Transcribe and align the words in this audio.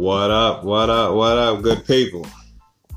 What 0.00 0.30
up, 0.30 0.64
what 0.64 0.88
up, 0.88 1.14
what 1.14 1.36
up, 1.36 1.60
good 1.60 1.84
people? 1.84 2.26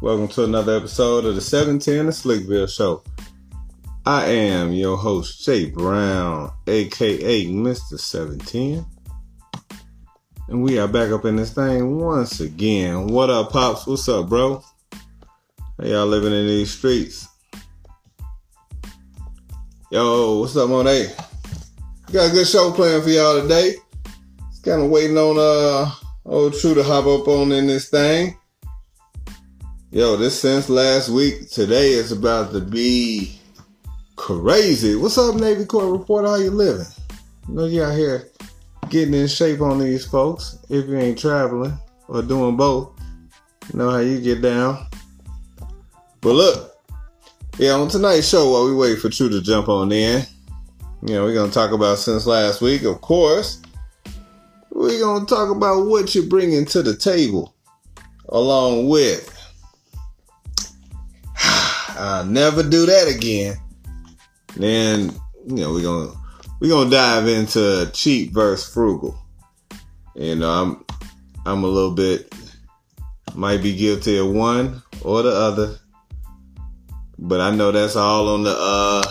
Welcome 0.01 0.29
to 0.29 0.45
another 0.45 0.77
episode 0.77 1.25
of 1.25 1.35
the 1.35 1.41
710 1.41 2.05
to 2.05 2.11
Slickville 2.11 2.73
Show. 2.73 3.03
I 4.05 4.27
am 4.27 4.71
your 4.71 4.95
host, 4.95 5.43
Jay 5.43 5.69
Brown, 5.69 6.53
aka 6.65 7.45
Mr. 7.47 7.99
710. 7.99 8.85
And 10.47 10.63
we 10.63 10.79
are 10.79 10.87
back 10.87 11.11
up 11.11 11.25
in 11.25 11.35
this 11.35 11.51
thing 11.51 11.97
once 11.99 12.39
again. 12.39 13.07
What 13.07 13.29
up, 13.29 13.51
Pops? 13.51 13.85
What's 13.85 14.07
up, 14.07 14.29
bro? 14.29 14.63
How 15.77 15.85
y'all 15.85 16.07
living 16.07 16.31
in 16.31 16.47
these 16.47 16.71
streets? 16.71 17.27
Yo, 19.91 20.39
what's 20.39 20.55
up, 20.55 20.69
Monet? 20.69 21.13
Got 22.13 22.29
a 22.29 22.33
good 22.33 22.47
show 22.47 22.71
planned 22.71 23.03
for 23.03 23.09
y'all 23.09 23.41
today. 23.41 23.75
Just 24.51 24.63
kind 24.63 24.81
of 24.81 24.89
waiting 24.89 25.17
on 25.17 25.35
uh 25.37 25.91
old 26.25 26.53
Tru 26.53 26.73
to 26.73 26.83
hop 26.83 27.05
up 27.05 27.27
on 27.27 27.51
in 27.51 27.67
this 27.67 27.89
thing. 27.89 28.37
Yo, 29.91 30.15
this 30.15 30.39
since 30.39 30.69
last 30.69 31.09
week, 31.09 31.49
today 31.49 31.91
is 31.91 32.11
about 32.11 32.51
to 32.51 32.61
be 32.61 33.37
crazy. 34.15 34.95
What's 34.95 35.17
up, 35.17 35.35
Navy 35.35 35.65
Corps 35.65 35.91
reporter? 35.91 36.27
How 36.29 36.35
you 36.35 36.51
living? 36.51 36.87
You 37.47 37.55
know 37.55 37.65
you 37.65 37.83
out 37.83 37.95
here 37.95 38.29
getting 38.89 39.13
in 39.13 39.27
shape 39.27 39.61
on 39.61 39.79
these 39.79 40.05
folks. 40.05 40.57
If 40.69 40.87
you 40.87 40.97
ain't 40.97 41.19
traveling 41.19 41.77
or 42.07 42.21
doing 42.21 42.57
both, 42.57 42.99
you 43.71 43.79
know 43.79 43.91
how 43.91 43.99
you 43.99 44.19
get 44.19 44.41
down. 44.41 44.87
But 46.21 46.33
look, 46.33 46.77
yeah, 47.57 47.73
on 47.73 47.89
tonight's 47.89 48.29
show, 48.29 48.49
while 48.49 48.65
we 48.65 48.73
wait 48.73 48.99
for 48.99 49.09
Tru 49.09 49.29
to 49.29 49.41
jump 49.41 49.67
on 49.67 49.91
in, 49.91 50.25
you 51.05 51.15
know, 51.15 51.25
we're 51.25 51.35
gonna 51.35 51.51
talk 51.51 51.71
about 51.71 51.99
since 51.99 52.25
last 52.25 52.61
week, 52.61 52.83
of 52.83 53.01
course. 53.01 53.61
We're 54.75 54.99
gonna 54.99 55.27
talk 55.27 55.55
about 55.55 55.85
what 55.85 56.15
you're 56.15 56.25
bringing 56.25 56.65
to 56.65 56.81
the 56.81 56.95
table, 56.95 57.55
along 58.29 58.89
with. 58.89 59.29
I'll 61.39 62.25
never 62.25 62.63
do 62.63 62.87
that 62.87 63.07
again. 63.07 63.55
Then, 64.55 65.13
you 65.45 65.55
know, 65.55 65.73
we're 65.73 65.83
gonna 65.83 66.11
we're 66.59 66.69
gonna 66.69 66.89
dive 66.89 67.27
into 67.27 67.89
cheap 67.93 68.33
versus 68.33 68.73
frugal. 68.73 69.15
Know, 70.15 70.49
I'm 70.49 70.85
I'm 71.45 71.63
a 71.63 71.67
little 71.67 71.93
bit 71.93 72.33
might 73.35 73.61
be 73.61 73.75
guilty 73.75 74.17
of 74.17 74.31
one 74.31 74.81
or 75.01 75.21
the 75.21 75.31
other. 75.31 75.77
But 77.19 77.41
I 77.41 77.55
know 77.55 77.71
that's 77.71 77.95
all 77.95 78.29
on 78.29 78.43
the 78.43 78.55
uh 78.57 79.03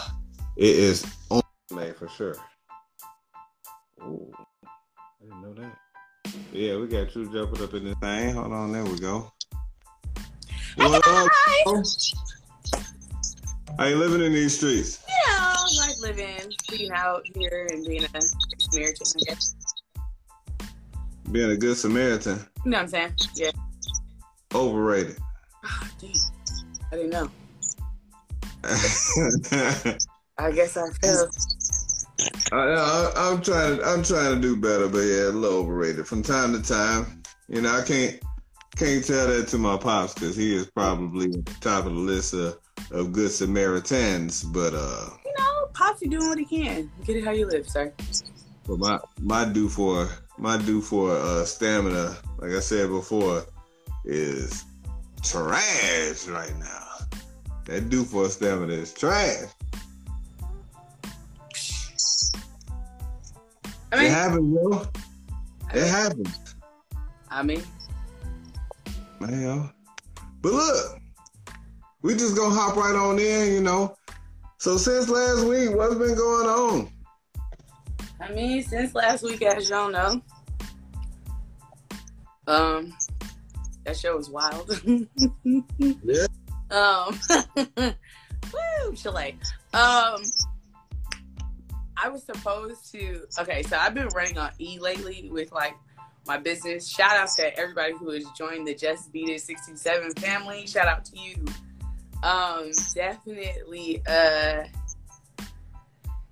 it 0.56 0.76
is 0.76 1.06
on 1.30 1.42
for 1.94 2.08
sure. 2.08 2.36
Ooh, 4.02 4.32
Yeah, 6.52 6.76
we 6.76 6.86
got 6.86 7.14
you 7.14 7.30
jumping 7.32 7.62
up 7.62 7.74
in 7.74 7.84
this 7.84 7.98
thing. 7.98 8.34
Hold 8.34 8.52
on, 8.52 8.72
there 8.72 8.84
we 8.84 8.98
go. 8.98 9.32
What 10.76 11.06
up? 11.06 11.28
How 13.78 13.86
you 13.86 13.96
living 13.96 14.22
in 14.22 14.32
these 14.32 14.56
streets? 14.56 15.02
Yeah, 15.08 15.14
I 15.36 15.68
like 15.78 16.00
living, 16.00 16.52
being 16.70 16.92
out 16.92 17.22
here 17.34 17.68
and 17.70 17.84
being 17.84 18.04
a 18.04 18.20
Samaritan, 18.58 19.06
I 19.16 19.24
guess. 19.26 19.54
Being 21.30 21.50
a 21.50 21.56
good 21.56 21.76
Samaritan. 21.76 22.38
You 22.64 22.70
know 22.70 22.78
what 22.78 22.82
I'm 22.82 22.88
saying? 22.88 23.14
Yeah. 23.34 23.50
Overrated. 24.54 25.18
Oh, 25.64 25.88
damn. 26.00 26.12
I 26.92 26.96
didn't 26.96 27.10
know. 27.10 27.30
I 30.38 30.50
guess 30.50 30.76
I 30.76 30.90
fell. 31.02 31.30
I, 32.52 32.56
I, 32.56 33.32
am 33.32 33.42
trying 33.42 33.78
to 33.78 33.84
I'm 33.84 34.02
trying 34.02 34.34
to 34.34 34.40
do 34.40 34.56
better, 34.56 34.88
but 34.88 35.00
yeah, 35.00 35.28
a 35.28 35.30
little 35.30 35.58
overrated 35.58 36.06
from 36.06 36.22
time 36.22 36.52
to 36.52 36.62
time. 36.62 37.22
You 37.48 37.62
know, 37.62 37.74
I 37.74 37.82
can't 37.82 38.20
can't 38.76 39.04
tell 39.04 39.26
that 39.26 39.48
to 39.48 39.58
my 39.58 39.76
pops 39.76 40.14
because 40.14 40.36
he 40.36 40.54
is 40.54 40.70
probably 40.70 41.42
top 41.60 41.86
of 41.86 41.92
the 41.94 41.98
list 41.98 42.34
of, 42.34 42.58
of 42.90 43.12
good 43.12 43.30
Samaritans. 43.30 44.42
But 44.42 44.74
uh, 44.74 45.10
You 45.24 45.34
know, 45.38 45.66
Pops, 45.74 46.02
you 46.02 46.10
doing 46.10 46.28
what 46.28 46.38
he 46.38 46.44
can. 46.44 46.90
Get 47.04 47.16
it 47.16 47.24
how 47.24 47.32
you 47.32 47.46
live, 47.46 47.68
sir. 47.68 47.92
but 48.66 48.78
my 48.78 48.98
my 49.20 49.44
due 49.44 49.68
for 49.68 50.08
my 50.38 50.56
due 50.56 50.80
for 50.80 51.16
uh 51.16 51.44
stamina, 51.44 52.16
like 52.38 52.52
I 52.52 52.60
said 52.60 52.88
before, 52.88 53.44
is 54.04 54.64
trash 55.22 56.26
right 56.26 56.56
now. 56.58 56.88
That 57.66 57.88
due 57.90 58.04
for 58.04 58.28
stamina 58.28 58.72
is 58.72 58.92
trash. 58.92 59.48
I 63.92 63.96
it 63.96 64.00
mean, 64.00 64.10
happens, 64.10 64.54
bro. 64.54 64.86
It 65.74 65.86
happens. 65.86 66.54
I 67.30 67.42
mean, 67.42 67.62
Man, 69.20 69.70
but 70.40 70.52
look, 70.52 70.98
we 72.02 72.14
just 72.14 72.36
gonna 72.36 72.54
hop 72.54 72.76
right 72.76 72.94
on 72.94 73.18
in, 73.18 73.52
you 73.52 73.60
know. 73.60 73.96
So 74.58 74.76
since 74.76 75.08
last 75.08 75.44
week, 75.44 75.70
what's 75.76 75.94
been 75.94 76.16
going 76.16 76.48
on? 76.48 76.90
I 78.20 78.32
mean, 78.32 78.62
since 78.62 78.94
last 78.94 79.22
week, 79.22 79.42
as 79.42 79.70
y'all 79.70 79.90
know, 79.90 80.20
um, 82.48 82.92
that 83.84 83.96
show 83.96 84.16
was 84.16 84.30
wild. 84.30 84.70
Yeah. 86.04 86.26
Um, 86.72 87.20
woo, 87.76 88.94
Chile. 88.96 89.36
Um, 89.74 90.22
I 92.02 92.08
was 92.08 92.24
supposed 92.24 92.90
to. 92.92 93.26
Okay, 93.38 93.62
so 93.62 93.76
I've 93.76 93.94
been 93.94 94.08
running 94.08 94.36
on 94.36 94.50
E 94.58 94.78
lately 94.80 95.28
with 95.30 95.52
like 95.52 95.76
my 96.26 96.36
business. 96.36 96.88
Shout 96.88 97.16
out 97.16 97.28
to 97.36 97.56
everybody 97.56 97.92
who 97.92 98.10
has 98.10 98.24
joined 98.36 98.66
the 98.66 98.74
Just 98.74 99.12
Beat 99.12 99.28
It 99.28 99.40
67 99.40 100.14
family. 100.14 100.66
Shout 100.66 100.88
out 100.88 101.04
to 101.06 101.18
you. 101.18 101.44
Um, 102.22 102.70
definitely 102.94 104.02
uh 104.06 104.64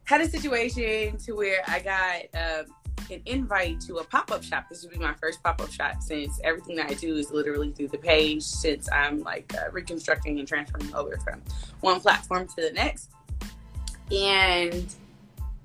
had 0.04 0.20
a 0.20 0.28
situation 0.28 1.16
to 1.18 1.32
where 1.32 1.62
I 1.68 1.80
got 1.80 2.22
um 2.34 2.74
an 3.12 3.22
invite 3.26 3.80
to 3.80 3.96
a 3.96 4.04
pop-up 4.04 4.42
shop. 4.42 4.68
This 4.68 4.82
would 4.82 4.92
be 4.92 4.98
my 4.98 5.14
first 5.14 5.42
pop-up 5.42 5.70
shop 5.70 6.00
since 6.00 6.40
everything 6.44 6.76
that 6.76 6.90
I 6.90 6.94
do 6.94 7.16
is 7.16 7.30
literally 7.30 7.72
through 7.72 7.88
the 7.88 7.98
page 7.98 8.42
since 8.42 8.88
I'm 8.92 9.20
like 9.22 9.52
uh, 9.54 9.70
reconstructing 9.72 10.38
and 10.38 10.46
transferring 10.46 10.94
over 10.94 11.16
from 11.18 11.42
one 11.80 12.00
platform 12.00 12.46
to 12.46 12.56
the 12.56 12.70
next. 12.72 13.10
And 14.12 14.94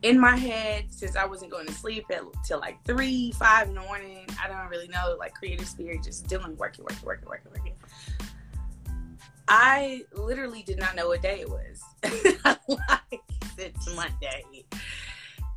in 0.06 0.20
my 0.20 0.36
head, 0.36 0.86
since 0.90 1.16
I 1.16 1.26
wasn't 1.26 1.50
going 1.50 1.66
to 1.66 1.74
sleep 1.74 2.06
at, 2.12 2.22
till 2.46 2.60
like 2.60 2.78
three, 2.86 3.32
five 3.32 3.70
in 3.70 3.74
the 3.74 3.82
morning, 3.82 4.28
I 4.40 4.48
don't 4.48 4.70
really 4.70 4.88
know, 4.88 5.16
like 5.18 5.34
creative 5.34 5.68
spirit, 5.68 6.04
just 6.04 6.28
doing 6.28 6.56
working, 6.58 6.86
working, 6.86 7.04
working, 7.04 7.28
working, 7.28 7.52
working. 7.52 7.74
I 9.48 10.04
literally 10.14 10.62
did 10.62 10.78
not 10.78 10.96
know 10.96 11.08
what 11.08 11.24
day 11.24 11.42
it 11.42 11.50
was. 11.50 11.82
like 12.68 13.22
it's 13.58 13.96
Monday. 13.96 14.44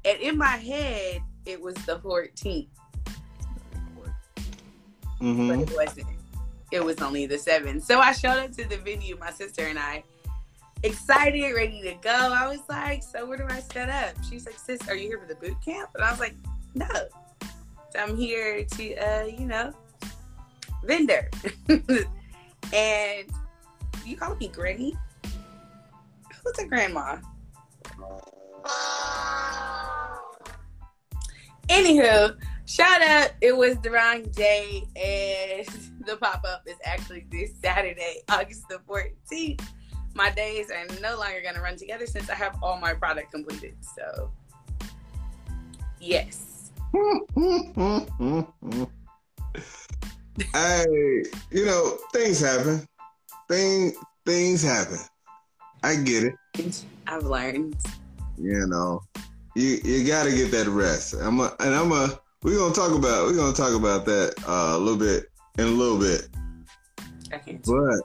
And 0.07 0.19
in 0.19 0.39
my 0.39 0.57
head, 0.57 1.21
it 1.45 1.61
was 1.61 1.75
the 1.85 1.99
14th, 1.99 2.69
Mm-hmm. 5.21 5.49
but 5.49 5.59
it 5.59 5.77
wasn't. 5.77 6.07
It 6.71 6.83
was 6.83 7.03
only 7.03 7.27
the 7.27 7.35
7th. 7.35 7.83
So 7.83 7.99
I 7.99 8.13
showed 8.13 8.39
up 8.39 8.53
to 8.53 8.69
the 8.69 8.77
venue, 8.79 9.19
my 9.19 9.33
sister 9.33 9.67
and 9.67 9.79
I, 9.79 10.05
excited, 10.83 11.55
ready 11.55 11.83
to 11.83 11.95
go. 12.03 12.11
I 12.11 12.47
was 12.49 12.61
like, 12.69 13.03
So 13.03 13.27
where 13.27 13.39
do 13.39 13.45
I 13.49 13.61
set 13.61 13.89
up? 13.89 14.15
She's 14.29 14.47
like, 14.47 14.59
Sis, 14.59 14.89
are 14.89 14.97
you 14.97 15.09
here 15.09 15.19
for 15.19 15.27
the 15.27 15.35
boot 15.35 15.57
camp? 15.65 15.91
And 15.95 16.05
I 16.05 16.11
was 16.11 16.21
like, 16.21 16.35
No. 16.75 16.89
So 17.91 17.99
I'm 17.99 18.17
here 18.17 18.65
to, 18.65 18.97
uh, 18.97 19.25
you 19.25 19.47
know, 19.47 19.73
vendor. 20.85 21.31
and 21.69 23.27
you 24.05 24.17
call 24.17 24.37
me 24.37 24.49
Granny? 24.49 24.95
Who's 26.45 26.59
a 26.59 26.67
grandma? 26.67 27.17
Anywho, 31.69 32.37
shout 32.67 33.03
out. 33.03 33.31
It 33.41 33.57
was 33.57 33.79
the 33.79 33.91
wrong 33.91 34.23
day, 34.31 34.85
and 34.97 35.67
the 36.07 36.17
pop 36.17 36.45
up 36.47 36.63
is 36.67 36.77
actually 36.85 37.27
this 37.31 37.51
Saturday, 37.63 38.23
August 38.29 38.69
the 38.69 38.81
14th. 38.89 39.61
My 40.19 40.31
days 40.31 40.71
are 40.73 40.85
no 41.01 41.17
longer 41.17 41.41
going 41.41 41.55
to 41.55 41.61
run 41.61 41.77
together 41.77 42.05
since 42.05 42.29
I 42.29 42.35
have 42.35 42.59
all 42.61 42.81
my 42.81 42.93
product 42.93 43.31
completed. 43.31 43.77
So, 43.95 44.33
yes. 46.01 46.73
hey, 50.53 51.23
you 51.53 51.65
know, 51.65 51.99
things 52.13 52.41
happen. 52.41 52.85
Thing 53.49 53.93
things 54.27 54.61
happen. 54.61 54.99
I 55.85 55.95
get 55.95 56.25
it. 56.25 56.85
I've 57.07 57.23
learned. 57.23 57.77
You 58.37 58.67
know. 58.67 59.01
You 59.55 59.79
you 59.85 60.05
gotta 60.05 60.31
get 60.31 60.51
that 60.51 60.67
rest. 60.67 61.15
I'm 61.15 61.39
a, 61.39 61.55
and 61.61 61.73
I'm 61.73 61.93
a 61.93 62.19
we're 62.43 62.59
gonna 62.59 62.75
talk 62.75 62.93
about 62.93 63.27
we're 63.27 63.37
gonna 63.37 63.53
talk 63.53 63.73
about 63.73 64.05
that 64.07 64.35
uh, 64.49 64.77
a 64.77 64.79
little 64.79 64.99
bit 64.99 65.27
in 65.59 65.65
a 65.65 65.69
little 65.69 65.99
bit. 65.99 66.29
I 67.33 67.39
can't. 67.39 67.65
But 67.65 68.01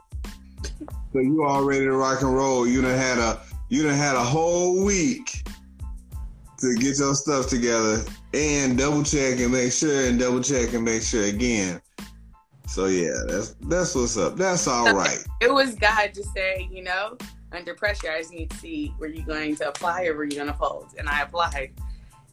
so 1.14 1.20
you 1.20 1.44
all 1.44 1.62
ready 1.62 1.84
to 1.84 1.92
rock 1.92 2.22
and 2.22 2.34
roll. 2.34 2.66
You 2.66 2.82
done 2.82 2.98
had 2.98 3.18
a 3.18 3.40
you 3.68 3.84
done 3.84 3.94
had 3.94 4.16
a 4.16 4.24
whole 4.24 4.84
week 4.84 5.44
to 6.58 6.74
get 6.74 6.98
your 6.98 7.14
stuff 7.14 7.46
together 7.46 8.02
and 8.32 8.76
double 8.76 9.04
check 9.04 9.38
and 9.38 9.52
make 9.52 9.72
sure 9.72 10.08
and 10.08 10.18
double 10.18 10.42
check 10.42 10.72
and 10.72 10.84
make 10.84 11.02
sure 11.02 11.24
again 11.24 11.80
So 12.66 12.86
yeah, 12.86 13.12
that's 13.28 13.54
that's 13.60 13.94
what's 13.94 14.16
up. 14.16 14.36
That's 14.36 14.66
all 14.66 14.92
right. 14.92 15.24
It 15.40 15.54
was 15.54 15.76
God 15.76 16.12
just 16.14 16.32
saying, 16.34 16.72
you 16.72 16.82
know, 16.82 17.16
under 17.52 17.74
pressure, 17.74 18.10
I 18.10 18.18
just 18.18 18.32
need 18.32 18.50
to 18.50 18.56
see 18.56 18.92
were 18.98 19.06
you 19.06 19.22
going 19.22 19.54
to 19.56 19.68
apply 19.68 20.06
or 20.06 20.16
were 20.16 20.24
you 20.24 20.34
going 20.34 20.48
to 20.48 20.54
fold, 20.54 20.94
and 20.98 21.08
I 21.08 21.22
applied, 21.22 21.74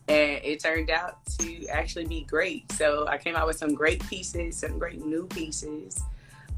and 0.07 0.41
it 0.43 0.63
turned 0.63 0.89
out 0.89 1.23
to 1.37 1.67
actually 1.67 2.05
be 2.05 2.23
great. 2.23 2.71
So 2.71 3.07
I 3.07 3.19
came 3.19 3.35
out 3.35 3.45
with 3.45 3.57
some 3.57 3.75
great 3.75 4.03
pieces, 4.07 4.57
some 4.57 4.79
great 4.79 5.05
new 5.05 5.27
pieces, 5.27 6.01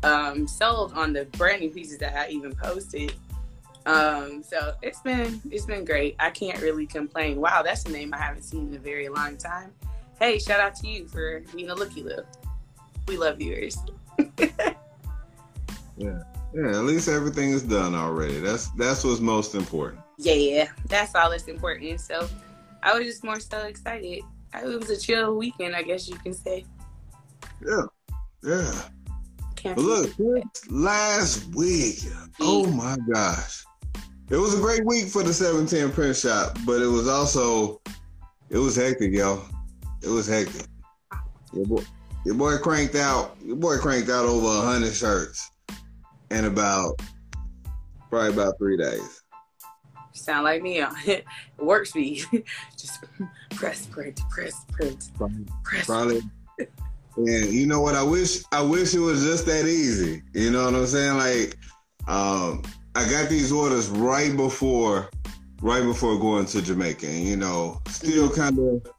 um, 0.03 0.47
sold 0.47 0.93
on 0.93 1.13
the 1.13 1.25
brand 1.37 1.61
new 1.61 1.69
pieces 1.69 1.97
that 1.99 2.15
I 2.15 2.29
even 2.29 2.53
posted. 2.55 3.13
Um, 3.85 4.43
so 4.43 4.73
it's 4.81 5.01
been 5.01 5.41
it's 5.51 5.65
been 5.65 5.83
great. 5.83 6.15
I 6.19 6.29
can't 6.29 6.61
really 6.61 6.85
complain. 6.85 7.39
Wow, 7.39 7.63
that's 7.63 7.85
a 7.85 7.91
name 7.91 8.13
I 8.13 8.17
haven't 8.17 8.43
seen 8.43 8.69
in 8.69 8.75
a 8.75 8.79
very 8.79 9.09
long 9.09 9.37
time. 9.37 9.71
Hey, 10.19 10.39
shout 10.39 10.59
out 10.59 10.75
to 10.75 10.87
you 10.87 11.07
for 11.07 11.41
being 11.53 11.69
a 11.69 11.75
looky 11.75 12.03
look. 12.03 12.25
We 13.07 13.17
love 13.17 13.37
viewers. 13.37 13.77
yeah. 15.97 16.23
Yeah, 16.53 16.69
at 16.69 16.83
least 16.83 17.07
everything 17.07 17.49
is 17.49 17.63
done 17.63 17.95
already. 17.95 18.39
That's 18.39 18.69
that's 18.69 19.03
what's 19.03 19.19
most 19.19 19.55
important. 19.55 20.01
Yeah, 20.17 20.69
that's 20.87 21.15
all 21.15 21.31
that's 21.31 21.47
important. 21.47 21.99
So 21.99 22.29
I 22.83 22.97
was 22.97 23.05
just 23.05 23.23
more 23.23 23.39
so 23.39 23.59
excited. 23.59 24.21
It 24.53 24.79
was 24.79 24.89
a 24.91 24.97
chill 24.97 25.35
weekend, 25.35 25.75
I 25.75 25.81
guess 25.81 26.07
you 26.07 26.15
can 26.15 26.33
say. 26.33 26.63
Yeah. 27.65 27.85
Yeah. 28.43 28.71
Look, 29.75 30.11
last 30.69 31.53
week, 31.55 31.99
oh 32.39 32.65
my 32.67 32.97
gosh. 33.13 33.63
It 34.29 34.37
was 34.37 34.57
a 34.57 34.61
great 34.61 34.85
week 34.85 35.07
for 35.07 35.23
the 35.23 35.33
710 35.33 35.91
print 35.91 36.15
shop, 36.15 36.57
but 36.65 36.81
it 36.81 36.87
was 36.87 37.07
also 37.07 37.81
it 38.49 38.57
was 38.57 38.75
hectic, 38.75 39.13
y'all. 39.13 39.43
It 40.01 40.09
was 40.09 40.27
hectic. 40.27 40.67
Your 41.53 41.65
boy, 41.65 41.83
your 42.25 42.35
boy 42.35 42.57
cranked 42.57 42.95
out. 42.95 43.35
Your 43.43 43.55
boy 43.55 43.77
cranked 43.77 44.09
out 44.09 44.25
over 44.25 44.45
a 44.45 44.61
hundred 44.61 44.93
shirts 44.93 45.49
in 46.29 46.45
about 46.45 47.01
probably 48.09 48.29
about 48.29 48.57
three 48.57 48.77
days. 48.77 49.23
Sound 50.13 50.43
like 50.43 50.61
me 50.61 50.81
on 50.81 50.93
work 51.57 51.85
speed. 51.85 52.25
Just 52.77 53.03
press, 53.51 53.87
print, 53.87 54.19
press, 54.29 54.65
print, 54.71 55.09
press. 55.63 55.85
Probably. 55.85 56.21
And 57.15 57.51
you 57.51 57.65
know 57.65 57.81
what? 57.81 57.95
I 57.95 58.03
wish 58.03 58.43
I 58.51 58.61
wish 58.61 58.93
it 58.93 58.99
was 58.99 59.23
just 59.23 59.45
that 59.45 59.65
easy. 59.65 60.21
You 60.33 60.51
know 60.51 60.65
what 60.65 60.75
I'm 60.75 60.85
saying? 60.87 61.17
Like, 61.17 61.57
um, 62.07 62.63
I 62.95 63.09
got 63.09 63.29
these 63.29 63.51
orders 63.51 63.89
right 63.89 64.35
before, 64.35 65.09
right 65.61 65.83
before 65.83 66.19
going 66.19 66.45
to 66.47 66.61
Jamaica. 66.61 67.07
And, 67.07 67.23
you 67.23 67.37
know, 67.37 67.81
still 67.87 68.29
mm-hmm. 68.29 68.41
kind 68.41 68.59
of 68.59 68.93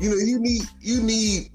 you 0.00 0.10
know, 0.10 0.16
you 0.16 0.38
need 0.38 0.62
you 0.80 1.02
need 1.02 1.50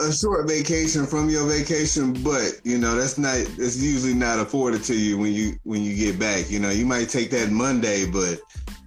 a 0.00 0.12
short 0.12 0.48
vacation 0.48 1.06
from 1.06 1.28
your 1.28 1.46
vacation, 1.46 2.12
but 2.22 2.60
you 2.64 2.78
know 2.78 2.94
that's 2.94 3.18
not 3.18 3.36
it's 3.36 3.76
usually 3.76 4.14
not 4.14 4.38
afforded 4.38 4.82
to 4.84 4.94
you 4.94 5.18
when 5.18 5.32
you 5.32 5.58
when 5.64 5.82
you 5.82 5.94
get 5.94 6.18
back. 6.18 6.50
You 6.50 6.58
know, 6.58 6.70
you 6.70 6.86
might 6.86 7.08
take 7.08 7.30
that 7.32 7.50
Monday, 7.50 8.06
but 8.06 8.40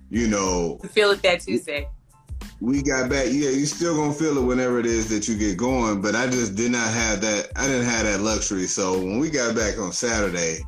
you 0.10 0.28
know, 0.28 0.80
feel 0.92 1.12
it 1.12 1.22
that 1.22 1.42
Tuesday. 1.42 1.88
We 2.64 2.82
got 2.82 3.10
back, 3.10 3.26
yeah. 3.26 3.50
You 3.50 3.66
still 3.66 3.94
gonna 3.94 4.14
feel 4.14 4.38
it 4.38 4.42
whenever 4.42 4.80
it 4.80 4.86
is 4.86 5.10
that 5.10 5.28
you 5.28 5.38
get 5.38 5.58
going, 5.58 6.02
but 6.02 6.16
I 6.16 6.28
just 6.28 6.56
did 6.56 6.72
not 6.72 6.88
have 6.94 7.20
that. 7.20 7.50
I 7.58 7.68
didn't 7.68 7.88
have 7.88 8.06
that 8.06 8.22
luxury. 8.22 8.68
So 8.68 8.98
when 8.98 9.20
we 9.20 9.30
got 9.30 9.54
back 9.54 9.78
on 9.78 9.92
Saturday, 9.92 10.60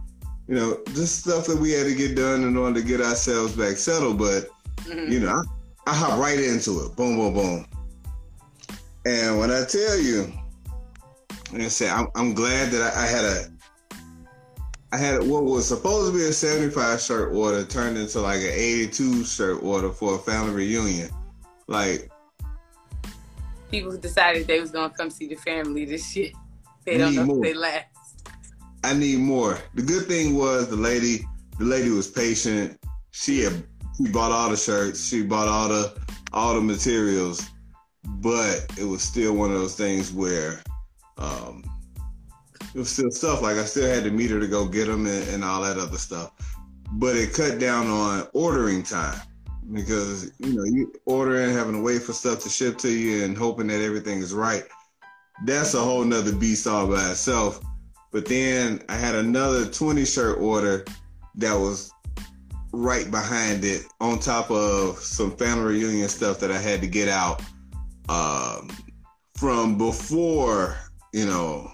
you 0.49 0.55
know, 0.55 0.77
just 0.87 1.21
stuff 1.21 1.47
that 1.47 1.57
we 1.57 1.71
had 1.71 1.87
to 1.87 1.95
get 1.95 2.17
done 2.17 2.43
in 2.43 2.57
order 2.57 2.81
to 2.81 2.85
get 2.85 2.99
ourselves 2.99 3.55
back 3.55 3.77
settled. 3.77 4.17
But 4.17 4.49
mm-hmm. 4.79 5.09
you 5.09 5.21
know, 5.21 5.41
I, 5.87 5.91
I 5.91 5.95
hop 5.95 6.19
right 6.19 6.37
into 6.37 6.81
it. 6.83 6.97
Boom, 6.97 7.15
boom, 7.15 7.33
boom. 7.33 7.65
And 9.05 9.39
when 9.39 9.49
I 9.49 9.63
tell 9.63 9.97
you, 9.97 10.33
like 11.53 11.61
I 11.61 11.67
said, 11.69 11.91
I'm, 11.91 12.07
I'm 12.15 12.33
glad 12.33 12.71
that 12.71 12.93
I, 12.93 13.03
I, 13.03 13.07
had 13.07 13.23
a, 13.23 13.45
I 14.91 14.97
had 14.97 15.23
what 15.23 15.45
was 15.45 15.65
supposed 15.65 16.11
to 16.11 16.17
be 16.17 16.25
a 16.25 16.33
75 16.33 16.99
shirt 16.99 17.33
order 17.33 17.63
turned 17.63 17.97
into 17.97 18.19
like 18.19 18.41
an 18.41 18.51
82 18.51 19.23
shirt 19.23 19.63
order 19.63 19.91
for 19.91 20.15
a 20.15 20.17
family 20.17 20.51
reunion. 20.51 21.09
Like, 21.67 22.11
people 23.71 23.97
decided 23.97 24.47
they 24.47 24.59
was 24.59 24.71
gonna 24.71 24.93
come 24.93 25.09
see 25.09 25.27
the 25.27 25.35
family 25.35 25.85
this 25.85 26.15
year. 26.15 26.31
They 26.85 26.97
don't 26.97 27.15
know 27.15 27.25
more. 27.25 27.37
if 27.37 27.43
they 27.43 27.53
last. 27.53 27.85
I 28.83 28.93
need 28.93 29.19
more. 29.19 29.57
The 29.73 29.81
good 29.81 30.05
thing 30.05 30.35
was 30.35 30.69
the 30.69 30.75
lady, 30.75 31.25
the 31.57 31.65
lady 31.65 31.89
was 31.89 32.07
patient. 32.07 32.79
She 33.11 33.41
had, 33.41 33.63
she 33.97 34.11
bought 34.11 34.31
all 34.31 34.49
the 34.49 34.57
shirts. 34.57 35.07
She 35.07 35.23
bought 35.23 35.47
all 35.47 35.69
the, 35.69 35.99
all 36.33 36.53
the 36.53 36.61
materials 36.61 37.49
but 38.07 38.65
it 38.77 38.83
was 38.83 39.01
still 39.01 39.33
one 39.33 39.51
of 39.51 39.57
those 39.57 39.75
things 39.75 40.11
where 40.13 40.61
um, 41.17 41.63
it 42.73 42.77
was 42.77 42.89
still 42.89 43.11
stuff 43.11 43.41
like 43.41 43.57
I 43.57 43.65
still 43.65 43.87
had 43.87 44.03
to 44.03 44.11
meet 44.11 44.31
her 44.31 44.39
to 44.39 44.47
go 44.47 44.67
get 44.67 44.87
them 44.87 45.05
and, 45.05 45.27
and 45.29 45.43
all 45.43 45.61
that 45.63 45.77
other 45.77 45.97
stuff. 45.97 46.31
But 46.93 47.15
it 47.15 47.33
cut 47.33 47.59
down 47.59 47.87
on 47.87 48.27
ordering 48.33 48.83
time 48.83 49.19
because 49.71 50.31
you 50.39 50.53
know 50.53 50.63
you 50.63 50.93
ordering, 51.05 51.53
having 51.53 51.73
to 51.73 51.81
wait 51.81 52.01
for 52.01 52.13
stuff 52.13 52.41
to 52.43 52.49
ship 52.49 52.77
to 52.79 52.89
you, 52.89 53.23
and 53.23 53.37
hoping 53.37 53.67
that 53.67 53.81
everything 53.81 54.19
is 54.19 54.33
right. 54.33 54.63
That's 55.43 55.73
a 55.73 55.79
whole 55.79 56.03
nother 56.03 56.33
beast 56.33 56.67
all 56.67 56.87
by 56.87 57.11
itself. 57.11 57.59
But 58.11 58.25
then 58.25 58.81
I 58.87 58.95
had 58.95 59.15
another 59.15 59.65
20 59.65 60.05
shirt 60.05 60.39
order 60.39 60.85
that 61.35 61.53
was 61.53 61.91
right 62.71 63.09
behind 63.11 63.65
it, 63.65 63.85
on 63.99 64.19
top 64.19 64.49
of 64.51 64.99
some 64.99 65.35
family 65.35 65.75
reunion 65.75 66.09
stuff 66.09 66.39
that 66.39 66.51
I 66.51 66.57
had 66.57 66.81
to 66.81 66.87
get 66.87 67.09
out 67.09 67.41
um, 68.09 68.69
from 69.37 69.77
before, 69.77 70.77
you 71.13 71.25
know, 71.25 71.71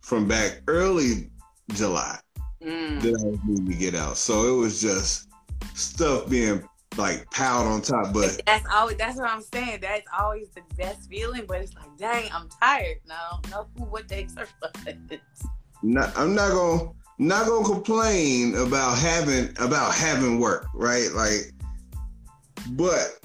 from 0.00 0.26
back 0.26 0.62
early 0.68 1.30
July 1.72 2.18
mm. 2.62 3.00
that 3.00 3.14
I 3.20 3.50
was 3.50 3.60
to 3.60 3.74
get 3.74 3.94
out. 3.94 4.16
So 4.16 4.54
it 4.54 4.58
was 4.58 4.80
just 4.80 5.28
stuff 5.74 6.28
being 6.28 6.66
like 6.96 7.30
piled 7.30 7.66
on 7.66 7.82
top. 7.82 8.12
But 8.12 8.40
that's 8.46 8.66
always 8.72 8.96
that's 8.96 9.16
what 9.16 9.30
I'm 9.30 9.42
saying. 9.42 9.80
That's 9.82 10.06
always 10.18 10.48
the 10.54 10.62
best 10.76 11.08
feeling. 11.08 11.44
But 11.46 11.62
it's 11.62 11.74
like, 11.74 11.96
dang, 11.96 12.30
I'm 12.32 12.48
tired. 12.60 12.98
No, 13.06 13.40
no 13.50 13.66
who 13.76 13.84
what 13.84 14.08
day 14.08 14.26
surplus. 14.26 14.72
Not, 15.82 16.16
I'm 16.16 16.34
not 16.34 16.50
gonna 16.52 16.90
not 17.18 17.46
gonna 17.46 17.64
complain 17.64 18.56
about 18.56 18.98
having 18.98 19.50
about 19.58 19.94
having 19.94 20.40
work, 20.40 20.66
right? 20.74 21.10
Like, 21.12 21.52
but 22.70 23.18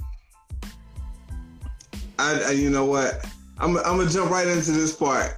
I, 2.17 2.41
I, 2.47 2.51
you 2.51 2.69
know 2.69 2.85
what? 2.85 3.25
I'm, 3.59 3.77
I'm 3.77 3.97
gonna 3.97 4.09
jump 4.09 4.29
right 4.31 4.47
into 4.47 4.71
this 4.71 4.93
part 4.95 5.37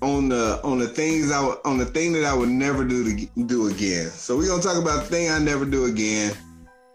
on 0.00 0.28
the 0.28 0.60
on 0.62 0.78
the 0.78 0.88
things 0.88 1.30
I 1.32 1.40
on 1.64 1.78
the 1.78 1.86
thing 1.86 2.12
that 2.12 2.24
I 2.24 2.34
would 2.34 2.48
never 2.48 2.84
do 2.84 3.04
to 3.04 3.42
do 3.46 3.68
again. 3.68 4.08
So 4.10 4.36
we're 4.36 4.48
gonna 4.48 4.62
talk 4.62 4.80
about 4.80 5.04
the 5.04 5.10
thing 5.10 5.30
I 5.30 5.38
never 5.38 5.64
do 5.64 5.86
again, 5.86 6.34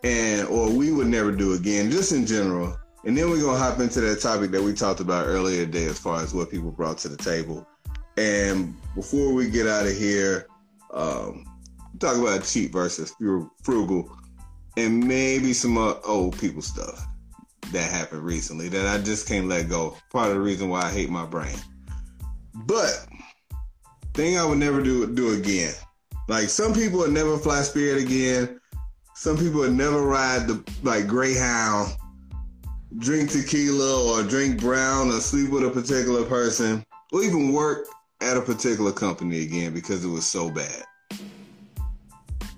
and 0.03 0.47
or 0.47 0.71
we 0.71 0.91
would 0.91 1.07
never 1.07 1.31
do 1.31 1.53
again, 1.53 1.91
just 1.91 2.11
in 2.11 2.25
general. 2.25 2.77
And 3.05 3.17
then 3.17 3.29
we're 3.29 3.41
gonna 3.41 3.57
hop 3.57 3.79
into 3.79 4.01
that 4.01 4.21
topic 4.21 4.51
that 4.51 4.61
we 4.61 4.73
talked 4.73 4.99
about 4.99 5.27
earlier 5.27 5.65
today, 5.65 5.85
as 5.85 5.99
far 5.99 6.21
as 6.21 6.33
what 6.33 6.51
people 6.51 6.71
brought 6.71 6.97
to 6.99 7.09
the 7.09 7.17
table. 7.17 7.65
And 8.17 8.75
before 8.95 9.33
we 9.33 9.49
get 9.49 9.67
out 9.67 9.85
of 9.85 9.95
here, 9.95 10.47
um, 10.93 11.45
talk 11.99 12.17
about 12.17 12.43
cheap 12.43 12.71
versus 12.71 13.13
frugal, 13.63 14.17
and 14.77 15.05
maybe 15.05 15.53
some 15.53 15.77
uh, 15.77 15.95
old 16.05 16.37
people 16.39 16.61
stuff 16.61 17.05
that 17.71 17.89
happened 17.89 18.23
recently 18.23 18.67
that 18.69 18.87
I 18.87 19.01
just 19.01 19.27
can't 19.27 19.47
let 19.47 19.69
go. 19.69 19.95
Part 20.11 20.29
of 20.29 20.35
the 20.35 20.41
reason 20.41 20.69
why 20.69 20.81
I 20.81 20.91
hate 20.91 21.09
my 21.09 21.25
brain. 21.25 21.55
But 22.65 23.07
thing 24.13 24.37
I 24.37 24.45
would 24.45 24.57
never 24.57 24.81
do 24.81 25.07
do 25.13 25.33
again. 25.33 25.73
Like 26.27 26.49
some 26.49 26.73
people 26.73 26.99
would 26.99 27.13
never 27.13 27.37
fly 27.37 27.61
Spirit 27.61 28.03
again. 28.03 28.58
Some 29.19 29.37
people 29.37 29.59
would 29.59 29.73
never 29.73 30.01
ride 30.01 30.47
the 30.47 30.63
like 30.81 31.05
Greyhound, 31.05 31.93
drink 32.99 33.29
tequila 33.29 34.13
or 34.13 34.23
drink 34.23 34.61
brown 34.61 35.09
or 35.09 35.19
sleep 35.19 35.49
with 35.49 35.65
a 35.65 35.69
particular 35.69 36.23
person, 36.23 36.85
or 37.11 37.21
even 37.21 37.51
work 37.51 37.85
at 38.21 38.37
a 38.37 38.41
particular 38.41 38.93
company 38.93 39.41
again 39.41 39.73
because 39.73 40.05
it 40.05 40.07
was 40.07 40.25
so 40.25 40.49
bad. 40.49 40.85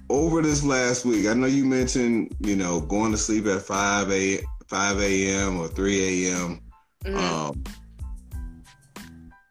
Over 0.07 0.43
this 0.43 0.63
last 0.63 1.03
week, 1.03 1.25
I 1.25 1.33
know 1.33 1.47
you 1.47 1.65
mentioned, 1.65 2.35
you 2.41 2.55
know, 2.55 2.81
going 2.81 3.11
to 3.11 3.17
sleep 3.17 3.47
at 3.47 3.63
5 3.63 4.11
a 4.11 4.39
5 4.67 5.01
a.m. 5.01 5.59
or 5.59 5.67
3 5.67 6.27
a.m. 6.27 6.61
Mm-hmm. 7.05 7.17
Um, 7.17 7.63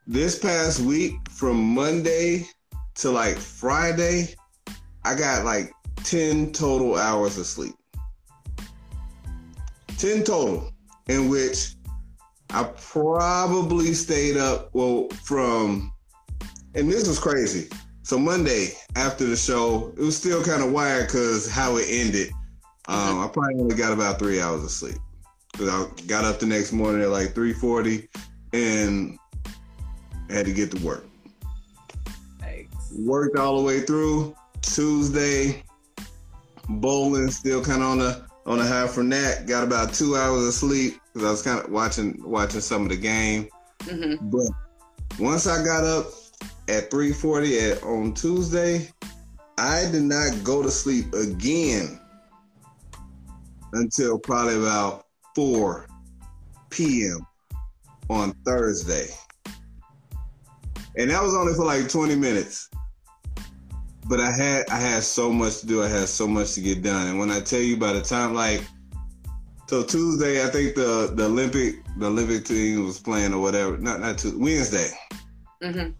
this 0.07 0.39
past 0.39 0.79
week, 0.79 1.15
from 1.29 1.75
Monday 1.75 2.47
to 2.99 3.11
like 3.11 3.37
Friday, 3.37 4.37
I 5.05 5.17
got 5.17 5.45
like 5.45 5.73
10 6.05 6.53
total 6.53 6.97
hours 6.97 7.39
of 7.39 7.47
sleep. 7.47 7.75
10 9.99 10.25
total, 10.25 10.73
in 11.09 11.29
which 11.29 11.75
I 12.51 12.65
probably 12.77 13.93
stayed 13.95 14.37
up, 14.37 14.71
well, 14.73 15.09
from, 15.23 15.93
and 16.75 16.91
this 16.91 17.07
was 17.07 17.19
crazy. 17.19 17.69
So 18.03 18.19
Monday 18.19 18.71
after 18.97 19.25
the 19.25 19.37
show, 19.37 19.93
it 19.97 20.01
was 20.01 20.17
still 20.17 20.43
kind 20.43 20.63
of 20.63 20.73
wired 20.73 21.07
because 21.07 21.49
how 21.49 21.77
it 21.77 21.87
ended. 21.89 22.31
Um. 22.89 23.21
I 23.21 23.29
probably 23.29 23.61
only 23.61 23.77
got 23.77 23.93
about 23.93 24.19
three 24.19 24.41
hours 24.41 24.65
of 24.65 24.71
sleep. 24.71 24.97
Cause 25.57 25.69
I 25.69 26.03
got 26.07 26.25
up 26.25 26.41
the 26.41 26.47
next 26.47 26.73
morning 26.73 27.03
at 27.03 27.11
like 27.11 27.35
3:40 27.35 28.09
and 28.53 29.19
had 30.29 30.47
to 30.47 30.53
get 30.53 30.71
to 30.73 30.85
work. 30.85 31.05
worked 32.99 33.37
all 33.37 33.59
the 33.59 33.63
way 33.63 33.81
through. 33.81 34.35
Tuesday, 34.63 35.63
bowling, 36.79 37.31
still 37.31 37.65
kind 37.65 37.83
of 37.83 37.89
on 37.89 37.99
the 37.99 38.25
on 38.47 38.59
the 38.59 38.65
high 38.65 38.87
from 38.87 39.09
that. 39.11 39.47
Got 39.47 39.65
about 39.65 39.93
two 39.93 40.17
hours 40.17 40.47
of 40.47 40.55
sleep 40.55 41.01
because 41.13 41.27
I 41.27 41.31
was 41.31 41.43
kind 41.43 41.65
of 41.65 41.71
watching 41.71 42.23
watching 42.23 42.61
some 42.61 42.83
of 42.83 42.89
the 42.91 42.97
game. 42.97 43.49
Mm-hmm. 43.81 44.31
But 44.31 44.51
once 45.19 45.47
I 45.47 45.65
got 45.65 45.85
up 45.85 46.07
at 46.69 46.91
3:40 46.91 47.73
at 47.73 47.83
on 47.83 48.15
Tuesday, 48.15 48.89
I 49.59 49.91
did 49.91 50.03
not 50.03 50.45
go 50.45 50.63
to 50.63 50.71
sleep 50.71 51.13
again 51.13 52.01
until 53.73 54.19
probably 54.19 54.57
about 54.57 55.07
4 55.35 55.87
p.m. 56.71 57.27
on 58.09 58.33
Thursday. 58.45 59.07
And 60.97 61.11
that 61.11 61.23
was 61.23 61.35
only 61.35 61.55
for 61.55 61.65
like 61.65 61.89
20 61.89 62.17
minutes. 62.17 62.70
But 64.11 64.19
I 64.19 64.33
had 64.33 64.69
I 64.71 64.81
had 64.81 65.05
so 65.05 65.33
much 65.33 65.61
to 65.61 65.67
do. 65.67 65.85
I 65.85 65.89
had 65.89 66.09
so 66.09 66.27
much 66.27 66.55
to 66.55 66.61
get 66.61 66.83
done. 66.83 67.07
And 67.07 67.19
when 67.21 67.31
I 67.31 67.39
tell 67.39 67.61
you 67.61 67.77
by 67.77 67.93
the 67.93 68.03
time 68.03 68.35
like 68.35 68.61
so 69.69 69.85
Tuesday, 69.85 70.45
I 70.45 70.49
think 70.49 70.75
the 70.75 71.13
the 71.15 71.27
Olympic 71.27 71.77
the 71.97 72.07
Olympic 72.07 72.45
team 72.45 72.85
was 72.85 72.99
playing 72.99 73.33
or 73.33 73.41
whatever. 73.41 73.79
Not 73.79 74.01
not 74.01 74.19
Tuesday, 74.19 74.37
Wednesday. 74.37 74.91
Mm-hmm. 75.63 75.93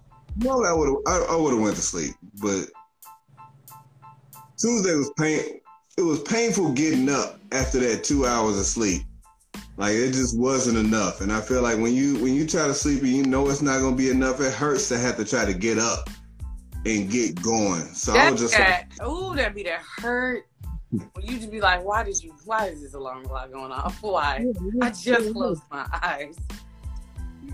No, 0.45 0.65
I 0.65 0.73
would 0.73 1.03
I, 1.07 1.25
I 1.31 1.37
would 1.37 1.53
have 1.53 1.63
went 1.63 1.77
to 1.77 1.83
sleep, 1.83 2.17
but 2.43 2.65
Tuesday 4.59 4.97
was 4.97 5.13
pain. 5.17 5.61
It 5.97 6.03
was 6.03 6.21
painful 6.23 6.73
getting 6.73 7.09
up 7.09 7.39
after 7.53 7.79
that 7.79 8.03
two 8.03 8.27
hours 8.27 8.59
of 8.59 8.67
sleep. 8.67 9.03
Like 9.77 9.93
it 9.93 10.15
just 10.15 10.37
wasn't 10.37 10.79
enough, 10.79 11.21
and 11.21 11.33
I 11.33 11.41
feel 11.41 11.63
like 11.63 11.79
when 11.79 11.95
you 11.95 12.21
when 12.21 12.35
you 12.35 12.45
try 12.45 12.67
to 12.67 12.75
sleep 12.75 13.03
and 13.03 13.13
you 13.13 13.23
know 13.25 13.49
it's 13.49 13.63
not 13.63 13.79
gonna 13.79 13.95
be 13.95 14.11
enough, 14.11 14.41
it 14.41 14.53
hurts 14.53 14.89
to 14.89 14.99
have 14.99 15.17
to 15.19 15.25
try 15.25 15.45
to 15.45 15.55
get 15.55 15.79
up 15.79 16.11
and 16.87 17.11
get 17.11 17.41
going. 17.43 17.83
So 17.95 18.15
I 18.15 18.31
was 18.31 18.41
just 18.41 18.59
like, 18.59 18.87
ooh, 19.07 19.35
that'd 19.35 19.55
be 19.55 19.65
that 19.65 19.81
hurt. 19.99 20.47
When 20.91 21.25
you 21.25 21.39
just 21.39 21.51
be 21.51 21.61
like, 21.61 21.85
why 21.85 22.03
did 22.03 22.23
you? 22.23 22.35
Why 22.45 22.67
is 22.67 22.83
this 22.83 22.95
alarm 22.95 23.25
clock 23.25 23.53
going 23.53 23.71
off? 23.71 23.99
Why? 24.03 24.45
I 24.83 24.91
just 24.91 25.33
closed 25.33 25.63
my 25.71 25.87
eyes. 26.03 26.37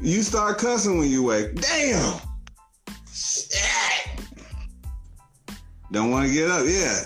you 0.01 0.23
start 0.23 0.59
cussing 0.59 0.99
when 0.99 1.11
you 1.11 1.23
wake. 1.23 1.55
Damn. 1.55 2.19
Shit. 3.13 4.09
Don't 5.93 6.11
want 6.11 6.27
to 6.29 6.33
get 6.33 6.51
up. 6.51 6.65
Yeah, 6.67 6.99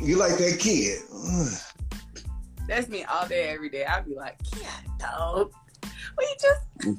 you 0.00 0.16
like 0.16 0.36
that 0.36 0.58
kid. 0.60 1.00
Ugh. 1.12 2.24
That's 2.68 2.88
me 2.88 3.04
all 3.04 3.26
day, 3.26 3.48
every 3.48 3.70
day. 3.70 3.86
I'd 3.86 4.04
be 4.04 4.14
like, 4.14 4.36
yeah, 4.60 4.68
dog. 4.98 5.52
Well, 5.82 6.28
you 6.28 6.36
just. 6.40 6.78
Mm. 6.80 6.98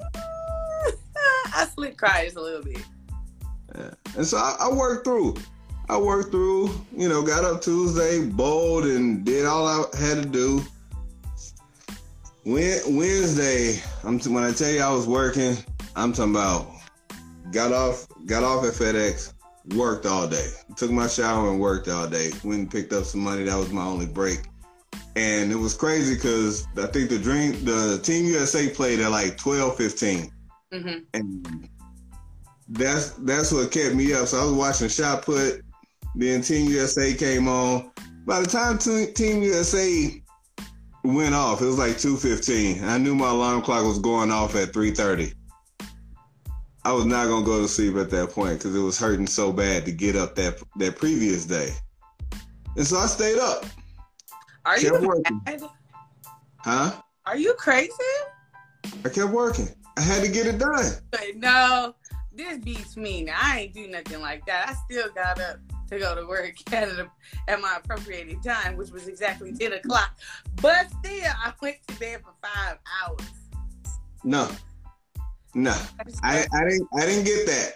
I 1.54 1.68
slip 1.76 1.96
cry 1.96 2.24
just 2.26 2.38
a 2.38 2.42
little 2.42 2.64
bit. 2.64 2.84
And 4.18 4.26
so 4.26 4.38
I, 4.38 4.56
I 4.62 4.74
worked 4.74 5.06
through. 5.06 5.36
I 5.88 5.98
worked 5.98 6.30
through, 6.32 6.70
you 6.96 7.10
know, 7.10 7.24
got 7.24 7.44
up 7.44 7.62
Tuesday, 7.62 8.24
bowled, 8.24 8.86
and 8.86 9.26
did 9.26 9.46
all 9.46 9.68
I 9.68 9.98
had 9.98 10.22
to 10.22 10.30
do. 10.30 10.62
Wednesday, 12.46 13.82
I'm 14.04 14.20
t- 14.20 14.30
when 14.30 14.44
I 14.44 14.52
tell 14.52 14.70
you 14.72 14.82
I 14.82 14.92
was 14.92 15.08
working, 15.08 15.56
I'm 15.96 16.14
talking 16.14 16.36
about 16.36 16.68
got 17.52 17.72
off, 17.74 18.08
got 18.26 18.44
off 18.44 18.66
at 18.66 18.74
FedEx, 18.74 19.34
worked 19.76 20.06
all 20.06 20.28
day, 20.28 20.48
took 20.76 20.92
my 20.92 21.08
shower 21.08 21.50
and 21.50 21.60
worked 21.60 21.88
all 21.88 22.08
day. 22.08 22.32
Went 22.44 22.60
and 22.62 22.72
picked 22.72 22.94
up 22.94 23.04
some 23.04 23.22
money. 23.22 23.44
That 23.44 23.58
was 23.58 23.72
my 23.72 23.84
only 23.84 24.06
break, 24.06 24.42
and 25.16 25.52
it 25.52 25.56
was 25.58 25.74
crazy 25.74 26.16
because 26.16 26.68
I 26.78 26.86
think 26.88 27.10
the 27.10 27.20
dream, 27.20 27.64
the 27.66 28.00
Team 28.04 28.26
USA 28.26 28.70
played 28.70 29.00
at 29.00 29.12
like 29.12 29.38
12, 29.38 29.76
15 29.76 30.32
Mm-hmm. 30.72 31.00
and 31.16 31.70
that's 32.70 33.12
that's 33.12 33.52
what 33.52 33.72
kept 33.72 33.96
me 33.96 34.14
up. 34.14 34.28
So 34.28 34.40
I 34.40 34.44
was 34.46 34.54
watching 34.54 34.90
shot 34.90 35.24
put. 35.24 35.62
Then 36.16 36.42
Team 36.42 36.70
USA 36.70 37.14
came 37.14 37.48
on. 37.48 37.92
By 38.26 38.42
the 38.42 38.48
time 38.48 38.78
Te- 38.78 39.12
Team 39.14 39.42
USA 39.44 40.22
went 41.04 41.34
off, 41.34 41.62
it 41.62 41.66
was 41.66 41.78
like 41.80 41.98
two 41.98 42.18
fifteen. 42.18 42.84
I 42.84 42.98
knew 42.98 43.16
my 43.16 43.30
alarm 43.30 43.62
clock 43.62 43.86
was 43.86 44.00
going 44.00 44.32
off 44.32 44.56
at 44.56 44.74
three 44.74 44.92
thirty. 44.92 45.34
I 46.86 46.94
was 46.94 47.06
not 47.06 47.28
gonna 47.28 47.46
go 47.46 47.62
to 47.62 47.68
sleep 47.68 47.96
at 47.98 48.10
that 48.12 48.32
point 48.32 48.60
because 48.60 48.76
it 48.76 48.80
was 48.80 48.98
hurting 49.00 49.28
so 49.28 49.52
bad 49.52 49.86
to 49.86 49.92
get 49.92 50.16
up 50.16 50.36
that 50.36 50.62
that 50.78 50.98
previous 50.98 51.46
day, 51.46 51.72
and 52.76 52.86
so 52.86 52.98
I 52.98 53.06
stayed 53.06 53.38
up. 53.40 53.66
Are 54.66 54.78
Kept 54.78 55.02
you 55.02 55.08
working. 55.08 55.42
mad? 55.46 55.64
Huh? 56.58 56.92
Are 57.26 57.38
you 57.38 57.54
crazy? 57.54 57.94
I 59.06 59.10
kept 59.10 59.32
working. 59.32 59.70
I 59.98 60.02
had 60.02 60.24
to 60.24 60.32
get 60.32 60.48
it 60.48 60.58
done. 60.58 60.94
No, 61.36 61.94
this 62.40 62.58
beats 62.60 62.98
me. 62.98 63.24
Now, 63.24 63.38
I 63.42 63.60
ain't 63.60 63.74
do 63.74 63.88
nothing 63.88 64.22
like 64.22 64.46
that. 64.46 64.70
I 64.70 64.74
still 64.86 65.10
got 65.14 65.40
up 65.40 65.58
to 65.90 66.00
go 66.00 66.16
to 66.16 66.26
work 66.26 66.54
at, 66.74 66.88
a, 66.88 67.10
at 67.48 67.62
my 67.62 67.78
appropriated 67.84 68.42
time, 68.44 68.78
which 68.78 68.92
was 68.92 69.08
exactly 69.08 69.52
10 69.52 69.74
o'clock. 69.74 70.18
But 70.62 70.88
still, 71.04 71.32
I 71.44 71.54
went 71.62 71.78
to 71.88 72.00
bed 72.00 72.22
for 72.24 72.34
five 72.42 72.78
hours. 73.04 73.28
No, 74.24 74.50
no. 75.54 75.76
I, 76.24 76.46
I 76.54 76.64
didn't 76.70 76.88
I 76.98 77.06
didn't 77.06 77.24
get 77.24 77.46
that. 77.46 77.74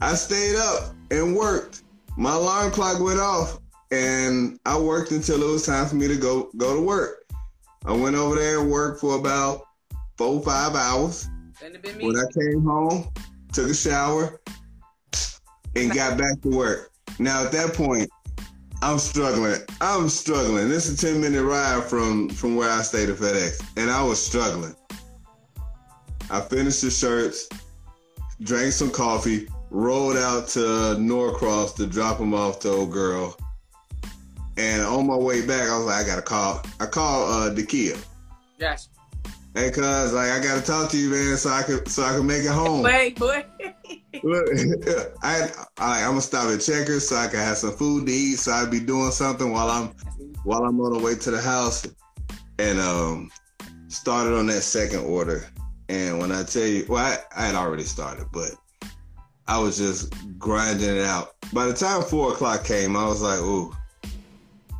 I 0.00 0.14
stayed 0.14 0.56
up 0.56 0.94
and 1.10 1.36
worked. 1.36 1.82
My 2.16 2.34
alarm 2.34 2.70
clock 2.70 3.00
went 3.00 3.18
off 3.18 3.58
and 3.90 4.58
I 4.64 4.78
worked 4.78 5.10
until 5.10 5.42
it 5.42 5.52
was 5.52 5.66
time 5.66 5.86
for 5.88 5.96
me 5.96 6.06
to 6.06 6.16
go 6.16 6.48
go 6.56 6.76
to 6.76 6.80
work. 6.80 7.28
I 7.84 7.92
went 7.92 8.14
over 8.14 8.36
there 8.36 8.60
and 8.60 8.70
worked 8.70 9.00
for 9.00 9.18
about 9.18 9.62
four, 10.16 10.40
five 10.42 10.76
hours. 10.76 11.28
When 11.60 12.16
I 12.16 12.24
came 12.32 12.62
home, 12.62 13.10
took 13.52 13.70
a 13.70 13.74
shower, 13.74 14.40
and 15.76 15.92
got 15.92 16.18
back 16.18 16.40
to 16.42 16.48
work. 16.48 16.90
Now 17.18 17.44
at 17.44 17.52
that 17.52 17.74
point, 17.74 18.08
I'm 18.82 18.98
struggling. 18.98 19.60
I'm 19.80 20.08
struggling. 20.08 20.68
This 20.68 20.88
is 20.88 21.02
a 21.02 21.06
10 21.12 21.20
minute 21.20 21.44
ride 21.44 21.84
from 21.84 22.28
from 22.30 22.56
where 22.56 22.70
I 22.70 22.82
stayed 22.82 23.10
at 23.10 23.16
FedEx, 23.16 23.62
and 23.76 23.90
I 23.90 24.02
was 24.02 24.24
struggling. 24.24 24.74
I 26.30 26.40
finished 26.40 26.82
the 26.82 26.90
shirts, 26.90 27.48
drank 28.42 28.72
some 28.72 28.90
coffee, 28.90 29.48
rolled 29.70 30.16
out 30.16 30.48
to 30.48 30.96
Norcross 30.98 31.74
to 31.76 31.86
drop 31.86 32.18
them 32.18 32.34
off 32.34 32.60
to 32.60 32.70
old 32.70 32.92
girl. 32.92 33.36
And 34.56 34.82
on 34.82 35.06
my 35.06 35.16
way 35.16 35.46
back, 35.46 35.68
I 35.68 35.76
was 35.76 35.86
like, 35.86 36.04
I 36.04 36.06
gotta 36.06 36.22
call. 36.22 36.62
I 36.78 36.86
called 36.86 37.30
uh, 37.30 37.54
Dakia. 37.54 38.02
Gosh. 38.58 38.86
Hey, 39.54 39.70
cuz, 39.72 40.12
like, 40.12 40.30
I 40.30 40.40
gotta 40.40 40.62
talk 40.62 40.90
to 40.90 40.96
you, 40.96 41.10
man, 41.10 41.36
so 41.36 41.50
I 41.50 41.62
could 41.62 41.88
so 41.88 42.04
I 42.04 42.12
can 42.16 42.26
make 42.26 42.44
it 42.44 42.52
home. 42.52 42.82
Wait, 42.82 43.18
boy. 43.18 43.44
Look, 44.22 44.48
I, 45.22 45.50
I 45.78 46.02
I'm 46.02 46.10
gonna 46.10 46.20
stop 46.20 46.50
at 46.50 46.60
Checkers 46.60 47.08
so 47.08 47.16
I 47.16 47.26
can 47.26 47.40
have 47.40 47.56
some 47.56 47.72
food 47.72 48.06
to 48.06 48.12
eat. 48.12 48.36
So 48.36 48.52
I'd 48.52 48.70
be 48.70 48.78
doing 48.78 49.10
something 49.10 49.50
while 49.50 49.68
I'm 49.68 49.88
while 50.44 50.64
I'm 50.64 50.80
on 50.80 50.92
the 50.92 50.98
way 51.00 51.16
to 51.16 51.30
the 51.32 51.40
house, 51.40 51.86
and 52.58 52.78
um, 52.78 53.30
started 53.88 54.36
on 54.36 54.46
that 54.46 54.62
second 54.62 55.00
order. 55.00 55.44
And 55.88 56.20
when 56.20 56.30
I 56.30 56.44
tell 56.44 56.66
you, 56.66 56.86
well, 56.88 57.04
I, 57.04 57.18
I 57.36 57.46
had 57.46 57.56
already 57.56 57.82
started, 57.82 58.26
but 58.32 58.52
I 59.48 59.58
was 59.58 59.78
just 59.78 60.14
grinding 60.38 60.96
it 60.96 61.04
out. 61.04 61.34
By 61.52 61.66
the 61.66 61.74
time 61.74 62.02
four 62.02 62.32
o'clock 62.32 62.64
came, 62.64 62.96
I 62.96 63.04
was 63.06 63.20
like, 63.20 63.40
"Ooh, 63.40 63.74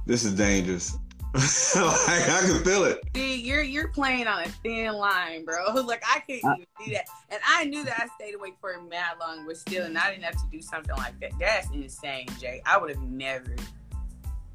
this 0.06 0.24
is 0.24 0.34
dangerous." 0.34 0.96
like, 1.34 2.28
I 2.28 2.40
can 2.44 2.64
feel 2.64 2.84
it. 2.84 3.00
See, 3.14 3.40
you're 3.40 3.62
you're 3.62 3.88
playing 3.88 4.26
on 4.26 4.42
a 4.42 4.48
thin 4.48 4.92
line, 4.94 5.44
bro. 5.44 5.64
Like 5.84 6.02
I 6.06 6.20
couldn't 6.20 6.38
even 6.44 6.66
do 6.84 6.92
that, 6.92 7.04
and 7.30 7.40
I 7.46 7.64
knew 7.64 7.84
that 7.84 8.00
I 8.02 8.08
stayed 8.16 8.34
awake 8.34 8.54
for 8.60 8.72
a 8.72 8.82
mad 8.82 9.14
long, 9.20 9.46
but 9.46 9.56
still, 9.56 9.84
and 9.86 9.96
I 9.96 10.10
didn't 10.10 10.24
have 10.24 10.34
to 10.34 10.48
do 10.50 10.60
something 10.60 10.96
like 10.96 11.18
that. 11.20 11.30
That's 11.38 11.68
insane, 11.70 12.26
Jay. 12.40 12.60
I 12.66 12.78
would 12.78 12.90
have 12.90 13.00
never. 13.02 13.54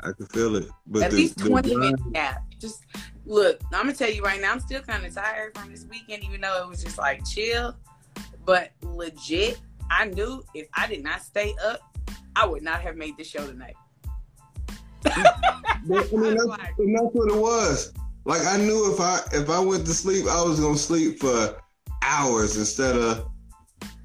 I 0.01 0.11
can 0.11 0.25
feel 0.27 0.55
it. 0.57 0.67
But 0.87 1.03
At 1.03 1.11
the- 1.11 1.17
least 1.17 1.37
twenty 1.39 1.73
grind- 1.75 1.79
minutes 1.97 2.03
nap. 2.11 2.43
Just 2.59 2.83
look. 3.25 3.61
I'm 3.73 3.83
gonna 3.85 3.93
tell 3.93 4.09
you 4.11 4.21
right 4.21 4.41
now. 4.41 4.51
I'm 4.51 4.59
still 4.59 4.81
kind 4.81 5.05
of 5.05 5.13
tired 5.15 5.57
from 5.57 5.71
this 5.71 5.85
weekend, 5.89 6.23
even 6.23 6.41
though 6.41 6.63
it 6.63 6.67
was 6.69 6.83
just 6.83 6.97
like 6.97 7.25
chill. 7.25 7.75
But 8.45 8.71
legit, 8.83 9.59
I 9.89 10.05
knew 10.05 10.43
if 10.53 10.67
I 10.73 10.87
did 10.87 11.03
not 11.03 11.21
stay 11.21 11.55
up, 11.65 11.79
I 12.35 12.45
would 12.45 12.63
not 12.63 12.81
have 12.81 12.97
made 12.97 13.17
the 13.17 13.23
show 13.23 13.47
tonight. 13.47 13.75
But, 15.87 16.11
I 16.11 16.17
mean, 16.17 16.35
that's, 16.35 16.79
and 16.79 16.95
that's 16.95 17.13
what 17.13 17.31
it 17.31 17.39
was. 17.39 17.93
Like 18.25 18.45
I 18.45 18.57
knew 18.57 18.91
if 18.91 18.99
I 18.99 19.19
if 19.33 19.49
I 19.49 19.59
went 19.59 19.85
to 19.85 19.93
sleep, 19.93 20.25
I 20.27 20.41
was 20.41 20.59
gonna 20.59 20.77
sleep 20.77 21.19
for 21.19 21.61
hours 22.01 22.57
instead 22.57 22.95
of 22.95 23.29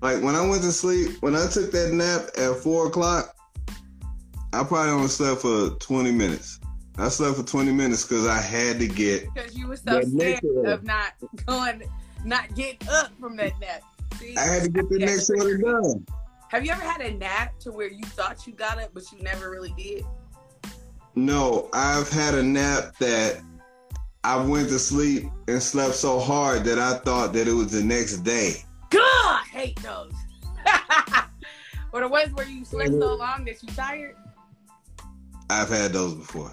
like 0.02 0.22
when 0.22 0.34
I 0.34 0.46
went 0.46 0.62
to 0.62 0.72
sleep. 0.72 1.16
When 1.20 1.34
I 1.34 1.46
took 1.46 1.72
that 1.72 1.92
nap 1.92 2.28
at 2.36 2.62
four 2.62 2.88
o'clock, 2.88 3.34
I 4.52 4.62
probably 4.62 4.90
only 4.90 5.08
slept 5.08 5.40
for 5.40 5.70
twenty 5.80 6.12
minutes. 6.12 6.60
I 6.98 7.08
slept 7.08 7.38
for 7.38 7.44
twenty 7.44 7.72
minutes 7.72 8.02
because 8.04 8.26
I 8.26 8.38
had 8.38 8.78
to 8.80 8.86
get. 8.86 9.32
Because 9.32 9.56
you 9.56 9.68
were 9.68 9.76
so 9.76 10.02
scared 10.02 10.44
of 10.66 10.84
not 10.84 11.12
going, 11.46 11.82
not 12.22 12.54
getting 12.54 12.86
up 12.90 13.10
from 13.18 13.36
that 13.38 13.58
nap. 13.58 13.80
See? 14.18 14.36
I 14.36 14.42
had 14.42 14.64
to 14.64 14.68
get 14.68 14.90
the 14.90 14.98
next 14.98 15.30
order 15.30 15.56
done. 15.56 16.04
Have 16.48 16.66
you 16.66 16.72
ever 16.72 16.82
had 16.82 17.00
a 17.00 17.14
nap 17.14 17.58
to 17.60 17.72
where 17.72 17.88
you 17.88 18.02
thought 18.02 18.46
you 18.46 18.52
got 18.52 18.78
up, 18.78 18.90
but 18.92 19.04
you 19.12 19.22
never 19.22 19.50
really 19.50 19.72
did? 19.78 20.04
No, 21.14 21.68
I've 21.72 22.08
had 22.08 22.34
a 22.34 22.42
nap 22.42 22.94
that 23.00 23.40
I 24.22 24.42
went 24.42 24.68
to 24.68 24.78
sleep 24.78 25.24
and 25.48 25.62
slept 25.62 25.94
so 25.94 26.20
hard 26.20 26.64
that 26.64 26.78
I 26.78 26.98
thought 26.98 27.32
that 27.32 27.48
it 27.48 27.52
was 27.52 27.72
the 27.72 27.82
next 27.82 28.18
day. 28.18 28.62
God, 28.90 29.00
I 29.02 29.44
hate 29.50 29.82
those. 29.82 30.12
or 31.92 32.00
the 32.00 32.08
ones 32.08 32.32
where 32.34 32.46
you 32.46 32.64
slept 32.64 32.90
so 32.90 33.14
long 33.14 33.44
that 33.46 33.62
you 33.62 33.68
tired. 33.74 34.16
I've 35.48 35.68
had 35.68 35.92
those 35.92 36.14
before. 36.14 36.52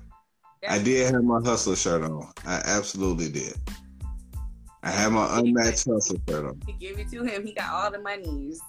I 0.68 0.80
did 0.80 1.14
have 1.14 1.24
my 1.24 1.40
hustler 1.44 1.76
shirt 1.76 2.04
on. 2.04 2.32
I 2.46 2.62
absolutely 2.66 3.30
did. 3.30 3.56
I 4.82 4.90
had 4.90 5.12
my 5.12 5.40
unmatched 5.40 5.86
hustler 5.86 6.18
shirt 6.28 6.46
on. 6.46 6.62
He 6.66 6.74
give 6.74 6.98
it 7.00 7.10
to 7.12 7.24
him. 7.24 7.46
He 7.46 7.54
got 7.54 7.72
all 7.72 7.92
the 7.92 8.00
monies. 8.00 8.60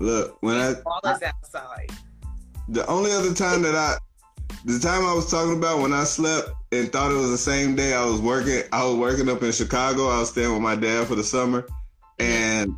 Look, 0.00 0.38
when 0.42 0.56
I 0.56 0.74
all 0.86 1.00
is 1.04 1.22
outside. 1.22 1.90
The 2.68 2.86
only 2.86 3.12
other 3.12 3.34
time 3.34 3.62
that 3.62 3.74
I, 3.74 3.96
the 4.66 4.80
time 4.80 5.04
I 5.04 5.14
was 5.14 5.30
talking 5.30 5.56
about 5.56 5.80
when 5.80 5.92
I 5.92 6.02
slept 6.02 6.50
and 6.72 6.90
thought 6.90 7.12
it 7.12 7.14
was 7.14 7.30
the 7.30 7.38
same 7.38 7.76
day 7.76 7.94
I 7.94 8.04
was 8.04 8.20
working. 8.20 8.62
I 8.72 8.84
was 8.84 8.96
working 8.96 9.28
up 9.28 9.40
in 9.44 9.52
Chicago. 9.52 10.08
I 10.08 10.18
was 10.18 10.30
staying 10.30 10.52
with 10.52 10.60
my 10.60 10.74
dad 10.74 11.06
for 11.06 11.14
the 11.14 11.22
summer, 11.22 11.64
and 12.18 12.72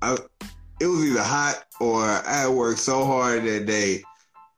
I, 0.00 0.16
it 0.80 0.86
was 0.86 1.04
either 1.04 1.22
hot 1.22 1.66
or 1.80 2.02
I 2.02 2.44
had 2.44 2.48
worked 2.48 2.78
so 2.78 3.04
hard 3.04 3.44
that 3.44 3.66
day 3.66 4.02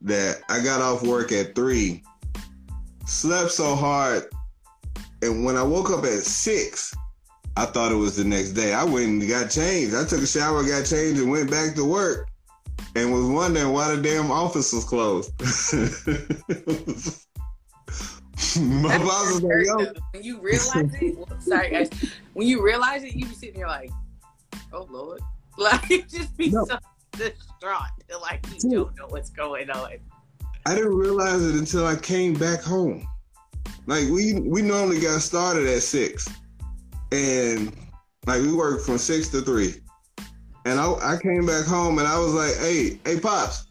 that 0.02 0.42
I 0.48 0.62
got 0.62 0.80
off 0.80 1.02
work 1.02 1.32
at 1.32 1.56
three, 1.56 2.04
slept 3.04 3.50
so 3.50 3.74
hard, 3.74 4.22
and 5.22 5.44
when 5.44 5.56
I 5.56 5.64
woke 5.64 5.90
up 5.90 6.04
at 6.04 6.20
six, 6.20 6.94
I 7.56 7.64
thought 7.64 7.90
it 7.90 7.96
was 7.96 8.16
the 8.16 8.24
next 8.24 8.50
day. 8.50 8.74
I 8.74 8.84
went 8.84 9.06
and 9.06 9.28
got 9.28 9.50
changed. 9.50 9.96
I 9.96 10.04
took 10.04 10.20
a 10.20 10.26
shower, 10.26 10.62
got 10.62 10.86
changed, 10.86 11.20
and 11.20 11.32
went 11.32 11.50
back 11.50 11.74
to 11.74 11.84
work, 11.84 12.28
and 12.96 13.12
was 13.12 13.26
wondering 13.26 13.72
why 13.72 13.94
the 13.94 14.00
damn 14.00 14.30
office 14.30 14.72
was 14.72 14.84
closed. 14.84 15.30
My 18.58 18.98
boss 18.98 19.34
was 19.34 19.42
like, 19.42 19.66
"Yo." 19.66 19.92
When 20.12 20.22
you 20.22 20.40
realize 20.40 20.94
it, 21.00 21.16
well, 21.28 21.40
sorry 21.40 21.70
guys, 21.70 21.90
when 22.32 22.48
you 22.48 22.62
realize 22.62 23.02
it, 23.04 23.14
you 23.14 23.26
be 23.26 23.34
sitting 23.34 23.56
there 23.56 23.66
like, 23.66 23.90
"Oh 24.72 24.86
Lord," 24.90 25.20
like 25.58 26.08
just 26.08 26.36
be 26.36 26.50
no. 26.50 26.64
so 26.64 26.78
distraught, 27.12 27.90
like 28.22 28.46
you 28.62 28.70
don't 28.70 28.96
know 28.96 29.06
what's 29.08 29.30
going 29.30 29.70
on. 29.70 29.92
I 30.64 30.74
didn't 30.74 30.96
realize 30.96 31.44
it 31.44 31.54
until 31.54 31.86
I 31.86 31.96
came 31.96 32.34
back 32.34 32.62
home. 32.62 33.06
Like 33.86 34.08
we 34.08 34.40
we 34.40 34.62
normally 34.62 35.00
got 35.00 35.20
started 35.20 35.66
at 35.66 35.82
six, 35.82 36.26
and 37.12 37.74
like 38.26 38.40
we 38.40 38.54
worked 38.54 38.86
from 38.86 38.96
six 38.96 39.28
to 39.28 39.42
three. 39.42 39.74
And 40.66 40.80
I, 40.80 41.14
I 41.14 41.16
came 41.22 41.46
back 41.46 41.64
home 41.64 42.00
and 42.00 42.08
I 42.08 42.18
was 42.18 42.34
like, 42.34 42.56
"Hey, 42.56 42.98
hey, 43.04 43.20
pops, 43.20 43.66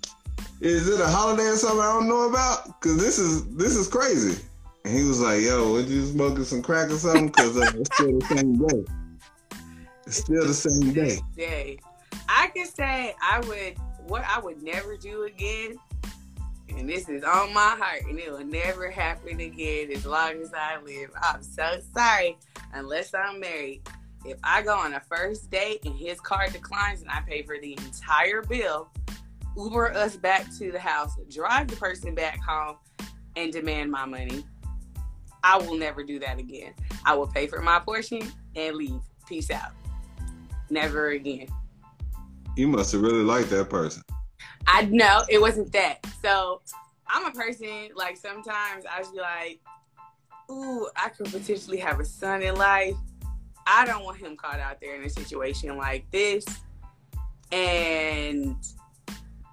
is 0.62 0.88
it 0.88 1.02
a 1.02 1.06
holiday 1.06 1.48
or 1.48 1.58
something 1.58 1.82
I 1.82 1.92
don't 1.92 2.08
know 2.08 2.30
about? 2.30 2.80
Cause 2.80 2.98
this 2.98 3.20
is 3.20 3.46
this 3.58 3.76
is 3.76 3.90
crazy." 3.90 4.42
And 4.86 4.98
he 4.98 5.04
was 5.04 5.20
like, 5.20 5.42
"Yo, 5.42 5.74
would 5.74 5.90
you 5.90 6.06
smoking 6.06 6.46
some 6.46 6.62
crack 6.62 6.90
or 6.90 6.98
something? 6.98 7.32
Cause 7.32 7.58
uh, 7.58 7.70
it's 7.76 7.94
still 7.94 8.18
the 8.18 8.26
same 8.38 8.58
day. 8.66 8.86
It's 10.08 10.18
still 10.20 10.48
the 10.48 10.54
same 10.54 10.94
day." 10.94 11.20
Day. 11.36 11.80
I 12.30 12.48
can 12.56 12.66
say 12.66 13.14
I 13.22 13.42
would 13.42 13.78
what 14.08 14.24
I 14.26 14.40
would 14.40 14.64
never 14.64 14.96
do 14.96 15.24
again, 15.24 15.76
and 16.70 16.90
this 16.90 17.10
is 17.10 17.26
on 17.26 17.54
my 17.54 17.76
heart, 17.78 18.04
and 18.08 18.18
it 18.18 18.32
will 18.32 18.46
never 18.46 18.90
happen 18.90 19.42
again 19.42 19.92
as 19.92 20.06
long 20.06 20.42
as 20.42 20.54
I 20.54 20.80
live. 20.82 21.10
I'm 21.22 21.44
so 21.44 21.78
sorry, 21.94 22.38
unless 22.74 23.14
I'm 23.14 23.42
married. 23.42 23.82
If 24.26 24.38
I 24.44 24.64
go 24.64 24.76
on 24.76 24.94
a 24.94 25.00
first 25.02 25.52
date 25.52 25.86
and 25.86 25.96
his 25.96 26.20
card 26.20 26.52
declines 26.52 27.02
and 27.02 27.12
I 27.12 27.22
pay 27.22 27.44
for 27.44 27.60
the 27.62 27.74
entire 27.74 28.42
bill, 28.42 28.90
Uber 29.56 29.94
us 29.94 30.16
back 30.16 30.48
to 30.58 30.72
the 30.72 30.80
house, 30.80 31.16
drive 31.30 31.68
the 31.68 31.76
person 31.76 32.16
back 32.16 32.40
home, 32.44 32.78
and 33.36 33.54
demand 33.54 33.92
my 33.92 34.06
money. 34.06 34.44
I 35.44 35.58
will 35.58 35.78
never 35.78 36.04
do 36.04 36.18
that 36.20 36.40
again. 36.40 36.74
I 37.06 37.14
will 37.14 37.28
pay 37.28 37.46
for 37.46 37.62
my 37.62 37.80
portion 37.80 38.22
and 38.56 38.76
leave. 38.76 39.00
Peace 39.28 39.52
out. 39.52 39.72
Never 40.72 41.10
again. 41.10 41.48
You 42.58 42.68
must 42.68 42.92
have 42.94 43.02
really 43.02 43.24
liked 43.24 43.52
that 43.52 43.70
person. 43.70 44.02
I 44.66 44.86
know 44.86 45.24
it 45.30 45.40
wasn't 45.40 45.72
that. 45.74 46.00
So 46.24 46.62
I'm 47.08 47.26
a 47.26 47.32
person 47.32 47.90
like 47.96 48.18
sometimes 48.18 48.86
I 48.92 49.00
just 49.00 49.14
be 49.14 49.20
like, 49.20 49.60
ooh, 50.50 50.90
I 50.96 51.10
could 51.10 51.28
potentially 51.28 51.78
have 51.78 52.00
a 52.00 52.06
son 52.06 52.42
in 52.42 52.56
life. 52.56 52.96
I 53.68 53.86
don't 53.86 54.04
want 54.04 54.18
him 54.18 54.38
caught 54.38 54.60
out 54.60 54.80
there 54.80 54.96
in 54.96 55.04
a 55.04 55.10
situation 55.10 55.76
like 55.78 56.10
this. 56.12 56.46
And 57.52 58.56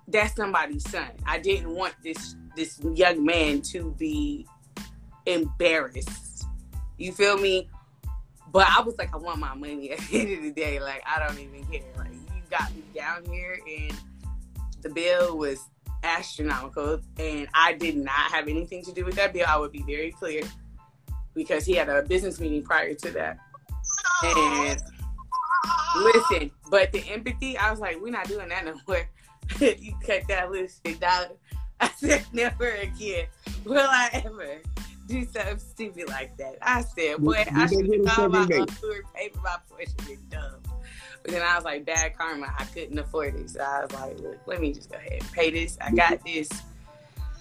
that's 0.08 0.34
somebody's 0.36 0.88
son. 0.88 1.10
I 1.26 1.38
didn't 1.38 1.70
want 1.70 1.94
this 2.02 2.36
this 2.54 2.80
young 2.94 3.24
man 3.24 3.62
to 3.62 3.92
be 3.92 4.46
embarrassed. 5.26 6.44
You 6.98 7.12
feel 7.12 7.38
me? 7.38 7.68
But 8.52 8.66
I 8.68 8.82
was 8.82 8.96
like, 8.98 9.14
I 9.14 9.16
want 9.16 9.38
my 9.38 9.54
money 9.54 9.90
at 9.92 9.98
the 10.00 10.20
end 10.20 10.32
of 10.32 10.42
the 10.42 10.52
day. 10.52 10.80
Like, 10.80 11.02
I 11.06 11.26
don't 11.26 11.38
even 11.38 11.64
care. 11.64 11.82
Like, 11.96 12.12
you 12.12 12.42
got 12.50 12.74
me 12.74 12.82
down 12.94 13.24
here 13.24 13.58
and 13.66 13.94
the 14.82 14.90
bill 14.90 15.38
was 15.38 15.60
astronomical 16.02 17.00
and 17.18 17.48
I 17.54 17.72
did 17.72 17.96
not 17.96 18.32
have 18.32 18.48
anything 18.48 18.84
to 18.84 18.92
do 18.92 19.04
with 19.04 19.14
that 19.14 19.32
bill. 19.32 19.46
I 19.48 19.56
would 19.56 19.72
be 19.72 19.82
very 19.82 20.10
clear 20.10 20.42
because 21.34 21.64
he 21.64 21.74
had 21.74 21.88
a 21.88 22.02
business 22.02 22.40
meeting 22.40 22.62
prior 22.62 22.92
to 22.94 23.10
that. 23.12 23.38
And 24.24 24.82
listen, 25.96 26.50
but 26.70 26.92
the 26.92 27.04
empathy, 27.10 27.56
I 27.56 27.70
was 27.70 27.80
like, 27.80 28.00
we're 28.00 28.10
not 28.10 28.28
doing 28.28 28.48
that 28.48 28.64
no 28.64 28.74
more. 28.86 29.08
you 29.60 29.94
cut 30.06 30.22
that 30.28 30.50
little 30.50 30.68
shit 30.84 31.00
down. 31.00 31.26
I 31.80 31.88
said, 31.96 32.24
never 32.32 32.70
again 32.70 33.26
will 33.64 33.86
I 33.88 34.22
ever 34.24 34.58
do 35.08 35.24
something 35.24 35.58
stupid 35.58 36.08
like 36.08 36.36
that. 36.36 36.58
I 36.62 36.82
said, 36.82 37.18
boy, 37.18 37.44
I 37.54 37.66
should 37.66 37.92
have 38.06 38.28
about 38.28 38.48
my 38.48 38.66
food, 38.66 39.02
paper 39.14 39.40
my 39.42 39.56
portion 39.68 39.94
and 40.08 40.30
dumb. 40.30 40.62
But 41.22 41.32
then 41.32 41.42
I 41.42 41.54
was 41.56 41.64
like, 41.64 41.84
bad 41.84 42.16
karma, 42.16 42.52
I 42.58 42.64
couldn't 42.64 42.98
afford 42.98 43.36
it. 43.36 43.50
So 43.50 43.60
I 43.60 43.82
was 43.82 43.92
like, 43.92 44.18
look, 44.20 44.38
let 44.46 44.60
me 44.60 44.72
just 44.72 44.90
go 44.90 44.96
ahead 44.96 45.18
and 45.20 45.32
pay 45.32 45.50
this. 45.50 45.78
I 45.80 45.92
got 45.92 46.24
this. 46.24 46.48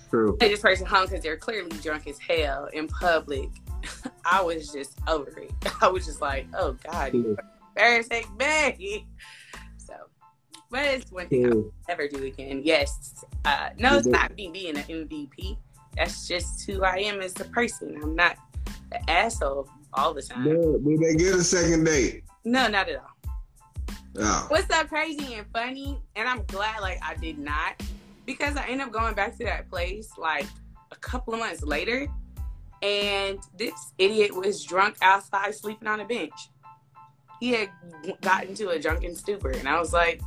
True. 0.10 0.36
Pay 0.38 0.50
this 0.50 0.60
person 0.60 0.86
home 0.86 1.06
because 1.06 1.24
they're 1.24 1.38
clearly 1.38 1.71
drunk 1.82 2.08
as 2.08 2.19
hell 2.19 2.65
in 2.74 2.88
public. 2.88 3.50
I 4.26 4.41
was 4.41 4.72
just 4.72 5.00
over 5.08 5.39
it. 5.39 5.52
I 5.82 5.88
was 5.88 6.06
just 6.06 6.22
like, 6.22 6.48
oh 6.58 6.78
God, 6.89 7.13
you 7.13 7.38
embarrassing 7.76 8.26
me. 8.38 9.08
So, 9.78 9.94
but 10.70 10.86
it's 10.86 11.12
one 11.12 11.28
thing 11.28 11.52
I'll 11.52 11.72
never 11.88 12.08
do 12.08 12.24
again. 12.24 12.62
Yes. 12.63 13.24
Uh, 13.46 13.70
no, 13.78 13.98
it's 13.98 14.08
not 14.08 14.36
me 14.36 14.50
being 14.52 14.78
an 14.78 14.84
MVP. 14.84 15.58
That's 15.98 16.28
just 16.28 16.65
who 16.65 16.84
I 16.84 16.98
am 16.98 17.22
as 17.22 17.39
a 17.39 17.46
person. 17.46 18.00
I'm 18.02 18.15
not 18.15 18.38
the 18.91 19.10
asshole 19.10 19.70
all 19.94 20.13
the 20.13 20.22
time. 20.22 20.44
Did, 20.44 20.86
did 20.86 21.00
they 21.00 21.15
get 21.15 21.36
a 21.36 21.44
second 21.44 21.84
date? 21.84 22.24
No, 22.44 22.67
not 22.67 22.89
at 22.89 22.98
all. 22.98 23.32
Oh. 24.17 24.46
What's 24.50 24.74
so 24.74 24.84
crazy 24.86 25.36
and 25.36 25.46
funny, 25.54 26.02
and 26.15 26.28
I'm 26.28 26.44
glad 26.46 26.82
like 26.82 27.00
I 27.02 27.15
did 27.15 27.38
not, 27.38 27.82
because 28.26 28.58
I 28.58 28.65
ended 28.65 28.88
up 28.88 28.91
going 28.91 29.15
back 29.15 29.38
to 29.38 29.46
that 29.46 29.70
place 29.70 30.10
like 30.17 30.46
a 30.91 30.96
couple 30.98 31.34
of 31.34 31.39
months 31.39 31.63
later, 31.63 32.08
and 32.82 33.39
this 33.58 33.94
idiot 33.98 34.36
was 34.36 34.63
drunk 34.63 34.98
outside 35.02 35.54
sleeping 35.56 35.88
on 35.88 36.00
a 36.00 36.06
bench. 36.06 36.50
He 37.39 37.52
had 37.54 37.70
gotten 38.22 38.54
to 38.56 38.70
a 38.70 38.80
drunken 38.80 39.15
stupor, 39.15 39.52
and 39.52 39.67
I 39.67 39.80
was 39.80 39.94
like, 39.94 40.22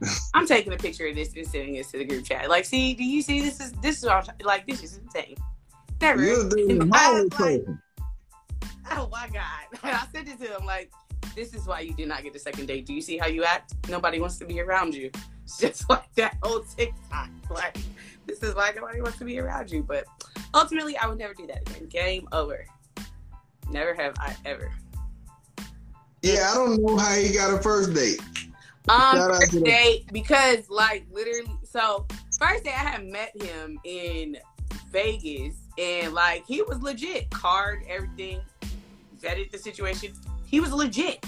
I'm 0.34 0.46
taking 0.46 0.72
a 0.72 0.76
picture 0.76 1.06
of 1.06 1.14
this 1.14 1.34
and 1.34 1.46
sending 1.46 1.74
this 1.74 1.90
to 1.92 1.98
the 1.98 2.04
group 2.04 2.24
chat. 2.24 2.48
Like, 2.48 2.64
see, 2.64 2.94
do 2.94 3.04
you 3.04 3.22
see 3.22 3.40
this 3.40 3.60
is 3.60 3.72
this 3.72 4.02
is 4.02 4.10
like 4.44 4.66
this 4.66 4.82
is 4.82 4.98
insane. 4.98 5.36
Never. 6.00 6.22
Like, 7.68 7.78
oh 8.92 9.08
my 9.10 9.28
god! 9.32 9.80
And 9.82 9.96
I 9.96 10.04
said 10.12 10.28
it 10.28 10.38
to 10.40 10.56
him 10.56 10.66
like 10.66 10.90
this 11.34 11.54
is 11.54 11.66
why 11.66 11.80
you 11.80 11.94
did 11.94 12.08
not 12.08 12.22
get 12.22 12.32
the 12.32 12.38
second 12.38 12.66
date. 12.66 12.86
Do 12.86 12.94
you 12.94 13.02
see 13.02 13.18
how 13.18 13.26
you 13.26 13.44
act? 13.44 13.74
Nobody 13.88 14.20
wants 14.20 14.38
to 14.38 14.44
be 14.44 14.60
around 14.60 14.94
you. 14.94 15.10
Just 15.60 15.88
like 15.88 16.12
that 16.16 16.36
whole 16.42 16.60
TikTok. 16.60 17.30
Like, 17.50 17.78
this 18.26 18.42
is 18.42 18.54
why 18.54 18.72
nobody 18.74 19.00
wants 19.00 19.18
to 19.18 19.24
be 19.24 19.38
around 19.38 19.70
you. 19.70 19.82
But 19.82 20.04
ultimately, 20.54 20.96
I 20.96 21.06
would 21.06 21.18
never 21.18 21.34
do 21.34 21.46
that 21.46 21.68
again. 21.68 21.86
Game 21.88 22.28
over. 22.32 22.66
Never 23.70 23.94
have 23.94 24.14
I 24.18 24.34
ever. 24.44 24.72
Yeah, 26.22 26.50
I 26.50 26.54
don't 26.54 26.82
know 26.82 26.96
how 26.96 27.14
he 27.14 27.32
got 27.32 27.54
a 27.54 27.62
first 27.62 27.94
date. 27.94 28.20
Um, 28.88 29.16
first 29.16 29.64
date 29.64 30.08
because 30.12 30.68
like 30.70 31.06
literally, 31.10 31.50
so 31.64 32.06
first 32.38 32.64
day 32.64 32.70
I 32.70 32.84
had 32.84 33.04
met 33.04 33.30
him 33.40 33.78
in 33.84 34.36
Vegas 34.90 35.54
and 35.78 36.14
like 36.14 36.44
he 36.46 36.62
was 36.62 36.80
legit, 36.82 37.30
card 37.30 37.82
everything, 37.88 38.40
vetted 39.20 39.50
the 39.50 39.58
situation 39.58 40.12
he 40.46 40.60
was 40.60 40.72
legit. 40.72 41.24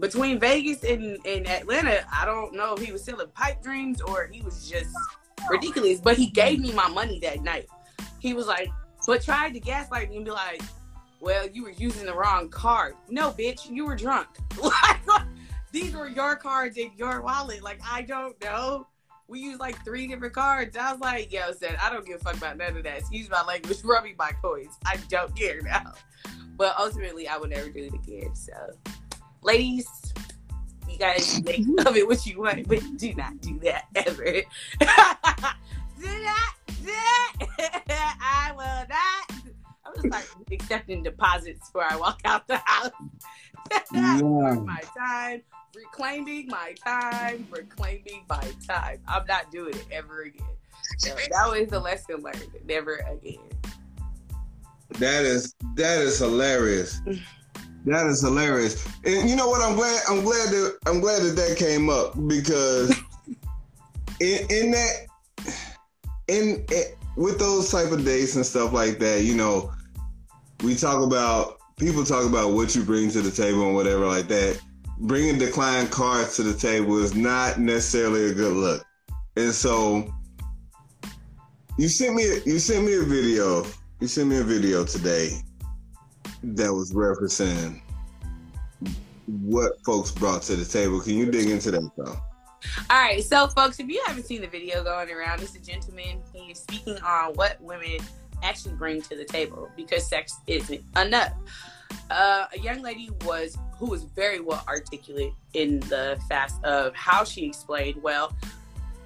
Between 0.00 0.38
Vegas 0.38 0.84
and, 0.84 1.18
and 1.26 1.46
Atlanta, 1.48 2.04
I 2.12 2.24
don't 2.24 2.54
know 2.54 2.74
if 2.74 2.84
he 2.84 2.92
was 2.92 3.02
selling 3.02 3.28
pipe 3.34 3.62
dreams 3.62 4.00
or 4.00 4.28
he 4.32 4.42
was 4.42 4.68
just 4.68 4.94
ridiculous. 5.50 6.00
But 6.00 6.16
he 6.16 6.26
gave 6.26 6.60
me 6.60 6.72
my 6.72 6.88
money 6.88 7.18
that 7.20 7.42
night. 7.42 7.66
He 8.20 8.34
was 8.34 8.46
like, 8.46 8.70
but 9.06 9.22
tried 9.22 9.54
to 9.54 9.60
gaslight 9.60 10.10
me 10.10 10.16
and 10.16 10.24
be 10.24 10.30
like, 10.30 10.60
well, 11.20 11.48
you 11.48 11.64
were 11.64 11.70
using 11.70 12.06
the 12.06 12.14
wrong 12.14 12.48
card. 12.50 12.94
No, 13.08 13.32
bitch, 13.32 13.70
you 13.70 13.86
were 13.86 13.96
drunk. 13.96 14.28
these 15.72 15.94
were 15.94 16.08
your 16.08 16.36
cards 16.36 16.76
in 16.76 16.90
your 16.96 17.22
wallet. 17.22 17.62
Like, 17.62 17.80
I 17.90 18.02
don't 18.02 18.40
know. 18.42 18.86
We 19.26 19.40
used 19.40 19.60
like 19.60 19.82
three 19.84 20.06
different 20.06 20.34
cards. 20.34 20.76
I 20.76 20.92
was 20.92 21.00
like, 21.00 21.32
yo, 21.32 21.52
said, 21.52 21.76
I 21.82 21.90
don't 21.90 22.06
give 22.06 22.20
a 22.20 22.24
fuck 22.24 22.36
about 22.36 22.56
none 22.56 22.76
of 22.76 22.84
that. 22.84 22.98
Excuse 22.98 23.28
my 23.28 23.42
language, 23.42 23.78
rubbing 23.84 24.14
my 24.18 24.32
coins. 24.42 24.76
I 24.86 24.98
don't 25.08 25.34
care 25.34 25.60
now. 25.62 25.94
But 26.56 26.74
ultimately, 26.78 27.28
I 27.28 27.38
would 27.38 27.50
never 27.50 27.70
do 27.70 27.84
it 27.84 27.94
again. 27.94 28.34
So, 28.34 28.52
ladies, 29.42 29.86
You 30.88 30.98
guys 30.98 31.42
make 31.42 31.60
mm-hmm. 31.60 31.86
of 31.86 31.96
it 31.96 32.06
what 32.06 32.24
you 32.26 32.40
want, 32.40 32.66
but 32.68 32.80
do 32.96 33.14
not 33.14 33.40
do 33.40 33.58
that 33.60 33.86
ever. 33.94 34.24
do 34.80 36.24
not 36.24 36.54
do 36.66 36.84
that. 36.84 38.16
I 38.20 38.52
will 38.52 38.86
not. 38.88 39.54
I'm 39.84 39.94
just 39.94 40.08
like 40.08 40.26
accepting 40.52 41.02
deposits 41.02 41.68
before 41.68 41.86
I 41.90 41.96
walk 41.96 42.20
out 42.24 42.46
the 42.48 42.58
house. 42.58 42.90
Yeah. 43.92 44.20
my 44.64 44.80
time, 44.96 45.42
reclaiming 45.76 46.46
my 46.46 46.74
time, 46.82 47.46
reclaiming 47.50 48.24
my 48.26 48.42
time. 48.66 48.98
I'm 49.06 49.26
not 49.26 49.50
doing 49.50 49.74
it 49.74 49.84
ever 49.90 50.22
again. 50.22 50.46
So 50.96 51.14
that 51.14 51.50
was 51.50 51.68
the 51.68 51.78
lesson 51.78 52.22
learned. 52.22 52.48
Never 52.64 53.04
again. 53.10 53.40
That 54.92 55.24
is 55.26 55.54
that 55.74 56.00
is 56.00 56.18
hilarious. 56.18 57.02
That 57.88 58.06
is 58.06 58.20
hilarious. 58.20 58.86
And 59.04 59.30
you 59.30 59.34
know 59.34 59.48
what? 59.48 59.62
I'm 59.62 59.74
glad. 59.74 60.02
I'm 60.10 60.22
glad 60.22 60.50
that 60.50 60.78
I'm 60.86 61.00
glad 61.00 61.22
that 61.22 61.36
that 61.36 61.56
came 61.56 61.88
up 61.88 62.12
because 62.28 62.90
in 64.20 64.46
in 64.50 64.70
that 64.72 65.06
in, 66.28 66.66
in 66.70 66.84
with 67.16 67.38
those 67.38 67.70
type 67.70 67.90
of 67.90 68.04
dates 68.04 68.36
and 68.36 68.44
stuff 68.44 68.74
like 68.74 68.98
that, 68.98 69.24
you 69.24 69.34
know, 69.34 69.72
we 70.62 70.74
talk 70.74 71.02
about 71.02 71.58
people 71.78 72.04
talk 72.04 72.26
about 72.26 72.52
what 72.52 72.76
you 72.76 72.84
bring 72.84 73.10
to 73.10 73.22
the 73.22 73.30
table 73.30 73.66
and 73.66 73.74
whatever 73.74 74.06
like 74.06 74.28
that. 74.28 74.60
Bringing 74.98 75.38
declined 75.38 75.90
cards 75.90 76.36
to 76.36 76.42
the 76.42 76.58
table 76.58 76.98
is 76.98 77.14
not 77.14 77.58
necessarily 77.58 78.30
a 78.30 78.34
good 78.34 78.52
look. 78.52 78.84
And 79.36 79.54
so 79.54 80.12
you 81.78 81.88
sent 81.88 82.14
me 82.14 82.24
you 82.44 82.58
sent 82.58 82.84
me 82.84 82.96
a 82.96 83.02
video. 83.02 83.64
You 84.00 84.08
sent 84.08 84.28
me 84.28 84.36
a 84.36 84.44
video 84.44 84.84
today 84.84 85.40
that 86.42 86.72
was 86.72 86.92
referencing 86.92 87.80
what 89.26 89.72
folks 89.84 90.10
brought 90.10 90.42
to 90.42 90.56
the 90.56 90.64
table. 90.64 91.00
Can 91.00 91.14
you 91.14 91.30
dig 91.30 91.50
into 91.50 91.70
that 91.70 91.90
though? 91.96 92.16
All 92.90 93.02
right, 93.02 93.22
so 93.22 93.46
folks, 93.48 93.78
if 93.78 93.88
you 93.88 94.02
haven't 94.06 94.24
seen 94.24 94.40
the 94.40 94.48
video 94.48 94.82
going 94.82 95.10
around, 95.10 95.40
it's 95.42 95.54
a 95.54 95.60
gentleman. 95.60 96.20
He 96.32 96.50
is 96.50 96.58
speaking 96.58 96.98
on 96.98 97.34
what 97.34 97.60
women 97.60 97.98
actually 98.42 98.74
bring 98.74 99.02
to 99.02 99.16
the 99.16 99.24
table 99.24 99.68
because 99.76 100.08
sex 100.08 100.36
isn't 100.46 100.82
enough. 100.96 101.32
Uh, 102.10 102.46
a 102.52 102.58
young 102.58 102.82
lady 102.82 103.10
was 103.24 103.56
who 103.78 103.86
was 103.86 104.04
very 104.04 104.40
well 104.40 104.62
articulate 104.66 105.32
in 105.54 105.80
the 105.80 106.20
fast 106.28 106.62
of 106.64 106.94
how 106.94 107.24
she 107.24 107.46
explained. 107.46 108.02
Well, 108.02 108.34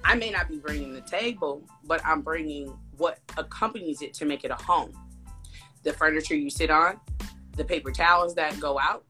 I 0.03 0.15
may 0.15 0.31
not 0.31 0.49
be 0.49 0.57
bringing 0.57 0.93
the 0.93 1.01
table, 1.01 1.63
but 1.85 2.01
I'm 2.05 2.21
bringing 2.21 2.67
what 2.97 3.19
accompanies 3.37 4.01
it 4.01 4.13
to 4.15 4.25
make 4.25 4.43
it 4.43 4.51
a 4.51 4.55
home. 4.55 4.97
The 5.83 5.93
furniture 5.93 6.35
you 6.35 6.49
sit 6.49 6.69
on, 6.69 6.99
the 7.55 7.63
paper 7.63 7.91
towels 7.91 8.35
that 8.35 8.59
go 8.59 8.79
out, 8.79 9.05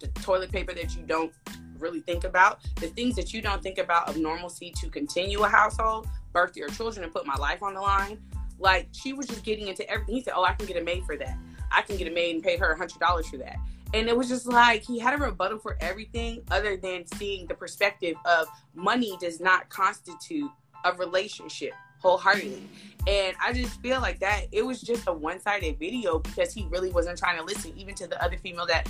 the 0.00 0.08
toilet 0.22 0.52
paper 0.52 0.72
that 0.74 0.96
you 0.96 1.02
don't 1.02 1.32
really 1.78 2.00
think 2.00 2.24
about, 2.24 2.60
the 2.76 2.88
things 2.88 3.16
that 3.16 3.32
you 3.32 3.40
don't 3.40 3.62
think 3.62 3.78
about 3.78 4.08
of 4.08 4.16
normalcy 4.16 4.72
to 4.80 4.90
continue 4.90 5.42
a 5.42 5.48
household, 5.48 6.08
birth 6.32 6.56
your 6.56 6.68
children, 6.68 7.04
and 7.04 7.12
put 7.12 7.26
my 7.26 7.36
life 7.36 7.62
on 7.62 7.74
the 7.74 7.80
line. 7.80 8.18
Like 8.58 8.88
she 8.92 9.12
was 9.12 9.26
just 9.26 9.44
getting 9.44 9.68
into 9.68 9.88
everything. 9.88 10.16
He 10.16 10.22
said, 10.22 10.34
"Oh, 10.36 10.44
I 10.44 10.52
can 10.54 10.66
get 10.66 10.76
a 10.76 10.82
maid 10.82 11.04
for 11.04 11.16
that. 11.16 11.38
I 11.70 11.82
can 11.82 11.96
get 11.96 12.08
a 12.08 12.10
maid 12.10 12.34
and 12.34 12.42
pay 12.42 12.56
her 12.56 12.72
a 12.72 12.76
hundred 12.76 12.98
dollars 12.98 13.28
for 13.28 13.36
that." 13.38 13.56
And 13.94 14.08
it 14.08 14.16
was 14.16 14.28
just 14.28 14.46
like 14.46 14.82
he 14.82 14.98
had 14.98 15.14
a 15.14 15.16
rebuttal 15.16 15.58
for 15.58 15.76
everything 15.80 16.42
other 16.50 16.76
than 16.76 17.06
seeing 17.06 17.46
the 17.46 17.54
perspective 17.54 18.16
of 18.26 18.48
money 18.74 19.16
does 19.20 19.40
not 19.40 19.68
constitute 19.70 20.50
a 20.84 20.92
relationship 20.94 21.72
wholeheartedly. 21.98 22.68
And 23.06 23.36
I 23.42 23.52
just 23.52 23.80
feel 23.80 24.00
like 24.00 24.18
that 24.20 24.46
it 24.52 24.64
was 24.64 24.80
just 24.80 25.06
a 25.06 25.12
one 25.12 25.40
sided 25.40 25.78
video 25.78 26.18
because 26.18 26.52
he 26.52 26.66
really 26.70 26.90
wasn't 26.90 27.18
trying 27.18 27.38
to 27.38 27.44
listen, 27.44 27.72
even 27.76 27.94
to 27.96 28.06
the 28.06 28.22
other 28.22 28.36
female 28.36 28.66
that 28.66 28.88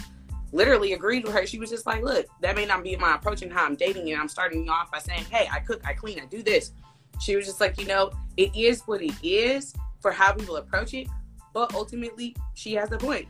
literally 0.52 0.94
agreed 0.94 1.24
with 1.24 1.34
her. 1.34 1.46
She 1.46 1.58
was 1.58 1.70
just 1.70 1.86
like, 1.86 2.02
Look, 2.02 2.26
that 2.40 2.56
may 2.56 2.66
not 2.66 2.82
be 2.82 2.96
my 2.96 3.14
approach 3.14 3.42
and 3.42 3.52
how 3.52 3.64
I'm 3.64 3.76
dating, 3.76 4.10
and 4.10 4.20
I'm 4.20 4.28
starting 4.28 4.64
you 4.64 4.70
off 4.70 4.90
by 4.90 4.98
saying, 4.98 5.24
Hey, 5.30 5.48
I 5.52 5.60
cook, 5.60 5.80
I 5.84 5.92
clean, 5.92 6.20
I 6.20 6.26
do 6.26 6.42
this. 6.42 6.72
She 7.20 7.36
was 7.36 7.46
just 7.46 7.60
like, 7.60 7.78
You 7.78 7.86
know, 7.86 8.10
it 8.36 8.54
is 8.56 8.82
what 8.86 9.02
it 9.02 9.14
is 9.22 9.74
for 10.00 10.10
how 10.10 10.32
people 10.32 10.56
approach 10.56 10.94
it. 10.94 11.08
But 11.52 11.74
ultimately, 11.74 12.36
she 12.54 12.74
has 12.74 12.92
a 12.92 12.98
point. 12.98 13.26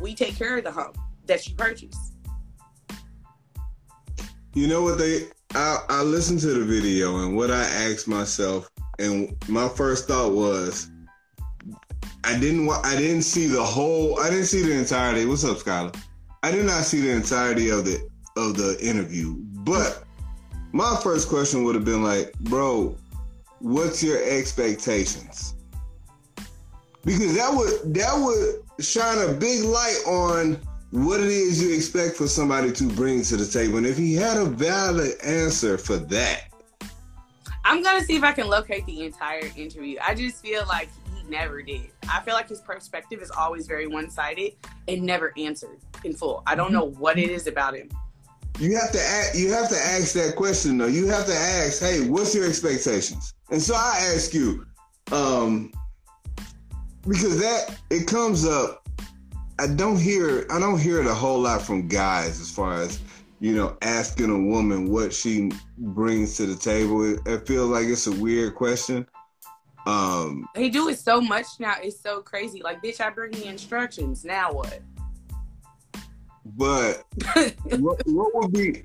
We 0.00 0.14
take 0.14 0.36
care 0.36 0.58
of 0.58 0.64
the 0.64 0.72
home 0.72 0.92
that 1.26 1.46
you 1.48 1.54
purchase. 1.54 2.12
You 4.54 4.68
know 4.68 4.82
what 4.82 4.98
they? 4.98 5.28
I, 5.54 5.84
I 5.88 6.02
listened 6.02 6.40
to 6.40 6.48
the 6.48 6.64
video 6.64 7.24
and 7.24 7.36
what 7.36 7.50
I 7.50 7.62
asked 7.62 8.08
myself, 8.08 8.70
and 8.98 9.36
my 9.48 9.68
first 9.68 10.08
thought 10.08 10.32
was, 10.32 10.90
I 12.24 12.38
didn't. 12.38 12.66
wa- 12.66 12.80
I 12.82 12.96
didn't 12.96 13.22
see 13.22 13.46
the 13.46 13.62
whole. 13.62 14.18
I 14.20 14.30
didn't 14.30 14.46
see 14.46 14.62
the 14.62 14.76
entirety. 14.76 15.26
What's 15.26 15.44
up, 15.44 15.58
Skylar? 15.58 15.96
I 16.42 16.50
did 16.50 16.66
not 16.66 16.84
see 16.84 17.00
the 17.00 17.10
entirety 17.10 17.70
of 17.70 17.84
the 17.84 18.08
of 18.36 18.56
the 18.56 18.78
interview, 18.80 19.36
but 19.38 20.04
my 20.72 20.98
first 21.02 21.28
question 21.28 21.64
would 21.64 21.74
have 21.74 21.84
been 21.84 22.02
like, 22.02 22.32
bro, 22.40 22.96
what's 23.60 24.02
your 24.02 24.22
expectations? 24.22 25.54
Because 27.04 27.34
that 27.36 27.52
would 27.54 27.94
that 27.94 28.14
would 28.14 28.84
shine 28.84 29.18
a 29.18 29.32
big 29.32 29.64
light 29.64 30.02
on 30.06 30.60
what 30.90 31.20
it 31.20 31.28
is 31.28 31.62
you 31.62 31.74
expect 31.74 32.16
for 32.16 32.26
somebody 32.26 32.72
to 32.72 32.88
bring 32.88 33.22
to 33.22 33.36
the 33.36 33.46
table. 33.46 33.78
And 33.78 33.86
if 33.86 33.96
he 33.96 34.14
had 34.14 34.36
a 34.36 34.44
valid 34.44 35.12
answer 35.22 35.78
for 35.78 35.96
that, 35.96 36.45
I'm 37.68 37.82
gonna 37.82 38.04
see 38.04 38.14
if 38.14 38.22
I 38.22 38.30
can 38.30 38.46
locate 38.46 38.86
the 38.86 39.04
entire 39.04 39.50
interview. 39.56 39.98
I 40.00 40.14
just 40.14 40.40
feel 40.40 40.64
like 40.68 40.88
he 41.12 41.28
never 41.28 41.62
did. 41.62 41.90
I 42.08 42.20
feel 42.20 42.34
like 42.34 42.48
his 42.48 42.60
perspective 42.60 43.20
is 43.20 43.32
always 43.32 43.66
very 43.66 43.88
one 43.88 44.08
sided 44.08 44.52
and 44.86 45.02
never 45.02 45.32
answered 45.36 45.80
in 46.04 46.14
full. 46.14 46.44
I 46.46 46.54
don't 46.54 46.72
know 46.72 46.84
what 46.84 47.18
it 47.18 47.28
is 47.28 47.48
about 47.48 47.74
him. 47.74 47.90
you 48.60 48.76
have 48.76 48.92
to 48.92 49.00
ask, 49.00 49.36
you 49.36 49.50
have 49.50 49.68
to 49.68 49.74
ask 49.74 50.12
that 50.12 50.36
question 50.36 50.78
though. 50.78 50.86
You 50.86 51.08
have 51.08 51.26
to 51.26 51.34
ask, 51.34 51.80
hey, 51.82 52.08
what's 52.08 52.36
your 52.36 52.46
expectations? 52.46 53.34
And 53.50 53.60
so 53.60 53.74
I 53.74 54.12
ask 54.14 54.32
you, 54.32 54.64
um, 55.10 55.72
because 57.02 57.40
that 57.40 57.80
it 57.90 58.06
comes 58.06 58.46
up. 58.46 58.88
I 59.58 59.66
don't 59.66 59.98
hear 59.98 60.46
I 60.50 60.60
don't 60.60 60.78
hear 60.78 61.00
it 61.00 61.06
a 61.08 61.14
whole 61.14 61.40
lot 61.40 61.62
from 61.62 61.88
guys 61.88 62.40
as 62.40 62.48
far 62.48 62.80
as 62.80 63.00
you 63.40 63.54
know 63.54 63.76
asking 63.82 64.30
a 64.30 64.38
woman 64.38 64.90
what 64.90 65.12
she 65.12 65.50
brings 65.78 66.36
to 66.36 66.46
the 66.46 66.56
table. 66.56 67.04
It, 67.04 67.20
it 67.26 67.46
feels 67.46 67.70
like 67.70 67.86
it's 67.86 68.06
a 68.06 68.12
weird 68.12 68.54
question. 68.54 69.06
Um, 69.86 70.48
He 70.56 70.68
do 70.68 70.88
it 70.88 70.98
so 70.98 71.20
much 71.20 71.46
now. 71.60 71.76
It's 71.80 72.00
so 72.00 72.20
crazy. 72.20 72.60
Like, 72.60 72.82
bitch, 72.82 73.00
I 73.00 73.10
bring 73.10 73.30
the 73.30 73.46
instructions. 73.46 74.24
Now 74.24 74.52
what? 74.52 74.80
but 76.54 77.04
what, 77.78 78.00
what 78.06 78.34
would 78.34 78.52
be 78.52 78.84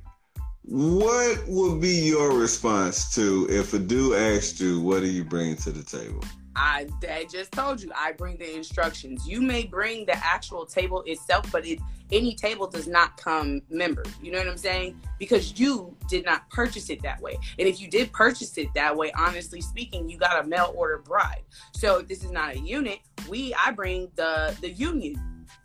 what 0.63 1.39
would 1.47 1.81
be 1.81 2.09
your 2.09 2.37
response 2.37 3.13
to 3.15 3.47
if 3.49 3.73
a 3.73 3.79
dude 3.79 4.15
asked 4.15 4.59
you 4.59 4.79
what 4.81 5.01
do 5.01 5.07
you 5.07 5.23
bring 5.23 5.55
to 5.57 5.71
the 5.71 5.83
table? 5.83 6.23
I, 6.55 6.87
I 7.09 7.25
just 7.31 7.51
told 7.51 7.81
you 7.81 7.91
I 7.95 8.11
bring 8.11 8.37
the 8.37 8.55
instructions. 8.55 9.27
You 9.27 9.41
may 9.41 9.63
bring 9.63 10.05
the 10.05 10.15
actual 10.17 10.65
table 10.65 11.01
itself, 11.07 11.49
but 11.51 11.65
it 11.65 11.79
any 12.11 12.35
table 12.35 12.67
does 12.67 12.87
not 12.87 13.17
come 13.17 13.61
membered. 13.69 14.09
You 14.21 14.31
know 14.31 14.39
what 14.39 14.47
I'm 14.47 14.57
saying? 14.57 14.99
Because 15.19 15.59
you 15.59 15.95
did 16.07 16.25
not 16.25 16.49
purchase 16.49 16.89
it 16.89 17.01
that 17.03 17.21
way. 17.21 17.37
And 17.57 17.67
if 17.67 17.79
you 17.79 17.87
did 17.87 18.11
purchase 18.11 18.57
it 18.57 18.67
that 18.75 18.95
way, 18.95 19.11
honestly 19.17 19.61
speaking, 19.61 20.09
you 20.09 20.17
got 20.17 20.43
a 20.43 20.47
mail 20.47 20.73
order 20.75 20.99
bride. 20.99 21.43
So 21.73 22.01
this 22.01 22.23
is 22.23 22.31
not 22.31 22.55
a 22.55 22.59
unit, 22.59 22.99
we 23.29 23.53
I 23.53 23.71
bring 23.71 24.09
the 24.15 24.55
the 24.61 24.71
union 24.71 25.19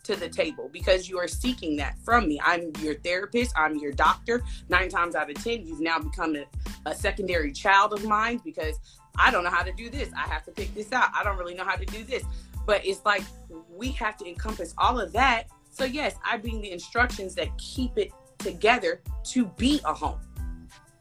to 0.04 0.16
the 0.16 0.28
table 0.28 0.70
because 0.72 1.08
you 1.08 1.18
are 1.18 1.28
seeking 1.28 1.76
that 1.76 1.98
from 2.04 2.28
me. 2.28 2.40
I'm 2.44 2.72
your 2.80 2.94
therapist, 2.94 3.52
I'm 3.56 3.76
your 3.76 3.92
doctor. 3.92 4.42
Nine 4.68 4.88
times 4.88 5.14
out 5.14 5.30
of 5.30 5.42
ten, 5.42 5.66
you've 5.66 5.80
now 5.80 5.98
become 5.98 6.36
a, 6.36 6.44
a 6.86 6.94
secondary 6.94 7.52
child 7.52 7.92
of 7.92 8.04
mine 8.04 8.40
because 8.44 8.78
I 9.18 9.30
don't 9.30 9.44
know 9.44 9.50
how 9.50 9.62
to 9.62 9.72
do 9.72 9.90
this. 9.90 10.10
I 10.16 10.28
have 10.28 10.44
to 10.44 10.52
pick 10.52 10.74
this 10.74 10.92
out. 10.92 11.08
I 11.14 11.24
don't 11.24 11.38
really 11.38 11.54
know 11.54 11.64
how 11.64 11.76
to 11.76 11.86
do 11.86 12.04
this. 12.04 12.22
But 12.66 12.84
it's 12.84 13.04
like 13.04 13.22
we 13.70 13.90
have 13.92 14.16
to 14.18 14.28
encompass 14.28 14.74
all 14.78 15.00
of 15.00 15.12
that. 15.12 15.48
So 15.76 15.84
yes, 15.84 16.14
I 16.24 16.38
bring 16.38 16.62
the 16.62 16.70
instructions 16.70 17.34
that 17.34 17.56
keep 17.58 17.98
it 17.98 18.10
together 18.38 19.02
to 19.24 19.44
be 19.58 19.78
a 19.84 19.92
home. 19.92 20.18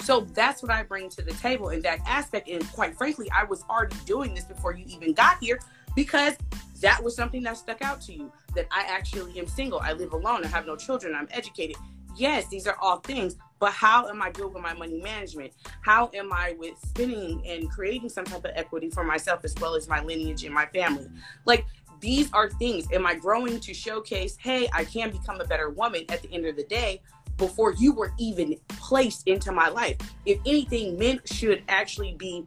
So 0.02 0.28
that's 0.34 0.62
what 0.62 0.70
I 0.70 0.84
bring 0.84 1.08
to 1.12 1.22
the 1.22 1.32
table 1.32 1.70
in 1.70 1.80
that 1.84 2.00
aspect. 2.06 2.50
And 2.50 2.70
quite 2.74 2.98
frankly, 2.98 3.32
I 3.32 3.46
was 3.46 3.64
already 3.70 3.96
doing 4.06 4.36
this 4.36 4.44
before 4.44 4.76
you 4.76 4.84
even 4.90 5.14
got 5.14 5.38
here 5.42 5.60
because 5.96 6.36
that 6.82 7.02
was 7.02 7.16
something 7.16 7.42
that 7.44 7.56
stuck 7.56 7.82
out 7.84 8.02
to 8.02 8.14
you 8.14 8.30
that 8.54 8.68
I 8.70 8.84
actually 8.90 9.40
am 9.40 9.48
single. 9.48 9.80
I 9.80 9.94
live 9.94 10.12
alone. 10.12 10.44
I 10.44 10.48
have 10.50 10.68
no 10.68 10.76
children. 10.76 11.16
I'm 11.16 11.30
educated. 11.32 11.78
Yes, 12.18 12.48
these 12.50 12.68
are 12.68 12.78
all 12.82 12.98
things, 12.98 13.38
but 13.60 13.72
how 13.72 14.08
am 14.08 14.22
I 14.22 14.32
good 14.32 14.54
with 14.54 14.62
my 14.62 14.74
money 14.74 15.02
management? 15.02 15.54
How 15.82 16.10
am 16.14 16.32
I 16.34 16.56
with 16.60 16.78
spending 16.86 17.42
and 17.46 17.70
creating 17.70 18.10
some 18.10 18.26
type 18.26 18.44
of 18.44 18.52
equity 18.56 18.90
for 18.90 19.04
myself 19.04 19.46
as 19.46 19.56
well 19.60 19.76
as 19.76 19.88
my 19.88 20.02
lineage 20.02 20.44
and 20.44 20.54
my 20.54 20.66
family? 20.68 21.08
Like, 21.46 21.66
these 22.06 22.32
are 22.34 22.52
things. 22.52 22.88
Am 22.92 23.04
I 23.04 23.16
growing 23.16 23.60
to 23.60 23.74
showcase, 23.74 24.38
hey, 24.40 24.70
I 24.72 24.86
can 24.86 25.10
become 25.10 25.42
a 25.42 25.44
better 25.44 25.72
woman 25.72 26.06
at 26.10 26.22
the 26.22 26.32
end 26.32 26.46
of 26.46 26.56
the 26.56 26.64
day 26.66 27.02
before 27.36 27.74
you 27.74 27.94
were 27.94 28.14
even 28.20 28.56
placed 28.68 29.28
into 29.28 29.52
my 29.52 29.70
life? 29.70 29.98
If 30.24 30.40
anything, 30.46 31.00
men 31.00 31.20
should 31.26 31.64
actually 31.68 32.14
be 32.14 32.46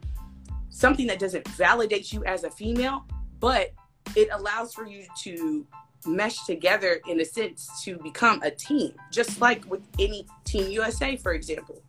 something 0.69 1.07
that 1.07 1.19
doesn't 1.19 1.45
validate 1.49 2.13
you 2.13 2.23
as 2.23 2.45
a 2.45 2.49
female, 2.49 3.05
but 3.41 3.73
it 4.15 4.29
allows 4.31 4.73
for 4.73 4.87
you 4.87 5.03
to 5.23 5.67
mesh 6.07 6.45
together 6.45 7.01
in 7.09 7.19
a 7.19 7.25
sense 7.25 7.83
to 7.83 7.97
become 7.97 8.41
a 8.43 8.51
team, 8.51 8.93
just 9.11 9.41
like 9.41 9.69
with 9.69 9.81
any 9.99 10.25
Team 10.45 10.71
USA, 10.71 11.17
for 11.17 11.33
example. 11.33 11.83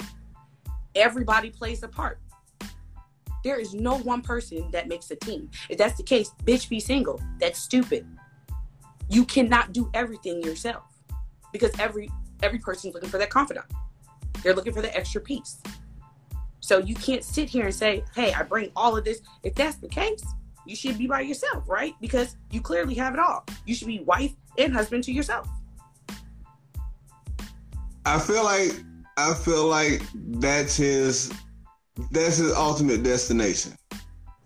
Everybody 0.97 1.51
plays 1.51 1.85
a 1.85 1.89
part. 1.89 2.19
There 3.43 3.59
is 3.59 3.75
no 3.75 3.99
one 3.99 4.23
person 4.23 4.71
that 4.73 4.89
makes 4.89 5.11
a 5.11 5.17
team. 5.17 5.51
If 5.69 5.79
that's 5.79 5.97
the 5.97 6.03
case, 6.03 6.31
bitch, 6.45 6.69
be 6.69 6.81
single. 6.81 7.21
That's 7.39 7.59
stupid. 7.59 8.07
You 9.09 9.25
cannot 9.25 9.73
do 9.73 9.91
everything 9.95 10.43
yourself 10.43 10.85
because 11.53 11.73
every 11.79 12.11
every 12.43 12.59
person's 12.59 12.95
looking 12.95 13.11
for 13.11 13.19
that 13.19 13.31
confidant. 13.31 13.67
They're 14.43 14.55
looking 14.55 14.73
for 14.73 14.83
the 14.83 14.97
extra 14.97 15.21
piece. 15.21 15.59
So 16.61 16.79
you 16.79 16.95
can't 16.95 17.25
sit 17.25 17.49
here 17.49 17.67
and 17.67 17.75
say, 17.75 18.05
"Hey, 18.15 18.33
I 18.33 18.43
bring 18.43 18.71
all 18.77 18.97
of 18.97 19.05
this." 19.05 19.21
If 19.43 19.55
that's 19.55 19.77
the 19.77 19.89
case, 19.89 20.23
you 20.67 20.77
should 20.77 20.99
be 20.99 21.07
by 21.07 21.23
yourself, 21.23 21.69
right? 21.69 21.95
Because 22.01 22.37
you 22.51 22.61
clearly 22.61 22.95
have 22.95 23.15
it 23.15 23.21
all. 23.21 23.45
You 23.67 23.75
should 23.75 23.89
be 23.89 24.01
wife 24.01 24.33
and 24.59 24.73
husband 24.73 25.05
to 25.05 25.13
yourself. 25.13 25.49
I 28.07 28.19
feel 28.19 28.45
like 28.45 28.73
I 29.17 29.35
feel 29.35 29.67
like 29.67 30.03
that's 30.15 30.77
his 30.77 31.33
that's 32.11 32.37
his 32.37 32.53
ultimate 32.53 33.03
destination. 33.03 33.77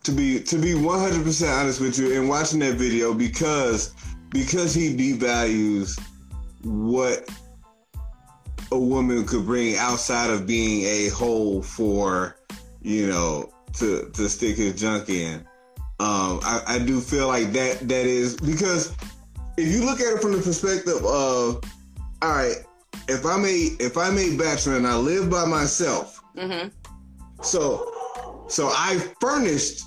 To 0.05 0.13
be 0.13 0.41
to 0.43 0.59
be 0.59 0.73
100% 0.73 1.61
honest 1.61 1.81
with 1.81 1.99
you 1.99 2.13
in 2.13 2.29
watching 2.29 2.59
that 2.61 2.75
video 2.75 3.15
because 3.15 3.95
because 4.31 4.75
he 4.75 4.95
devalues 4.95 5.99
what 6.63 7.31
a 8.71 8.79
woman 8.79 9.27
could 9.27 9.47
bring 9.47 9.77
outside 9.77 10.31
of 10.31 10.47
being 10.47 10.85
a 10.85 11.09
hole 11.09 11.63
for, 11.63 12.37
you 12.83 13.07
know, 13.07 13.51
to 13.75 14.11
to 14.11 14.29
stick 14.29 14.57
his 14.57 14.79
junk 14.79 15.09
in. 15.09 15.37
Um, 16.01 16.41
I, 16.43 16.63
I 16.67 16.79
do 16.81 17.01
feel 17.01 17.29
like 17.29 17.53
that 17.53 17.89
that 17.89 18.07
is 18.07 18.37
because 18.37 18.95
if 19.57 19.73
you 19.73 19.87
look 19.87 20.01
at 20.01 20.15
it 20.15 20.21
from 20.21 20.33
the 20.33 20.43
perspective 20.43 21.03
of, 21.05 21.65
all 22.21 22.31
right, 22.31 22.57
if 23.09 23.25
I'm 23.25 23.45
a 23.47 23.71
if 23.81 23.97
I'm 23.97 24.19
a 24.19 24.37
bachelor 24.37 24.77
and 24.77 24.87
I 24.87 24.97
live 24.97 25.31
by 25.31 25.47
myself, 25.47 26.15
Mm-hmm. 26.37 26.69
So 27.43 28.45
so 28.49 28.69
I 28.69 28.99
furnished 29.21 29.85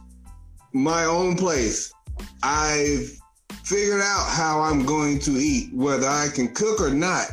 my 0.73 1.05
own 1.05 1.35
place. 1.35 1.91
I've 2.43 3.11
figured 3.63 4.01
out 4.01 4.27
how 4.29 4.61
I'm 4.61 4.85
going 4.85 5.19
to 5.19 5.31
eat, 5.31 5.73
whether 5.73 6.07
I 6.07 6.27
can 6.33 6.53
cook 6.53 6.81
or 6.81 6.89
not. 6.89 7.27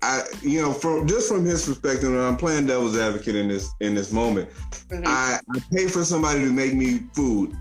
I, 0.00 0.22
you 0.42 0.62
know, 0.62 0.72
from 0.72 1.06
just 1.06 1.28
from 1.28 1.44
his 1.44 1.66
perspective, 1.66 2.10
and 2.10 2.18
I'm 2.18 2.36
playing 2.36 2.66
devil's 2.66 2.96
advocate 2.96 3.34
in 3.34 3.48
this 3.48 3.68
in 3.80 3.94
this 3.94 4.12
moment. 4.12 4.48
Mhm. 4.88 5.06
I, 5.06 5.40
I 5.54 5.58
pay 5.72 5.88
for 5.88 6.04
somebody 6.04 6.40
to 6.40 6.52
make 6.52 6.74
me 6.74 7.00
food 7.12 7.54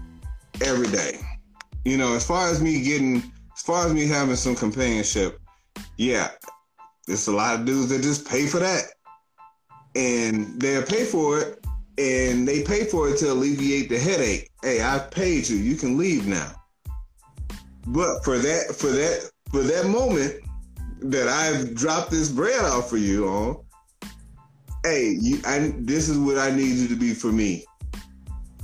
every 0.62 0.88
day. 0.88 1.20
You 1.84 1.98
know, 1.98 2.14
as 2.14 2.26
far 2.26 2.50
as 2.50 2.62
me 2.62 2.82
getting, 2.82 3.18
as 3.56 3.62
far 3.64 3.86
as 3.86 3.94
me 3.94 4.08
having 4.08 4.36
some 4.36 4.56
companionship, 4.56 5.40
yeah, 5.98 6.32
there's 7.08 7.28
a 7.28 7.32
lot 7.32 7.60
of 7.60 7.66
dudes 7.66 7.90
that 7.90 8.02
just 8.02 8.28
pay 8.28 8.46
for 8.46 8.60
that, 8.60 8.84
and 9.98 10.62
they'll 10.62 10.84
pay 10.84 11.06
for 11.06 11.40
it, 11.40 11.66
and 11.98 12.48
they 12.48 12.62
pay 12.64 12.86
for 12.86 13.10
it 13.10 13.18
to 13.18 13.32
alleviate 13.32 13.90
the 13.90 13.98
headache. 13.98 14.50
Hey, 14.62 14.84
I 14.84 15.00
paid 15.00 15.50
you. 15.50 15.58
You 15.58 15.76
can 15.76 15.98
leave 15.98 16.28
now. 16.28 16.54
But 17.88 18.24
for 18.24 18.38
that, 18.38 18.76
for 18.76 18.88
that, 18.88 19.32
for 19.52 19.64
that 19.64 19.88
moment 19.88 20.36
that 21.02 21.28
I've 21.28 21.74
dropped 21.74 22.12
this 22.12 22.30
bread 22.30 22.64
off 22.64 22.90
for 22.90 22.98
you 22.98 23.28
on, 23.28 23.58
hey, 24.84 25.18
you, 25.20 25.42
I, 25.46 25.74
this 25.78 26.10
is 26.10 26.20
what 26.20 26.38
I 26.38 26.52
need 26.52 26.76
you 26.76 26.88
to 26.90 26.96
be 26.96 27.14
for 27.14 27.32
me. 27.32 27.66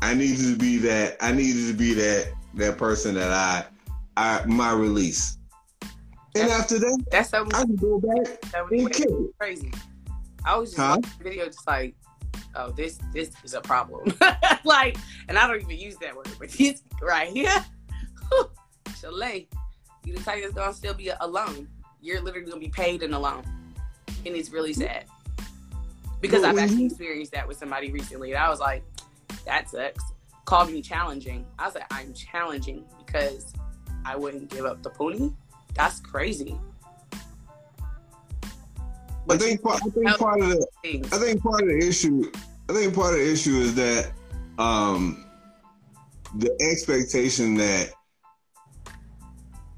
I 0.02 0.14
need 0.14 0.38
you 0.38 0.52
to 0.52 0.60
be 0.60 0.78
that. 0.80 1.18
I 1.20 1.32
need 1.32 1.56
you 1.56 1.72
to 1.72 1.78
be 1.78 1.94
that 1.94 2.34
that 2.56 2.78
person 2.78 3.16
that 3.16 3.32
I, 3.32 3.66
I 4.18 4.46
my 4.46 4.72
release. 4.74 5.38
And 6.36 6.50
after 6.50 6.78
that, 6.78 7.06
That's 7.10 7.30
so 7.30 7.48
I 7.54 7.64
can 7.64 7.76
go 7.76 8.00
back 8.00 8.42
that 8.52 8.66
and 8.70 8.92
kick 8.92 9.08
it. 9.10 9.38
crazy. 9.40 9.72
I 10.46 10.58
was 10.58 10.72
just 10.72 10.80
Huh? 10.82 10.98
watching 11.02 11.18
the 11.18 11.24
video, 11.24 11.46
just 11.46 11.66
like, 11.68 11.96
oh, 12.56 12.72
this 12.72 13.00
this 13.14 13.32
is 13.44 13.54
a 13.54 13.62
problem. 13.62 14.14
like, 14.64 14.98
and 15.28 15.38
I 15.38 15.48
don't 15.48 15.62
even 15.62 15.78
use 15.78 15.96
that 15.98 16.16
word, 16.16 16.28
but 16.40 16.50
this 16.58 16.82
right 17.02 17.30
here, 17.30 17.64
Chalet, 19.00 19.48
you 20.06 20.14
the 20.16 20.24
type 20.24 20.42
that's 20.44 20.54
gonna 20.54 20.74
still 20.74 20.94
be 20.94 21.10
alone. 21.22 21.68
You're 22.02 22.22
literally 22.22 22.48
gonna 22.48 22.60
be 22.60 22.70
paid 22.70 23.04
and 23.04 23.14
alone, 23.14 23.44
and 24.26 24.36
it's 24.36 24.50
really 24.52 24.74
sad 24.74 25.06
because 26.22 26.42
Well, 26.42 26.52
I've 26.52 26.58
actually 26.60 26.82
you- 26.82 26.88
experienced 26.88 27.32
that 27.34 27.48
with 27.48 27.58
somebody 27.58 27.92
recently, 27.92 28.34
and 28.34 28.44
I 28.44 28.50
was 28.50 28.60
like, 28.60 28.84
that 29.46 29.70
sucks. 29.70 30.04
Called 30.46 30.72
me 30.72 30.82
challenging. 30.82 31.46
I 31.58 31.66
was 31.68 31.76
like, 31.76 31.86
I'm 31.92 32.14
challenging 32.14 32.84
because 33.06 33.54
I 34.06 34.18
wouldn't 34.18 34.50
give 34.50 34.66
up 34.66 34.84
the 34.84 34.90
pony. 34.90 35.32
That's 35.74 36.02
crazy. 36.02 36.60
I 39.30 39.38
think 39.38 39.62
part, 39.62 39.82
I 39.86 39.90
think 39.90 40.18
part 40.18 40.42
of 40.42 40.50
the. 40.50 40.68
I 41.12 41.18
think 41.18 41.42
part 41.42 41.62
of 41.62 41.70
the 41.70 41.78
issue 41.78 42.32
I 42.70 42.74
think 42.74 42.96
part 42.96 43.14
of 43.14 43.20
the 43.20 43.32
issue 43.32 43.58
is 43.58 43.76
that 43.76 44.12
um 44.58 45.26
the 46.38 46.56
expectation 46.72 47.56
that 47.56 47.92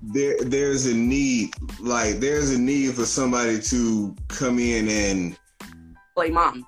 there 0.02 0.38
there's 0.42 0.86
a 0.86 0.94
need 0.94 1.54
like 1.80 2.16
there's 2.16 2.52
a 2.52 2.60
need 2.60 2.94
for 2.94 3.06
somebody 3.06 3.60
to 3.60 4.16
come 4.28 4.60
in 4.60 4.88
and 4.88 5.38
play 6.14 6.30
mom. 6.30 6.66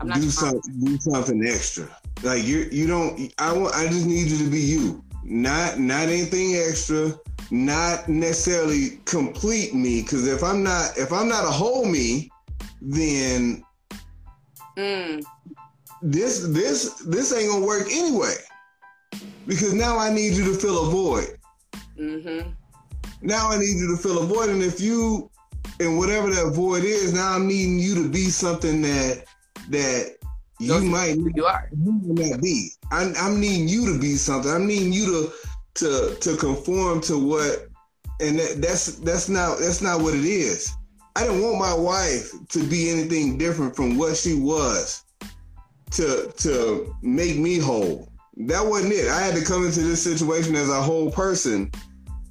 I'm 0.00 0.08
not 0.08 0.20
do 0.20 0.30
something 0.30 0.60
do 0.84 0.98
something 0.98 1.44
extra. 1.46 1.88
Like 2.22 2.44
you 2.44 2.68
you 2.70 2.86
don't 2.86 3.32
I 3.38 3.52
want 3.52 3.74
I 3.74 3.86
just 3.88 4.06
need 4.06 4.28
you 4.28 4.38
to 4.38 4.50
be 4.50 4.60
you. 4.60 5.04
Not 5.24 5.78
not 5.78 6.08
anything 6.08 6.54
extra, 6.56 7.12
not 7.50 8.08
necessarily 8.08 9.00
complete 9.04 9.74
me 9.74 10.02
cuz 10.02 10.26
if 10.26 10.42
I'm 10.42 10.62
not 10.62 10.96
if 10.96 11.12
I'm 11.12 11.28
not 11.28 11.44
a 11.44 11.50
whole 11.50 11.84
me, 11.84 12.30
then 12.80 13.64
Mm, 14.78 15.22
this 16.02 16.40
this 16.48 16.94
this 17.06 17.32
ain't 17.32 17.50
gonna 17.50 17.66
work 17.66 17.86
anyway. 17.90 18.36
Because 19.46 19.74
now 19.74 19.98
I 19.98 20.10
need 20.12 20.34
you 20.34 20.44
to 20.52 20.54
fill 20.58 20.86
a 20.86 20.90
void. 20.90 21.38
mm-hmm. 21.98 22.50
Now 23.22 23.50
I 23.50 23.58
need 23.58 23.76
you 23.78 23.94
to 23.96 24.02
fill 24.02 24.22
a 24.22 24.26
void, 24.26 24.48
and 24.50 24.62
if 24.62 24.80
you 24.80 25.30
and 25.80 25.98
whatever 25.98 26.30
that 26.30 26.52
void 26.54 26.84
is, 26.84 27.12
now 27.12 27.32
I'm 27.34 27.46
needing 27.46 27.78
you 27.78 27.94
to 28.02 28.08
be 28.08 28.30
something 28.30 28.80
that 28.82 29.24
that 29.70 30.16
you 30.58 30.80
might 30.82 31.16
You 31.34 31.46
are. 31.46 31.68
you 31.72 32.00
not 32.02 32.40
be. 32.40 32.70
I'm, 32.92 33.14
I'm 33.16 33.40
needing 33.40 33.68
you 33.68 33.92
to 33.92 33.98
be 33.98 34.14
something. 34.14 34.50
I'm 34.50 34.66
needing 34.66 34.92
you 34.92 35.06
to 35.06 35.32
to 35.74 36.16
to 36.20 36.36
conform 36.36 37.00
to 37.02 37.18
what, 37.18 37.68
and 38.20 38.38
that, 38.38 38.60
that's 38.60 38.96
that's 38.96 39.28
not 39.28 39.58
that's 39.58 39.80
not 39.80 40.00
what 40.00 40.14
it 40.14 40.24
is. 40.24 40.72
I 41.16 41.24
didn't 41.24 41.42
want 41.42 41.58
my 41.58 41.74
wife 41.74 42.30
to 42.50 42.62
be 42.64 42.90
anything 42.90 43.36
different 43.36 43.74
from 43.74 43.98
what 43.98 44.16
she 44.16 44.34
was 44.34 45.04
to 45.92 46.32
to 46.38 46.94
make 47.02 47.36
me 47.36 47.58
whole. 47.58 48.08
That 48.36 48.64
wasn't 48.64 48.94
it. 48.94 49.08
I 49.08 49.20
had 49.20 49.34
to 49.34 49.44
come 49.44 49.66
into 49.66 49.80
this 49.80 50.02
situation 50.02 50.54
as 50.54 50.70
a 50.70 50.80
whole 50.80 51.10
person, 51.10 51.70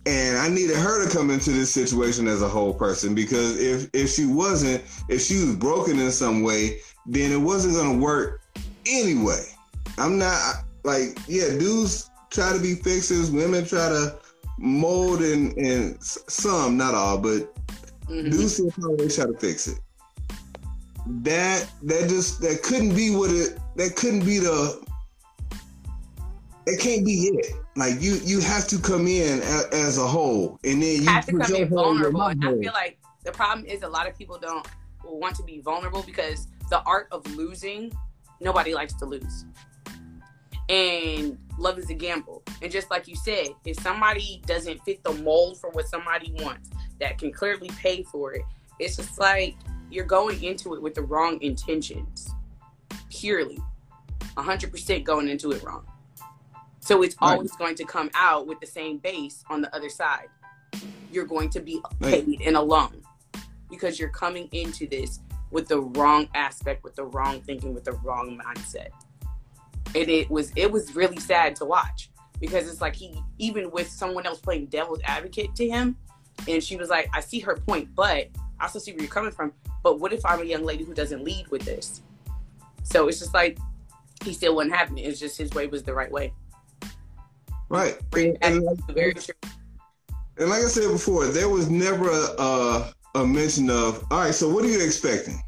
and 0.05 0.37
I 0.37 0.49
needed 0.49 0.77
her 0.77 1.05
to 1.05 1.15
come 1.15 1.29
into 1.29 1.51
this 1.51 1.71
situation 1.71 2.27
as 2.27 2.41
a 2.41 2.47
whole 2.47 2.73
person 2.73 3.13
because 3.13 3.59
if 3.59 3.89
if 3.93 4.09
she 4.09 4.25
wasn't, 4.25 4.83
if 5.07 5.21
she 5.21 5.35
was 5.35 5.55
broken 5.55 5.99
in 5.99 6.11
some 6.11 6.41
way, 6.41 6.79
then 7.05 7.31
it 7.31 7.41
wasn't 7.41 7.75
gonna 7.75 7.97
work 7.97 8.41
anyway. 8.85 9.43
I'm 9.97 10.17
not 10.17 10.63
like 10.83 11.17
yeah, 11.27 11.49
dudes 11.49 12.08
try 12.29 12.53
to 12.53 12.59
be 12.59 12.75
fixers, 12.75 13.31
women 13.31 13.65
try 13.65 13.89
to 13.89 14.19
mold 14.57 15.21
and 15.21 15.57
and 15.57 16.01
some, 16.03 16.77
not 16.77 16.93
all, 16.93 17.17
but 17.17 17.53
Mhm. 18.07 18.31
dudes 18.31 18.53
still 18.53 18.71
always 18.83 19.15
try 19.15 19.25
to 19.25 19.37
fix 19.37 19.67
it. 19.67 19.79
That 21.23 21.67
that 21.83 22.09
just 22.09 22.41
that 22.41 22.61
couldn't 22.63 22.95
be 22.95 23.15
what 23.15 23.31
it 23.31 23.57
that 23.75 23.95
couldn't 23.95 24.25
be 24.25 24.39
the 24.39 24.81
it 26.65 26.79
can't 26.79 27.05
be 27.05 27.29
it. 27.33 27.55
Like 27.75 28.01
you 28.01 28.15
you 28.23 28.39
have 28.41 28.67
to 28.67 28.77
come 28.79 29.07
in 29.07 29.41
as, 29.41 29.65
as 29.71 29.97
a 29.97 30.05
whole, 30.05 30.59
and 30.63 30.81
then 30.83 31.01
you 31.01 31.09
have 31.09 31.25
to 31.25 31.37
come 31.37 31.55
in 31.55 31.69
vulnerable. 31.69 32.21
And 32.21 32.43
I 32.43 32.57
feel 32.57 32.73
like 32.73 32.99
the 33.23 33.31
problem 33.31 33.65
is 33.65 33.83
a 33.83 33.87
lot 33.87 34.07
of 34.07 34.17
people 34.17 34.37
don't 34.37 34.67
want 35.03 35.35
to 35.37 35.43
be 35.43 35.61
vulnerable 35.61 36.03
because 36.03 36.47
the 36.69 36.81
art 36.83 37.07
of 37.11 37.25
losing, 37.35 37.91
nobody 38.39 38.73
likes 38.73 38.93
to 38.95 39.05
lose. 39.05 39.45
And 40.69 41.37
love 41.57 41.79
is 41.79 41.89
a 41.89 41.95
gamble. 41.95 42.43
And 42.61 42.71
just 42.71 42.91
like 42.91 43.07
you 43.07 43.15
said, 43.15 43.47
if 43.65 43.79
somebody 43.81 44.41
doesn't 44.45 44.79
fit 44.85 45.03
the 45.03 45.13
mold 45.13 45.59
for 45.59 45.71
what 45.71 45.87
somebody 45.87 46.31
wants 46.39 46.69
that 46.99 47.17
can 47.17 47.31
clearly 47.31 47.69
pay 47.81 48.03
for 48.03 48.33
it, 48.33 48.43
it's 48.77 48.95
just 48.95 49.19
like 49.19 49.55
you're 49.89 50.05
going 50.05 50.43
into 50.43 50.75
it 50.75 50.81
with 50.81 50.93
the 50.93 51.01
wrong 51.01 51.41
intentions. 51.41 52.29
Purely. 53.09 53.57
100% 54.37 55.03
going 55.03 55.27
into 55.27 55.51
it 55.51 55.63
wrong. 55.63 55.85
So 56.81 57.01
it's 57.01 57.15
Right. 57.21 57.33
always 57.33 57.51
going 57.55 57.75
to 57.75 57.83
come 57.83 58.09
out 58.13 58.47
with 58.47 58.59
the 58.59 58.67
same 58.67 58.99
base 58.99 59.43
on 59.49 59.61
the 59.61 59.75
other 59.75 59.89
side. 59.89 60.27
You're 61.11 61.25
going 61.25 61.49
to 61.51 61.59
be 61.59 61.81
Right. 61.99 62.25
paid 62.25 62.41
and 62.41 62.55
alone 62.55 63.01
because 63.69 63.99
you're 63.99 64.09
coming 64.09 64.47
into 64.51 64.87
this 64.87 65.19
with 65.51 65.67
the 65.67 65.81
wrong 65.81 66.29
aspect, 66.35 66.83
with 66.83 66.95
the 66.95 67.05
wrong 67.05 67.41
thinking, 67.41 67.73
with 67.73 67.83
the 67.83 67.93
wrong 67.93 68.39
mindset. 68.39 68.89
And 69.95 70.09
it 70.09 70.29
was 70.29 70.51
it 70.55 70.71
was 70.71 70.95
really 70.95 71.19
sad 71.19 71.55
to 71.57 71.65
watch 71.65 72.11
because 72.39 72.69
it's 72.69 72.81
like 72.81 72.95
he 72.95 73.21
even 73.37 73.71
with 73.71 73.89
someone 73.89 74.25
else 74.25 74.39
playing 74.39 74.67
devil's 74.67 74.99
advocate 75.03 75.55
to 75.55 75.67
him, 75.67 75.95
and 76.47 76.63
she 76.63 76.75
was 76.75 76.89
like, 76.89 77.09
I 77.13 77.19
see 77.21 77.39
her 77.39 77.55
point, 77.55 77.89
but 77.95 78.27
I 78.59 78.63
also 78.63 78.79
see 78.79 78.91
where 78.91 79.01
you're 79.01 79.09
coming 79.09 79.31
from. 79.31 79.53
But 79.83 79.99
what 79.99 80.13
if 80.13 80.25
I'm 80.25 80.41
a 80.41 80.45
young 80.45 80.63
lady 80.63 80.83
who 80.83 80.93
doesn't 80.93 81.23
lead 81.23 81.47
with 81.49 81.63
this? 81.63 82.01
So 82.83 83.07
it's 83.07 83.19
just 83.19 83.33
like 83.33 83.57
he 84.23 84.33
still 84.33 84.55
wasn't 84.55 84.75
it. 84.97 85.01
It's 85.01 85.19
just 85.19 85.37
his 85.37 85.51
way 85.51 85.67
was 85.67 85.83
the 85.83 85.93
right 85.93 86.11
way. 86.11 86.33
Right. 87.69 87.97
And, 88.13 88.37
and, 88.41 88.63
like, 88.63 88.79
very 88.89 89.13
true. 89.13 89.35
and 90.37 90.49
like 90.49 90.63
I 90.63 90.67
said 90.67 90.91
before, 90.91 91.27
there 91.27 91.49
was 91.49 91.69
never 91.69 92.09
a, 92.09 92.91
a 93.15 93.25
mention 93.25 93.69
of, 93.69 94.03
all 94.11 94.21
right, 94.21 94.33
so 94.33 94.49
what 94.49 94.65
are 94.65 94.67
you 94.67 94.83
expecting? 94.83 95.39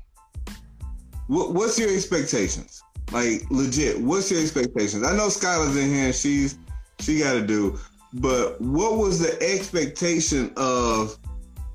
What, 1.27 1.54
what's 1.54 1.80
your 1.80 1.89
expectations? 1.93 2.84
Like 3.12 3.43
legit, 3.50 4.00
what's 4.00 4.32
your 4.32 4.41
expectations? 4.41 5.06
I 5.06 5.15
know 5.15 5.28
Skylar's 5.28 5.76
in 5.76 5.89
here 5.89 6.06
and 6.06 6.15
she's 6.15 6.58
she 7.00 7.19
got 7.19 7.34
to 7.34 7.45
do, 7.45 7.78
but 8.13 8.60
what 8.62 8.97
was 8.97 9.19
the 9.19 9.41
expectation 9.41 10.54
of 10.56 11.17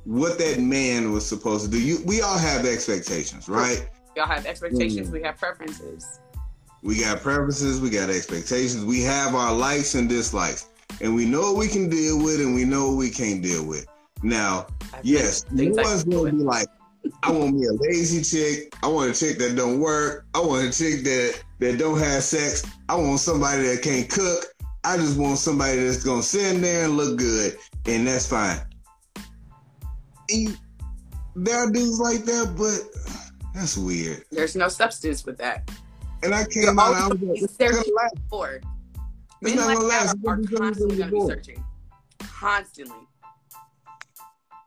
what 0.05 0.39
that 0.39 0.61
man 0.61 1.13
was 1.13 1.27
supposed 1.27 1.65
to 1.65 1.71
do? 1.71 1.81
You, 1.81 1.99
we 2.07 2.23
all 2.23 2.39
have 2.39 2.65
expectations, 2.65 3.49
right? 3.49 3.89
We 4.15 4.23
all 4.23 4.29
have 4.29 4.47
expectations. 4.47 5.09
Mm. 5.09 5.13
We 5.13 5.23
have 5.23 5.37
preferences. 5.37 6.21
We 6.83 7.01
got 7.01 7.21
preferences. 7.21 7.81
We 7.81 7.91
got 7.91 8.09
expectations. 8.09 8.85
We 8.85 9.03
have 9.03 9.35
our 9.35 9.53
likes 9.53 9.95
and 9.95 10.09
dislikes, 10.09 10.69
and 11.01 11.15
we 11.15 11.27
know 11.27 11.53
what 11.53 11.57
we 11.59 11.69
can 11.69 11.91
deal 11.91 12.23
with, 12.23 12.41
and 12.41 12.55
we 12.55 12.65
know 12.65 12.91
what 12.91 12.97
we 12.99 13.11
can't 13.11 13.43
deal 13.43 13.65
with. 13.67 13.87
Now, 14.23 14.69
yes, 15.03 15.45
no 15.51 15.83
one's 15.83 16.05
going 16.05 16.33
to 16.33 16.39
be 16.39 16.45
like, 16.45 16.69
I 17.23 17.33
want 17.33 17.55
me 17.55 17.67
a 17.67 17.73
lazy 17.73 18.23
chick. 18.23 18.75
I 18.83 18.89
want 18.89 19.11
a 19.11 19.15
chick 19.19 19.39
that 19.39 19.57
don't 19.57 19.81
work. 19.81 20.27
I 20.35 20.41
want 20.41 20.67
a 20.67 20.71
chick 20.71 21.05
that 21.05 21.43
that 21.59 21.79
don't 21.79 21.99
have 21.99 22.23
sex. 22.23 22.65
I 22.89 22.97
want 22.97 23.21
somebody 23.21 23.63
that 23.63 23.83
can't 23.83 24.09
cook. 24.09 24.45
I 24.85 24.97
just 24.97 25.19
want 25.19 25.39
somebody 25.39 25.77
that's 25.85 26.05
gonna 26.05 26.23
sit 26.23 26.55
in 26.55 26.61
there 26.61 26.85
and 26.85 26.97
look 26.97 27.19
good, 27.19 27.59
and 27.87 28.07
that's 28.07 28.29
fine. 28.29 28.59
And 30.31 30.57
there 31.35 31.57
are 31.57 31.71
dudes 31.71 31.99
like 31.99 32.25
that, 32.25 32.55
but 32.57 32.81
that's 33.55 33.77
weird. 33.77 34.25
There's 34.31 34.55
no 34.55 34.69
substance 34.69 35.25
with 35.25 35.39
that. 35.39 35.71
And 36.23 36.35
I 36.35 36.45
came 36.47 36.79
out. 36.79 36.95
I 36.95 37.09
was 37.09 37.21
like, 37.21 37.43
it's 37.43 37.57
gonna 37.57 37.77
last. 37.95 38.15
For. 38.31 38.61
Men 39.43 39.57
like 39.57 39.79
that 39.79 40.15
are, 40.25 40.33
are 40.33 40.43
constantly 40.43 40.97
gonna 40.97 41.13
be 41.13 41.27
searching. 41.27 41.65
Constantly. 42.19 42.97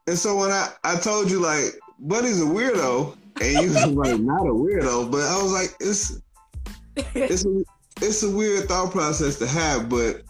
And 0.07 0.17
so 0.17 0.37
when 0.37 0.51
I, 0.51 0.69
I 0.83 0.95
told 0.95 1.29
you 1.29 1.39
like 1.39 1.79
Buddy's 2.01 2.41
a 2.41 2.45
weirdo, 2.45 3.17
and 3.41 3.65
you 3.65 3.73
was 3.73 3.85
like 3.87 4.19
not 4.19 4.47
a 4.47 4.53
weirdo, 4.53 5.11
but 5.11 5.21
I 5.21 5.41
was 5.41 5.51
like, 5.51 5.75
it's 5.79 6.21
it's 7.15 7.45
a, 7.45 7.63
it's 8.01 8.23
a 8.23 8.29
weird 8.29 8.67
thought 8.67 8.91
process 8.91 9.37
to 9.39 9.47
have, 9.47 9.89
but 9.89 10.21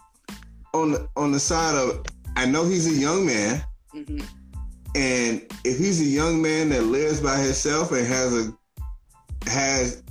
on 0.74 0.92
the 0.92 1.08
on 1.16 1.32
the 1.32 1.40
side 1.40 1.76
of 1.76 2.04
I 2.36 2.46
know 2.46 2.64
he's 2.64 2.86
a 2.86 3.00
young 3.00 3.26
man, 3.26 3.62
mm-hmm. 3.94 4.20
and 4.94 5.46
if 5.64 5.78
he's 5.78 6.00
a 6.00 6.04
young 6.04 6.40
man 6.40 6.70
that 6.70 6.82
lives 6.82 7.20
by 7.20 7.36
himself 7.38 7.92
and 7.92 8.06
has 8.06 8.48
a 8.48 8.52
has 9.50 10.02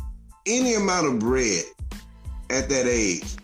any 0.46 0.76
amount 0.76 1.08
of 1.08 1.20
bread 1.20 1.64
at 2.50 2.70
that 2.70 2.88
age, 2.88 3.36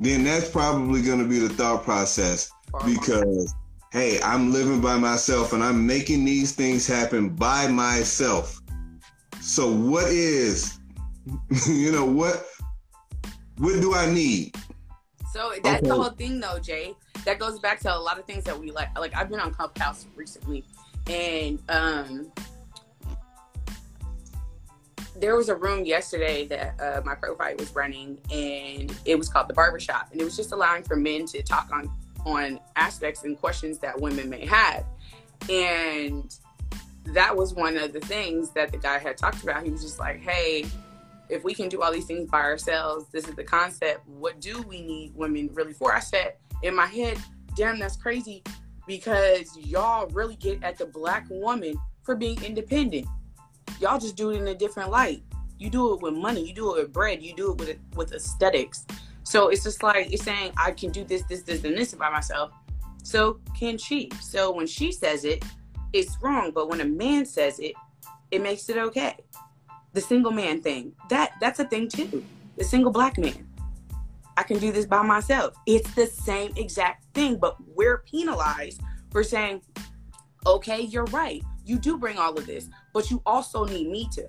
then 0.00 0.24
that's 0.24 0.48
probably 0.48 1.02
going 1.02 1.18
to 1.18 1.28
be 1.28 1.38
the 1.38 1.48
thought 1.48 1.84
process 1.84 2.50
because 2.84 3.54
hey, 3.96 4.20
I'm 4.20 4.52
living 4.52 4.82
by 4.82 4.98
myself 4.98 5.54
and 5.54 5.64
I'm 5.64 5.86
making 5.86 6.26
these 6.26 6.52
things 6.52 6.86
happen 6.86 7.30
by 7.30 7.66
myself. 7.66 8.60
So 9.40 9.72
what 9.72 10.04
is, 10.08 10.78
you 11.66 11.92
know, 11.92 12.04
what, 12.04 12.46
what 13.56 13.80
do 13.80 13.94
I 13.94 14.04
need? 14.12 14.54
So 15.32 15.50
that's 15.62 15.78
okay. 15.78 15.88
the 15.88 15.94
whole 15.94 16.10
thing 16.10 16.40
though, 16.40 16.58
Jay. 16.58 16.94
That 17.24 17.38
goes 17.38 17.58
back 17.58 17.80
to 17.80 17.96
a 17.96 17.96
lot 17.96 18.18
of 18.18 18.26
things 18.26 18.44
that 18.44 18.58
we 18.58 18.70
like. 18.70 18.96
Like 18.98 19.16
I've 19.16 19.30
been 19.30 19.40
on 19.40 19.54
Clubhouse 19.54 20.06
recently 20.14 20.62
and, 21.06 21.58
um, 21.70 22.30
there 25.18 25.34
was 25.34 25.48
a 25.48 25.56
room 25.56 25.86
yesterday 25.86 26.46
that 26.48 26.78
uh, 26.78 27.00
my 27.02 27.14
profile 27.14 27.54
was 27.58 27.74
running 27.74 28.18
and 28.30 28.94
it 29.06 29.16
was 29.16 29.30
called 29.30 29.48
the 29.48 29.54
barbershop 29.54 30.08
and 30.12 30.20
it 30.20 30.24
was 30.24 30.36
just 30.36 30.52
allowing 30.52 30.82
for 30.82 30.96
men 30.96 31.24
to 31.24 31.42
talk 31.42 31.70
on 31.72 31.90
on 32.26 32.60
aspects 32.74 33.24
and 33.24 33.38
questions 33.38 33.78
that 33.78 33.98
women 33.98 34.28
may 34.28 34.44
have. 34.44 34.84
And 35.48 36.34
that 37.06 37.34
was 37.34 37.54
one 37.54 37.76
of 37.76 37.92
the 37.92 38.00
things 38.00 38.50
that 38.50 38.72
the 38.72 38.78
guy 38.78 38.98
had 38.98 39.16
talked 39.16 39.42
about. 39.42 39.62
He 39.62 39.70
was 39.70 39.80
just 39.80 39.98
like, 39.98 40.20
hey, 40.20 40.66
if 41.28 41.44
we 41.44 41.54
can 41.54 41.68
do 41.68 41.82
all 41.82 41.92
these 41.92 42.06
things 42.06 42.28
by 42.28 42.40
ourselves, 42.40 43.06
this 43.12 43.28
is 43.28 43.34
the 43.34 43.44
concept. 43.44 44.06
What 44.08 44.40
do 44.40 44.62
we 44.62 44.82
need 44.82 45.14
women 45.14 45.50
really 45.52 45.72
for? 45.72 45.94
I 45.94 46.00
said 46.00 46.34
in 46.62 46.74
my 46.74 46.86
head, 46.86 47.18
damn, 47.56 47.78
that's 47.78 47.96
crazy 47.96 48.42
because 48.86 49.56
y'all 49.56 50.08
really 50.08 50.36
get 50.36 50.62
at 50.62 50.78
the 50.78 50.86
black 50.86 51.26
woman 51.30 51.76
for 52.02 52.14
being 52.14 52.42
independent. 52.42 53.06
Y'all 53.80 53.98
just 53.98 54.16
do 54.16 54.30
it 54.30 54.38
in 54.38 54.48
a 54.48 54.54
different 54.54 54.90
light. 54.90 55.22
You 55.58 55.70
do 55.70 55.94
it 55.94 56.02
with 56.02 56.14
money, 56.14 56.46
you 56.46 56.54
do 56.54 56.74
it 56.74 56.82
with 56.82 56.92
bread, 56.92 57.22
you 57.22 57.34
do 57.34 57.52
it 57.52 57.58
with 57.58 57.78
with 57.94 58.12
aesthetics. 58.12 58.84
So 59.26 59.48
it's 59.48 59.64
just 59.64 59.82
like 59.82 60.12
it's 60.12 60.22
saying 60.22 60.52
I 60.56 60.70
can 60.70 60.92
do 60.92 61.02
this, 61.02 61.24
this, 61.24 61.42
this, 61.42 61.64
and 61.64 61.76
this 61.76 61.92
by 61.94 62.10
myself. 62.10 62.52
So 63.02 63.40
can 63.58 63.76
she? 63.76 64.08
So 64.20 64.52
when 64.52 64.68
she 64.68 64.92
says 64.92 65.24
it, 65.24 65.44
it's 65.92 66.16
wrong. 66.22 66.52
But 66.54 66.68
when 66.68 66.80
a 66.80 66.84
man 66.84 67.26
says 67.26 67.58
it, 67.58 67.74
it 68.30 68.40
makes 68.40 68.68
it 68.68 68.78
okay. 68.78 69.16
The 69.94 70.00
single 70.00 70.30
man 70.30 70.62
thing. 70.62 70.92
That 71.10 71.32
that's 71.40 71.58
a 71.58 71.64
thing 71.64 71.88
too. 71.88 72.24
The 72.56 72.62
single 72.62 72.92
black 72.92 73.18
man. 73.18 73.48
I 74.36 74.44
can 74.44 74.60
do 74.60 74.70
this 74.70 74.86
by 74.86 75.02
myself. 75.02 75.54
It's 75.66 75.92
the 75.94 76.06
same 76.06 76.52
exact 76.54 77.06
thing, 77.12 77.36
but 77.36 77.56
we're 77.74 77.98
penalized 77.98 78.80
for 79.10 79.24
saying, 79.24 79.62
okay, 80.46 80.82
you're 80.82 81.06
right. 81.06 81.42
You 81.64 81.80
do 81.80 81.98
bring 81.98 82.16
all 82.16 82.38
of 82.38 82.46
this, 82.46 82.68
but 82.94 83.10
you 83.10 83.20
also 83.26 83.64
need 83.64 83.88
me 83.90 84.08
to 84.12 84.28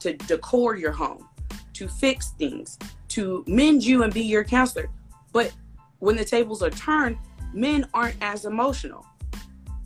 to 0.00 0.14
decor 0.14 0.74
your 0.76 0.92
home, 0.92 1.27
to 1.78 1.86
fix 1.86 2.30
things, 2.30 2.76
to 3.06 3.44
mend 3.46 3.84
you 3.84 4.02
and 4.02 4.12
be 4.12 4.22
your 4.22 4.42
counselor. 4.42 4.90
But 5.32 5.52
when 6.00 6.16
the 6.16 6.24
tables 6.24 6.60
are 6.60 6.70
turned, 6.70 7.18
men 7.54 7.88
aren't 7.94 8.16
as 8.20 8.44
emotional. 8.46 9.06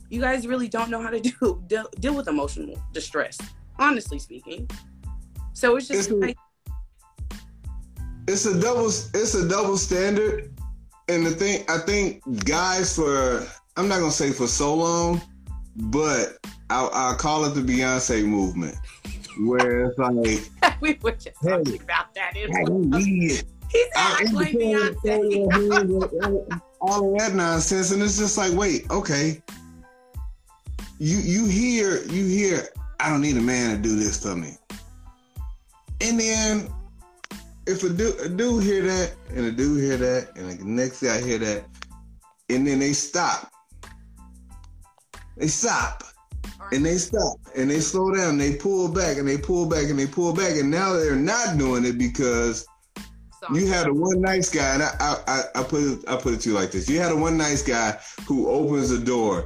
You 0.09 0.19
guys 0.19 0.47
really 0.47 0.67
don't 0.67 0.89
know 0.89 1.01
how 1.01 1.11
to 1.11 1.19
do 1.19 1.63
deal, 1.67 1.85
deal 1.99 2.15
with 2.15 2.27
emotional 2.27 2.81
distress, 2.93 3.37
honestly 3.77 4.17
speaking. 4.17 4.67
So 5.53 5.75
it's 5.75 5.87
just 5.87 6.09
it's 6.09 6.19
like 6.19 6.35
a, 7.29 7.35
it's 8.27 8.47
a 8.47 8.59
double 8.59 8.87
it's 8.87 9.35
a 9.35 9.47
double 9.47 9.77
standard. 9.77 10.51
And 11.09 11.23
the 11.23 11.31
thing 11.31 11.63
I 11.69 11.77
think 11.77 12.23
guys 12.43 12.95
for 12.95 13.45
I'm 13.77 13.87
not 13.87 13.99
gonna 13.99 14.11
say 14.11 14.31
for 14.31 14.47
so 14.47 14.73
long, 14.73 15.21
but 15.75 16.37
I'll, 16.71 16.89
I'll 16.91 17.15
call 17.15 17.45
it 17.45 17.49
the 17.51 17.61
Beyonce 17.61 18.25
movement 18.25 18.75
where 19.39 19.85
it's 19.85 19.97
like 19.97 20.49
we 20.81 20.99
were 21.01 21.11
just 21.11 21.37
hey, 21.41 21.49
talking 21.49 21.81
about 21.81 22.13
that. 22.15 22.35
He's 22.35 23.43
acting 23.95 24.33
like 24.33 24.53
Beyonce. 24.53 26.61
all 26.81 27.13
of 27.13 27.19
that 27.19 27.33
nonsense, 27.33 27.91
and 27.91 28.03
it's 28.03 28.17
just 28.17 28.37
like, 28.37 28.51
wait, 28.53 28.89
okay. 28.91 29.41
You 30.99 31.17
you 31.17 31.45
hear 31.45 32.03
you 32.03 32.25
hear 32.25 32.67
I 32.99 33.09
don't 33.09 33.21
need 33.21 33.37
a 33.37 33.41
man 33.41 33.75
to 33.75 33.81
do 33.81 33.95
this 33.95 34.21
for 34.21 34.35
me, 34.35 34.57
and 36.01 36.19
then 36.19 36.69
if 37.65 37.83
a 37.83 37.89
dude, 37.89 38.19
a 38.19 38.29
dude 38.29 38.63
hear 38.63 38.83
that 38.83 39.15
and 39.29 39.45
a 39.45 39.51
dude 39.51 39.81
hear 39.81 39.97
that 39.97 40.35
and 40.35 40.59
the 40.59 40.65
next 40.65 41.01
guy 41.01 41.21
hear 41.21 41.39
that, 41.39 41.65
and 42.49 42.67
then 42.67 42.79
they 42.79 42.93
stop. 42.93 43.49
They 45.35 45.47
stop 45.47 46.03
and 46.71 46.85
they 46.85 46.97
stop 46.97 47.37
and 47.55 47.69
they 47.69 47.79
slow 47.79 48.13
down, 48.13 48.37
they 48.37 48.55
pull 48.55 48.87
back 48.87 49.17
and 49.17 49.27
they 49.27 49.37
pull 49.37 49.67
back 49.67 49.89
and 49.89 49.97
they 49.97 50.07
pull 50.07 50.33
back, 50.33 50.55
and 50.57 50.69
now 50.69 50.93
they're 50.93 51.15
not 51.15 51.57
doing 51.57 51.85
it 51.85 51.97
because 51.97 52.65
Sorry. 53.39 53.59
you 53.59 53.67
had 53.67 53.87
a 53.87 53.93
one 53.93 54.21
nice 54.21 54.49
guy, 54.49 54.73
and 54.73 54.83
I, 54.83 55.15
I, 55.27 55.43
I 55.55 55.63
put 55.63 55.81
it, 55.81 55.99
I 56.07 56.15
put 56.15 56.33
it 56.33 56.41
to 56.41 56.49
you 56.49 56.55
like 56.55 56.71
this: 56.71 56.89
you 56.89 56.99
had 56.99 57.11
a 57.11 57.15
one 57.15 57.37
nice 57.37 57.61
guy 57.61 57.99
who 58.25 58.49
opens 58.49 58.89
the 58.89 58.99
door, 58.99 59.45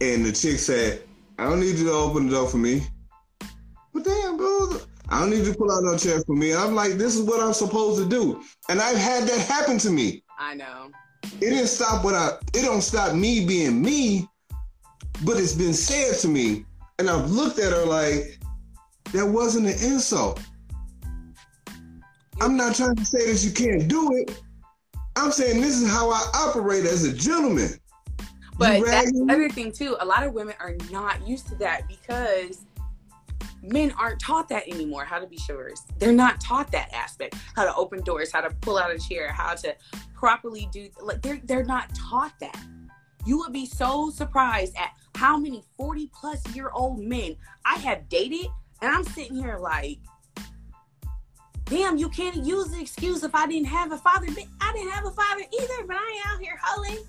and 0.00 0.24
the 0.24 0.32
chick 0.32 0.58
said, 0.58 1.02
"I 1.38 1.44
don't 1.44 1.60
need 1.60 1.76
you 1.76 1.84
to 1.84 1.92
open 1.92 2.26
the 2.26 2.34
door 2.34 2.48
for 2.48 2.58
me." 2.58 2.86
But 3.92 4.04
damn, 4.04 4.36
bro, 4.36 4.80
I 5.08 5.20
don't 5.20 5.30
need 5.30 5.46
you 5.46 5.52
to 5.52 5.58
pull 5.58 5.70
out 5.70 5.84
no 5.84 5.96
chair 5.96 6.20
for 6.26 6.34
me. 6.34 6.54
I'm 6.54 6.74
like, 6.74 6.92
this 6.94 7.14
is 7.14 7.22
what 7.22 7.40
I'm 7.40 7.52
supposed 7.52 8.02
to 8.02 8.08
do, 8.08 8.42
and 8.68 8.80
I've 8.80 8.96
had 8.96 9.24
that 9.24 9.40
happen 9.46 9.78
to 9.78 9.90
me. 9.90 10.24
I 10.38 10.54
know. 10.54 10.90
It 11.40 11.50
didn't 11.50 11.68
stop 11.68 12.04
what 12.04 12.14
I. 12.14 12.32
It 12.54 12.62
don't 12.62 12.82
stop 12.82 13.14
me 13.14 13.46
being 13.46 13.80
me 13.80 14.28
but 15.24 15.38
it's 15.38 15.54
been 15.54 15.74
said 15.74 16.18
to 16.20 16.28
me, 16.28 16.64
and 16.98 17.08
I've 17.08 17.30
looked 17.30 17.58
at 17.58 17.72
her 17.72 17.84
like, 17.84 18.38
that 19.12 19.26
wasn't 19.26 19.66
an 19.66 19.74
insult. 19.82 20.40
I'm 22.40 22.56
not 22.56 22.74
trying 22.74 22.96
to 22.96 23.04
say 23.04 23.32
that 23.32 23.44
you 23.44 23.52
can't 23.52 23.88
do 23.88 24.16
it. 24.16 24.42
I'm 25.16 25.30
saying 25.30 25.60
this 25.60 25.80
is 25.80 25.88
how 25.88 26.10
I 26.10 26.20
operate 26.34 26.84
as 26.84 27.04
a 27.04 27.12
gentleman. 27.12 27.70
But 28.58 28.84
that's 28.84 29.12
the 29.12 29.26
other 29.30 29.48
thing 29.48 29.72
too. 29.72 29.96
A 30.00 30.04
lot 30.04 30.24
of 30.24 30.32
women 30.32 30.54
are 30.60 30.74
not 30.90 31.26
used 31.26 31.48
to 31.48 31.54
that 31.56 31.88
because 31.88 32.64
men 33.62 33.92
aren't 33.98 34.20
taught 34.20 34.48
that 34.48 34.68
anymore 34.68 35.04
how 35.04 35.18
to 35.18 35.26
be 35.26 35.38
chivalrous 35.38 35.84
they're 35.98 36.12
not 36.12 36.38
taught 36.38 36.70
that 36.70 36.92
aspect 36.92 37.34
how 37.56 37.64
to 37.64 37.74
open 37.76 38.02
doors 38.02 38.30
how 38.30 38.42
to 38.42 38.50
pull 38.60 38.76
out 38.76 38.90
a 38.90 38.98
chair 38.98 39.32
how 39.32 39.54
to 39.54 39.74
properly 40.14 40.68
do 40.70 40.88
like 41.00 41.22
they're 41.22 41.40
they're 41.44 41.64
not 41.64 41.92
taught 41.94 42.32
that 42.40 42.62
you 43.24 43.38
would 43.38 43.52
be 43.52 43.64
so 43.64 44.10
surprised 44.10 44.76
at 44.76 44.90
how 45.14 45.36
many 45.36 45.62
40 45.76 46.10
plus 46.12 46.54
year 46.54 46.70
old 46.74 46.98
men 46.98 47.36
i 47.64 47.74
have 47.76 48.08
dated 48.08 48.46
and 48.82 48.94
i'm 48.94 49.04
sitting 49.04 49.36
here 49.36 49.58
like 49.58 49.98
damn 51.66 51.96
you 51.96 52.08
can't 52.08 52.44
use 52.44 52.68
the 52.68 52.80
excuse 52.80 53.22
if 53.22 53.34
i 53.34 53.46
didn't 53.46 53.66
have 53.66 53.92
a 53.92 53.98
father 53.98 54.26
i 54.60 54.72
didn't 54.72 54.90
have 54.90 55.06
a 55.06 55.10
father 55.10 55.42
either 55.60 55.86
but 55.86 55.96
i 55.96 56.14
ain't 56.16 56.26
out 56.26 56.40
here 56.40 56.58
hoeing 56.62 57.04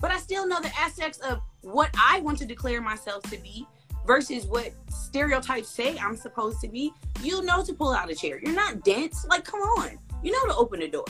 but 0.00 0.10
i 0.10 0.18
still 0.18 0.46
know 0.46 0.60
the 0.60 0.72
aspects 0.78 1.18
of 1.18 1.40
what 1.62 1.90
i 2.08 2.20
want 2.20 2.38
to 2.38 2.46
declare 2.46 2.80
myself 2.80 3.22
to 3.24 3.36
be 3.38 3.66
versus 4.08 4.46
what 4.46 4.72
stereotypes 4.88 5.68
say 5.68 5.96
I'm 5.98 6.16
supposed 6.16 6.60
to 6.62 6.68
be, 6.68 6.92
you 7.22 7.44
know 7.44 7.62
to 7.62 7.74
pull 7.74 7.92
out 7.92 8.10
a 8.10 8.14
chair. 8.14 8.40
You're 8.42 8.54
not 8.54 8.82
dense. 8.82 9.24
Like, 9.28 9.44
come 9.44 9.60
on. 9.60 9.98
You 10.22 10.32
know 10.32 10.52
to 10.52 10.56
open 10.56 10.82
a 10.82 10.88
door. 10.88 11.04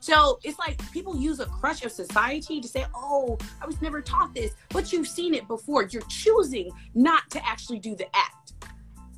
So 0.00 0.38
it's 0.42 0.58
like 0.58 0.80
people 0.92 1.16
use 1.16 1.40
a 1.40 1.46
crush 1.46 1.84
of 1.84 1.92
society 1.92 2.60
to 2.60 2.66
say, 2.66 2.86
oh, 2.94 3.38
I 3.60 3.66
was 3.66 3.80
never 3.82 4.00
taught 4.00 4.34
this, 4.34 4.52
but 4.70 4.92
you've 4.92 5.06
seen 5.06 5.34
it 5.34 5.46
before. 5.46 5.84
You're 5.84 6.02
choosing 6.08 6.70
not 6.94 7.28
to 7.30 7.46
actually 7.46 7.78
do 7.78 7.94
the 7.94 8.06
act. 8.16 8.54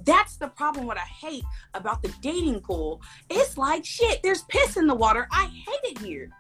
That's 0.05 0.37
the 0.37 0.49
problem. 0.49 0.87
What 0.87 0.99
I 0.99 1.03
hate 1.03 1.45
about 1.75 2.03
the 2.03 2.13
dating 2.21 2.61
pool. 2.61 3.01
It's 3.31 3.57
like 3.57 3.85
shit, 3.85 4.21
there's 4.25 4.43
piss 4.43 4.77
in 4.77 4.89
the 4.89 4.95
water. 4.95 5.29
I 5.31 5.45
hate 5.45 5.93
it 5.93 5.99
here. 5.99 6.31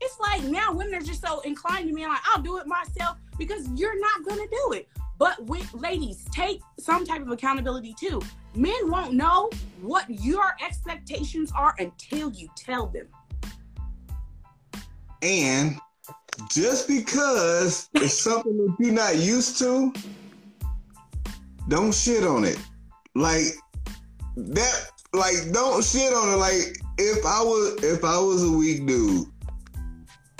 It's 0.00 0.18
like 0.18 0.42
now 0.42 0.72
women 0.72 0.96
are 0.96 1.00
just 1.00 1.24
so 1.24 1.40
inclined 1.40 1.88
to 1.88 1.94
me, 1.94 2.06
like, 2.06 2.20
I'll 2.26 2.42
do 2.42 2.58
it 2.58 2.66
myself 2.66 3.16
because 3.38 3.68
you're 3.76 3.98
not 3.98 4.24
gonna 4.28 4.48
do 4.50 4.72
it. 4.72 4.88
But 5.18 5.44
with 5.46 5.72
ladies, 5.72 6.26
take 6.32 6.60
some 6.78 7.06
type 7.06 7.22
of 7.22 7.30
accountability 7.30 7.94
too. 7.98 8.20
Men 8.56 8.90
won't 8.90 9.14
know 9.14 9.48
what 9.80 10.10
your 10.10 10.56
expectations 10.64 11.52
are 11.56 11.74
until 11.78 12.30
you 12.32 12.48
tell 12.56 12.88
them. 12.88 13.06
And 15.24 15.78
just 16.50 16.86
because 16.86 17.88
it's 17.94 18.18
something 18.18 18.56
that 18.58 18.76
you're 18.78 18.92
not 18.92 19.16
used 19.16 19.58
to, 19.58 19.92
don't 21.68 21.94
shit 21.94 22.24
on 22.24 22.44
it. 22.44 22.58
Like 23.14 23.44
that 24.36 24.90
like 25.14 25.34
don't 25.52 25.82
shit 25.82 26.12
on 26.12 26.34
it. 26.34 26.36
Like 26.36 26.76
if 26.98 27.24
I 27.24 27.40
was 27.40 27.82
if 27.82 28.04
I 28.04 28.18
was 28.18 28.44
a 28.44 28.50
weak 28.50 28.86
dude, 28.86 29.26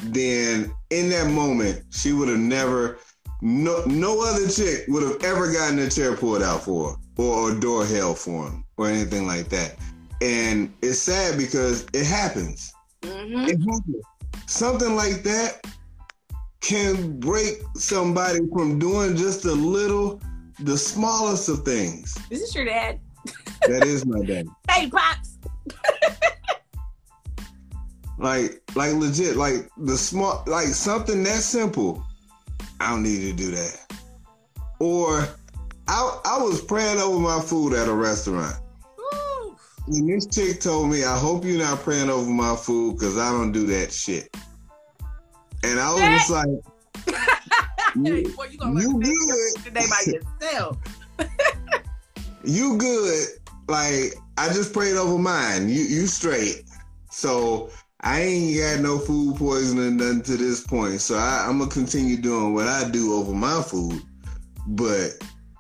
then 0.03 0.71
in 0.91 1.09
that 1.09 1.31
moment 1.31 1.83
she 1.91 2.13
would 2.13 2.29
have 2.29 2.39
never 2.39 2.99
no, 3.41 3.83
no 3.87 4.23
other 4.23 4.49
chick 4.49 4.85
would 4.89 5.03
have 5.03 5.25
ever 5.25 5.51
gotten 5.51 5.79
a 5.79 5.89
chair 5.89 6.15
pulled 6.15 6.43
out 6.43 6.63
for 6.63 6.91
her 6.91 6.97
or 7.17 7.53
a 7.53 7.61
door 7.61 7.87
held 7.87 8.19
for 8.19 8.49
him 8.49 8.65
or 8.77 8.89
anything 8.89 9.27
like 9.27 9.49
that. 9.49 9.77
And 10.21 10.73
it's 10.83 10.99
sad 10.99 11.39
because 11.39 11.87
it 11.95 12.07
happens. 12.07 12.73
Mm-hmm. 13.03 13.49
It 13.49 13.59
happens. 13.59 14.05
Something 14.47 14.97
like 14.97 15.23
that 15.23 15.61
can 16.61 17.19
break 17.19 17.63
somebody 17.75 18.41
from 18.53 18.79
doing 18.79 19.17
just 19.17 19.45
a 19.45 19.53
little, 19.53 20.21
the 20.61 20.77
smallest 20.77 21.49
of 21.49 21.65
things. 21.65 22.17
Is 22.31 22.41
this 22.41 22.55
your 22.55 22.65
dad? 22.65 23.01
that 23.69 23.85
is 23.85 24.07
my 24.07 24.25
dad. 24.25 24.47
Hey, 24.71 24.91
pops. 24.91 25.39
like, 28.19 28.63
like 28.75 28.93
legit, 28.95 29.37
like 29.37 29.69
the 29.79 29.97
small, 29.97 30.43
like 30.47 30.67
something 30.67 31.23
that 31.23 31.43
simple 31.43 32.05
I 32.81 32.91
don't 32.91 33.03
need 33.03 33.21
to 33.21 33.33
do 33.33 33.51
that. 33.53 33.81
Or 34.79 35.27
I 35.89 36.21
I 36.25 36.43
was 36.43 36.61
praying 36.61 36.99
over 36.99 37.19
my 37.19 37.41
food 37.41 37.73
at 37.73 37.89
a 37.89 37.95
restaurant. 37.95 38.57
And 39.87 40.09
this 40.09 40.27
chick 40.27 40.61
told 40.61 40.91
me, 40.91 41.05
I 41.05 41.19
hope 41.19 41.45
you're 41.45 41.59
not 41.59 41.81
praying 41.81 42.09
over 42.09 42.31
my 42.31 42.57
food 42.57 42.99
because 42.99 43.19
I 43.19 43.31
don't 43.31 43.53
do 43.53 43.67
that 43.67 43.93
shit. 43.93 44.35
And 45.63 45.79
I 45.79 45.93
was 45.93 46.01
just 46.01 46.31
like, 46.31 46.47
you, 47.97 48.15
you, 48.17 48.81
you 48.81 49.01
good. 49.01 49.65
Today 49.65 49.85
by 49.89 50.13
yourself. 50.13 50.79
you 52.45 52.77
good. 52.79 53.29
Like, 53.69 54.15
I 54.37 54.49
just 54.49 54.73
prayed 54.73 54.97
over 54.97 55.19
mine. 55.19 55.69
You 55.69 55.83
you 55.83 56.07
straight. 56.07 56.65
So 57.11 57.71
I 58.01 58.21
ain't 58.21 58.59
got 58.59 58.81
no 58.81 58.99
food 58.99 59.37
poisoning 59.37 59.97
nothing 59.97 60.23
to 60.23 60.37
this 60.37 60.61
point, 60.61 61.01
so 61.01 61.17
I, 61.17 61.49
am 61.49 61.59
gonna 61.59 61.71
continue 61.71 62.17
doing 62.17 62.53
what 62.53 62.67
I 62.67 62.89
do 62.91 63.15
over 63.15 63.33
my 63.33 63.63
food. 63.63 64.03
But 64.67 65.11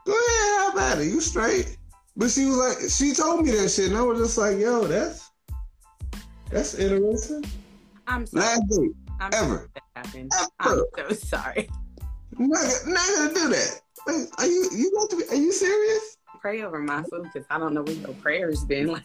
go 0.05 0.12
ahead, 0.12 0.59
how 0.59 0.70
about 0.72 0.99
it? 1.01 1.07
You 1.07 1.20
straight? 1.20 1.77
But 2.17 2.31
she 2.31 2.47
was 2.47 2.57
like, 2.57 2.91
she 2.91 3.12
told 3.12 3.45
me 3.45 3.51
that 3.53 3.69
shit, 3.69 3.89
and 3.89 3.97
I 3.97 4.03
was 4.03 4.21
just 4.21 4.39
like, 4.39 4.59
yo, 4.59 4.87
that's 4.87 5.31
that's 6.51 6.75
interesting. 6.75 7.45
I'm 8.07 8.27
sorry. 8.27 8.45
Last 8.45 8.62
date 8.69 8.91
I'm 9.21 9.35
ever. 9.35 9.71
Sorry 9.77 9.85
ever. 9.97 10.29
I'm 10.61 10.83
so 10.97 11.15
sorry. 11.15 11.69
Not, 12.39 12.65
not 12.87 13.07
gonna 13.17 13.35
do 13.35 13.49
that. 13.49 13.81
Are 14.39 14.47
you 14.47 14.69
you 14.73 14.93
got 14.93 15.11
to 15.11 15.17
be? 15.17 15.25
Are 15.31 15.41
you 15.41 15.53
serious? 15.53 16.17
Pray 16.41 16.62
over 16.62 16.79
my 16.79 17.03
food 17.05 17.25
because 17.33 17.47
I 17.51 17.59
don't 17.59 17.75
know 17.75 17.83
where 17.83 17.95
your 17.95 18.15
prayers 18.15 18.65
been. 18.65 18.97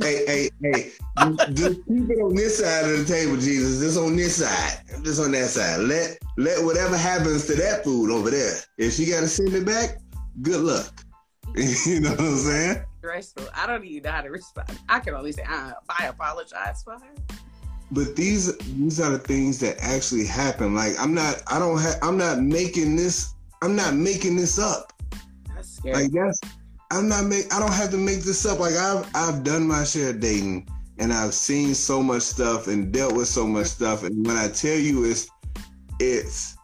Like 0.00 0.08
hey, 0.08 0.24
hey, 0.26 0.50
hey, 0.62 0.92
just 1.52 1.84
keep 1.86 2.08
it 2.08 2.22
on 2.22 2.34
this 2.34 2.58
side 2.58 2.90
of 2.90 3.00
the 3.00 3.04
table, 3.04 3.36
Jesus. 3.36 3.80
Just 3.80 3.98
on 3.98 4.16
this 4.16 4.36
side. 4.36 4.80
Just 5.04 5.20
on 5.20 5.32
that 5.32 5.50
side. 5.50 5.80
Let 5.80 6.16
let 6.38 6.64
whatever 6.64 6.96
happens 6.96 7.46
to 7.48 7.54
that 7.56 7.84
food 7.84 8.10
over 8.10 8.30
there. 8.30 8.60
If 8.78 8.94
she 8.94 9.04
gotta 9.04 9.28
send 9.28 9.52
it 9.52 9.66
back, 9.66 9.98
good 10.40 10.62
luck. 10.62 11.04
you 11.86 12.00
know 12.00 12.10
what 12.10 12.20
I'm 12.20 12.36
saying? 12.36 12.84
Stressful. 12.98 13.48
I 13.54 13.66
don't 13.66 13.84
even 13.84 14.02
know 14.04 14.10
how 14.10 14.22
to 14.22 14.30
respond. 14.30 14.78
I 14.88 15.00
can 15.00 15.14
only 15.14 15.32
say 15.32 15.44
I, 15.46 15.72
I 15.88 16.06
apologize 16.06 16.82
for 16.82 16.92
her. 16.92 17.36
But 17.90 18.14
these 18.14 18.56
these 18.58 19.00
are 19.00 19.10
the 19.10 19.18
things 19.18 19.58
that 19.60 19.76
actually 19.80 20.26
happen. 20.26 20.74
Like 20.74 20.92
I'm 20.98 21.12
not 21.12 21.42
I 21.48 21.58
don't 21.58 21.80
have 21.80 21.96
I'm 22.02 22.16
not 22.16 22.40
making 22.40 22.96
this 22.96 23.34
I'm 23.62 23.74
not 23.74 23.94
making 23.94 24.36
this 24.36 24.58
up. 24.58 24.92
That's 25.54 25.76
scary. 25.76 26.04
Like 26.04 26.12
that's 26.12 26.40
I'm 26.90 27.08
not 27.08 27.26
make. 27.26 27.52
I 27.54 27.60
don't 27.60 27.72
have 27.72 27.90
to 27.90 27.96
make 27.96 28.20
this 28.20 28.44
up. 28.44 28.58
Like 28.58 28.74
I've 28.74 29.08
I've 29.14 29.44
done 29.44 29.66
my 29.66 29.84
share 29.84 30.10
of 30.10 30.20
dating, 30.20 30.68
and 30.98 31.12
I've 31.12 31.34
seen 31.34 31.74
so 31.74 32.02
much 32.02 32.22
stuff 32.22 32.66
and 32.66 32.92
dealt 32.92 33.14
with 33.14 33.28
so 33.28 33.46
much 33.46 33.66
stuff. 33.66 34.02
And 34.02 34.26
when 34.26 34.36
I 34.36 34.48
tell 34.48 34.76
you, 34.76 35.04
it's 35.04 35.28
it's 36.00 36.56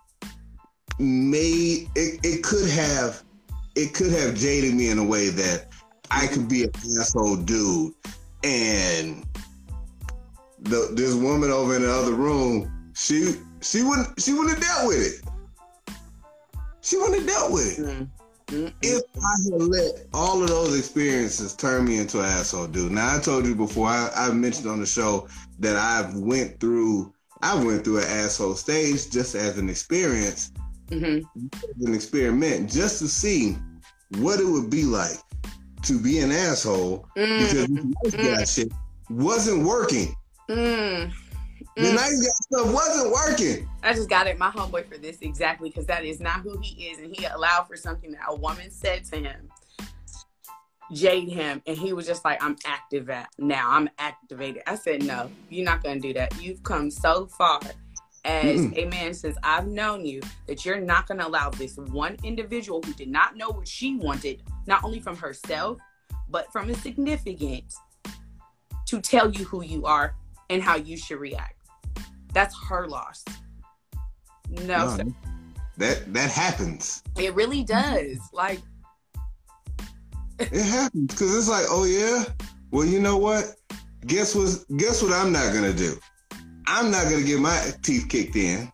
made. 0.99 1.89
It 1.95 2.21
it 2.25 2.43
could 2.43 2.69
have 2.71 3.23
it 3.77 3.95
could 3.95 4.11
have 4.11 4.35
jaded 4.35 4.75
me 4.75 4.89
in 4.89 4.99
a 4.99 5.05
way 5.05 5.29
that 5.29 5.69
I 6.11 6.27
could 6.27 6.49
be 6.49 6.65
an 6.65 6.71
asshole 6.99 7.37
dude, 7.37 7.95
and 8.43 9.25
the, 10.61 10.91
this 10.93 11.15
woman 11.15 11.51
over 11.51 11.77
in 11.77 11.83
the 11.83 11.93
other 11.93 12.15
room, 12.15 12.93
she 12.95 13.35
she 13.61 13.83
wouldn't 13.83 14.21
she 14.21 14.33
wouldn't 14.33 14.59
have 14.59 14.63
dealt 14.63 14.89
with 14.89 15.25
it. 15.25 15.95
She 16.81 16.97
wouldn't 16.97 17.19
have 17.19 17.27
dealt 17.27 17.53
with 17.53 17.79
it. 17.79 17.85
Mm-hmm. 17.85 18.67
If 18.81 19.03
I 19.17 19.53
had 19.53 19.63
let 19.63 20.07
all 20.15 20.41
of 20.41 20.49
those 20.49 20.79
experiences 20.79 21.55
turn 21.55 21.85
me 21.85 21.99
into 21.99 22.21
an 22.21 22.27
asshole 22.27 22.69
dude. 22.69 22.93
Now 22.93 23.17
I 23.17 23.19
told 23.19 23.45
you 23.45 23.57
before, 23.57 23.89
I, 23.89 24.09
I 24.15 24.31
mentioned 24.31 24.69
on 24.69 24.79
the 24.79 24.87
show 24.87 25.29
that 25.59 25.75
I've 25.75 26.15
went 26.17 26.61
through 26.61 27.13
I 27.43 27.55
went 27.63 27.85
through 27.85 27.99
an 27.99 28.05
asshole 28.05 28.55
stage 28.55 29.11
just 29.11 29.35
as 29.35 29.59
an 29.59 29.69
experience, 29.69 30.53
mm-hmm. 30.89 31.85
an 31.85 31.95
experiment, 31.95 32.71
just 32.71 33.01
to 33.01 33.09
see 33.09 33.59
what 34.19 34.41
it 34.41 34.47
would 34.47 34.71
be 34.71 34.85
like 34.85 35.19
to 35.83 35.99
be 36.01 36.19
an 36.21 36.33
asshole 36.33 37.07
mm-hmm. 37.17 37.91
because 37.91 38.13
this 38.13 38.15
guy 38.15 38.45
shit 38.45 38.73
wasn't 39.09 39.65
working. 39.65 40.15
Mm. 40.49 41.13
The 41.77 41.83
mm. 41.83 41.95
nice 41.95 42.21
guy 42.21 42.33
stuff 42.43 42.73
wasn't 42.73 43.13
working. 43.13 43.69
I 43.83 43.93
just 43.93 44.09
got 44.09 44.27
at 44.27 44.39
my 44.39 44.51
homeboy 44.51 44.89
for 44.89 44.99
this 44.99 45.19
exactly 45.21 45.69
because 45.69 45.87
that 45.87 46.05
is 46.05 46.21
not 46.21 46.41
who 46.41 46.59
he 46.61 46.87
is, 46.87 46.99
and 46.99 47.15
he 47.15 47.25
allowed 47.27 47.65
for 47.65 47.77
something 47.77 48.13
that 48.13 48.23
a 48.29 48.35
woman 48.35 48.71
said 48.71 49.05
to 49.07 49.17
him, 49.17 49.51
jade 50.93 51.29
him, 51.29 51.63
and 51.67 51.77
he 51.77 51.93
was 51.93 52.07
just 52.07 52.25
like, 52.25 52.43
"I'm 52.43 52.57
active 52.65 53.11
at 53.11 53.29
now. 53.39 53.71
I'm 53.71 53.89
activated." 53.99 54.63
I 54.67 54.77
said, 54.77 55.03
"No, 55.03 55.31
you're 55.51 55.65
not 55.65 55.83
gonna 55.83 56.01
do 56.01 56.13
that. 56.15 56.41
You've 56.43 56.63
come 56.63 56.91
so 56.91 57.27
far." 57.27 57.61
As 58.27 58.61
mm 58.61 58.77
a 58.77 58.87
man 58.87 59.15
says, 59.15 59.39
I've 59.43 59.69
known 59.69 60.05
you 60.05 60.21
that 60.49 60.65
you're 60.65 60.81
not 60.81 61.07
going 61.07 61.21
to 61.21 61.27
allow 61.27 61.49
this 61.51 61.77
one 61.77 62.17
individual 62.25 62.83
who 62.83 62.93
did 62.95 63.09
not 63.09 63.37
know 63.37 63.51
what 63.51 63.69
she 63.69 63.97
wanted, 63.97 64.43
not 64.67 64.83
only 64.83 64.99
from 64.99 65.17
herself, 65.17 65.79
but 66.29 66.53
from 66.53 66.69
a 66.69 66.75
significant, 66.75 67.73
to 68.87 69.01
tell 69.01 69.31
you 69.31 69.45
who 69.45 69.63
you 69.63 69.87
are 69.87 70.17
and 70.51 70.61
how 70.61 70.75
you 70.77 70.97
should 70.97 71.21
react. 71.21 71.55
That's 72.33 72.55
her 72.69 72.89
loss. 72.89 73.25
No, 74.51 74.97
no 74.97 75.15
that 75.77 76.13
that 76.13 76.31
happens. 76.31 77.03
It 77.19 77.35
really 77.35 77.63
does. 77.63 78.19
Like 78.33 78.61
it 80.39 80.67
happens 80.67 81.13
because 81.13 81.37
it's 81.37 81.49
like, 81.49 81.67
oh 81.69 81.85
yeah, 81.85 82.25
well 82.71 82.85
you 82.85 83.01
know 83.01 83.17
what? 83.17 83.45
Guess 84.07 84.35
what? 84.35 84.65
Guess 84.77 85.03
what? 85.03 85.13
I'm 85.13 85.33
not 85.33 85.53
gonna 85.53 85.73
do. 85.73 85.97
I'm 86.67 86.91
not 86.91 87.05
gonna 87.05 87.23
get 87.23 87.41
my 87.41 87.71
teeth 87.83 88.09
kicked 88.09 88.37
in 88.37 88.71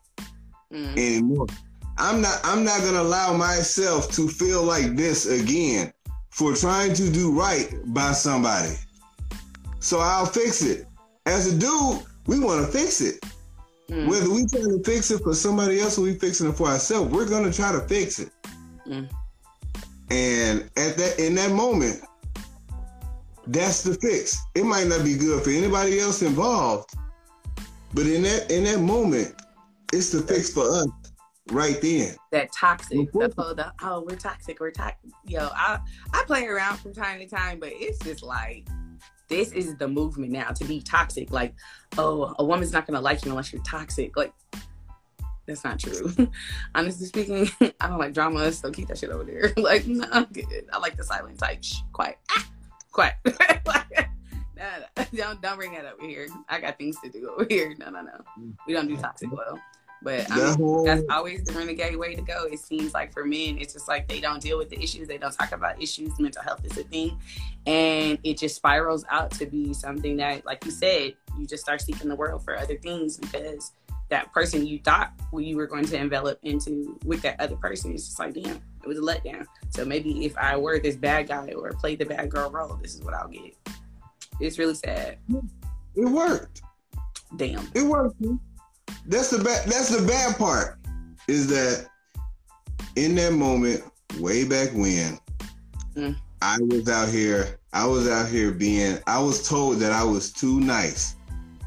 mm. 0.72 0.92
anymore. 0.92 1.46
I'm 1.98 2.20
not. 2.20 2.40
I'm 2.44 2.64
not 2.64 2.80
gonna 2.80 3.02
allow 3.02 3.36
myself 3.36 4.10
to 4.12 4.28
feel 4.28 4.62
like 4.62 4.96
this 4.96 5.26
again 5.26 5.92
for 6.30 6.54
trying 6.54 6.94
to 6.94 7.10
do 7.10 7.38
right 7.38 7.68
by 7.86 8.12
somebody. 8.12 8.74
So 9.80 10.00
I'll 10.00 10.26
fix 10.26 10.62
it. 10.62 10.86
As 11.26 11.52
a 11.52 11.58
dude, 11.58 12.02
we 12.26 12.38
want 12.40 12.64
to 12.64 12.72
fix 12.72 13.00
it. 13.00 13.20
Mm. 13.90 14.08
Whether 14.08 14.30
we 14.30 14.46
trying 14.46 14.78
to 14.78 14.82
fix 14.84 15.10
it 15.10 15.22
for 15.22 15.34
somebody 15.34 15.80
else 15.80 15.98
or 15.98 16.02
we 16.02 16.14
fixing 16.14 16.48
it 16.48 16.52
for 16.52 16.68
ourselves, 16.68 17.12
we're 17.12 17.28
gonna 17.28 17.52
try 17.52 17.72
to 17.72 17.80
fix 17.80 18.18
it. 18.18 18.30
Mm. 18.86 19.10
And 20.10 20.70
at 20.76 20.96
that 20.96 21.16
in 21.18 21.34
that 21.34 21.52
moment, 21.52 22.00
that's 23.46 23.82
the 23.82 23.94
fix. 23.94 24.40
It 24.54 24.64
might 24.64 24.86
not 24.86 25.04
be 25.04 25.16
good 25.16 25.42
for 25.42 25.50
anybody 25.50 26.00
else 26.00 26.22
involved, 26.22 26.90
but 27.94 28.06
in 28.06 28.22
that 28.22 28.50
in 28.50 28.64
that 28.64 28.80
moment, 28.80 29.34
it's 29.92 30.10
the 30.10 30.22
fix 30.22 30.52
for 30.52 30.62
us 30.62 30.86
right 31.50 31.80
then. 31.80 32.14
That 32.30 32.52
toxic, 32.52 33.12
the, 33.12 33.28
the, 33.28 33.72
oh, 33.82 34.04
we're 34.06 34.16
toxic, 34.16 34.60
we're 34.60 34.70
toxic. 34.70 35.10
Yo, 35.26 35.48
I 35.52 35.78
I 36.12 36.24
play 36.26 36.46
around 36.46 36.78
from 36.78 36.94
time 36.94 37.20
to 37.20 37.26
time, 37.26 37.60
but 37.60 37.70
it's 37.72 37.98
just 37.98 38.22
like 38.22 38.68
this 39.28 39.52
is 39.52 39.76
the 39.76 39.88
movement 39.88 40.32
now 40.32 40.50
to 40.50 40.64
be 40.64 40.80
toxic. 40.80 41.30
Like, 41.30 41.54
oh, 41.98 42.34
a 42.38 42.44
woman's 42.44 42.72
not 42.72 42.86
gonna 42.86 43.00
like 43.00 43.24
you 43.24 43.30
unless 43.30 43.52
you're 43.52 43.62
toxic. 43.62 44.16
Like, 44.16 44.32
that's 45.46 45.64
not 45.64 45.78
true. 45.78 46.12
Honestly 46.74 47.06
speaking, 47.06 47.48
I 47.80 47.88
don't 47.88 47.98
like 47.98 48.12
drama, 48.12 48.52
so 48.52 48.70
keep 48.70 48.88
that 48.88 48.98
shit 48.98 49.10
over 49.10 49.24
there. 49.24 49.52
like, 49.56 49.86
no, 49.86 50.06
I'm 50.12 50.24
good. 50.24 50.66
I 50.72 50.78
like 50.78 50.96
the 50.96 51.04
silent 51.04 51.38
type. 51.38 51.64
Shh, 51.64 51.80
quiet, 51.92 52.18
ah, 52.30 52.48
quiet. 52.90 53.14
like, 53.66 54.08
no, 54.62 55.02
uh, 55.02 55.04
no, 55.12 55.18
don't 55.24 55.42
don't 55.42 55.56
bring 55.56 55.72
that 55.72 55.84
over 55.84 56.06
here. 56.06 56.28
I 56.48 56.60
got 56.60 56.78
things 56.78 56.96
to 57.02 57.10
do 57.10 57.30
over 57.30 57.46
here. 57.48 57.74
No, 57.78 57.90
no, 57.90 58.02
no. 58.02 58.24
We 58.66 58.72
don't 58.72 58.88
do 58.88 58.96
toxic 58.96 59.30
love. 59.30 59.58
But 60.04 60.30
I 60.30 60.56
mean, 60.56 60.84
that's 60.84 61.04
always 61.10 61.44
the 61.44 61.52
renegade 61.52 61.96
way 61.96 62.14
to 62.14 62.22
go. 62.22 62.44
It 62.44 62.58
seems 62.58 62.92
like 62.92 63.12
for 63.12 63.24
men, 63.24 63.58
it's 63.58 63.72
just 63.72 63.86
like 63.86 64.08
they 64.08 64.20
don't 64.20 64.42
deal 64.42 64.58
with 64.58 64.68
the 64.68 64.80
issues. 64.82 65.06
They 65.06 65.18
don't 65.18 65.32
talk 65.32 65.52
about 65.52 65.80
issues. 65.80 66.18
Mental 66.18 66.42
health 66.42 66.64
is 66.64 66.76
a 66.76 66.82
thing. 66.82 67.20
And 67.66 68.18
it 68.24 68.38
just 68.38 68.56
spirals 68.56 69.04
out 69.10 69.30
to 69.32 69.46
be 69.46 69.72
something 69.72 70.16
that, 70.16 70.44
like 70.44 70.64
you 70.64 70.72
said, 70.72 71.14
you 71.38 71.46
just 71.46 71.62
start 71.62 71.80
seeking 71.80 72.08
the 72.08 72.16
world 72.16 72.44
for 72.44 72.58
other 72.58 72.76
things 72.76 73.16
because 73.16 73.72
that 74.08 74.32
person 74.32 74.66
you 74.66 74.78
thought 74.80 75.12
you 75.32 75.56
were 75.56 75.66
going 75.66 75.84
to 75.86 75.96
envelop 75.96 76.38
into 76.42 76.98
with 77.04 77.22
that 77.22 77.40
other 77.40 77.56
person 77.56 77.92
is 77.94 78.06
just 78.06 78.18
like, 78.18 78.34
damn, 78.34 78.60
it 78.82 78.88
was 78.88 78.98
a 78.98 79.00
letdown. 79.00 79.46
So 79.70 79.84
maybe 79.84 80.24
if 80.24 80.36
I 80.36 80.56
were 80.56 80.80
this 80.80 80.96
bad 80.96 81.28
guy 81.28 81.52
or 81.52 81.70
played 81.72 82.00
the 82.00 82.06
bad 82.06 82.28
girl 82.28 82.50
role, 82.50 82.76
this 82.82 82.94
is 82.94 83.02
what 83.02 83.14
I'll 83.14 83.28
get. 83.28 83.56
It's 84.42 84.58
really 84.58 84.74
sad. 84.74 85.18
It 85.94 86.08
worked. 86.08 86.62
Damn. 87.36 87.66
It 87.74 87.82
worked 87.82 88.16
that's 89.06 89.30
the 89.30 89.42
bad 89.42 89.66
that's 89.66 89.88
the 89.88 90.06
bad 90.06 90.36
part 90.36 90.78
is 91.28 91.48
that 91.48 91.88
in 92.96 93.14
that 93.14 93.32
moment 93.32 93.82
way 94.18 94.44
back 94.44 94.70
when 94.72 95.18
mm. 95.94 96.16
I 96.40 96.58
was 96.60 96.88
out 96.88 97.08
here 97.08 97.58
I 97.72 97.86
was 97.86 98.08
out 98.08 98.28
here 98.28 98.52
being 98.52 98.98
I 99.06 99.20
was 99.20 99.48
told 99.48 99.78
that 99.78 99.92
I 99.92 100.04
was 100.04 100.32
too 100.32 100.60
nice 100.60 101.16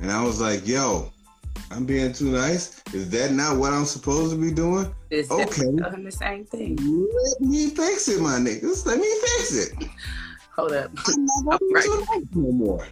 and 0.01 0.11
I 0.11 0.23
was 0.23 0.39
like 0.39 0.67
yo 0.67 1.11
I'm 1.71 1.85
being 1.85 2.13
too 2.13 2.31
nice 2.31 2.81
is 2.93 3.09
that 3.09 3.31
not 3.31 3.57
what 3.57 3.73
I'm 3.73 3.85
supposed 3.85 4.33
to 4.33 4.39
be 4.39 4.51
doing 4.51 4.93
it's 5.09 5.31
okay 5.31 5.63
doing 5.63 6.03
the 6.03 6.11
same 6.11 6.45
thing 6.45 6.77
let 6.77 7.41
me 7.41 7.69
fix 7.69 8.07
it 8.07 8.21
my 8.21 8.37
niggas 8.37 8.85
let 8.85 8.99
me 8.99 9.11
fix 9.21 9.55
it 9.55 9.89
hold 10.55 10.71
up 10.73 10.91
I'm 11.07 11.25
not 11.25 11.59
gonna 11.59 11.73
be 11.73 11.81
too 11.81 12.05
nice 12.09 12.25
no 12.33 12.51
more 12.51 12.87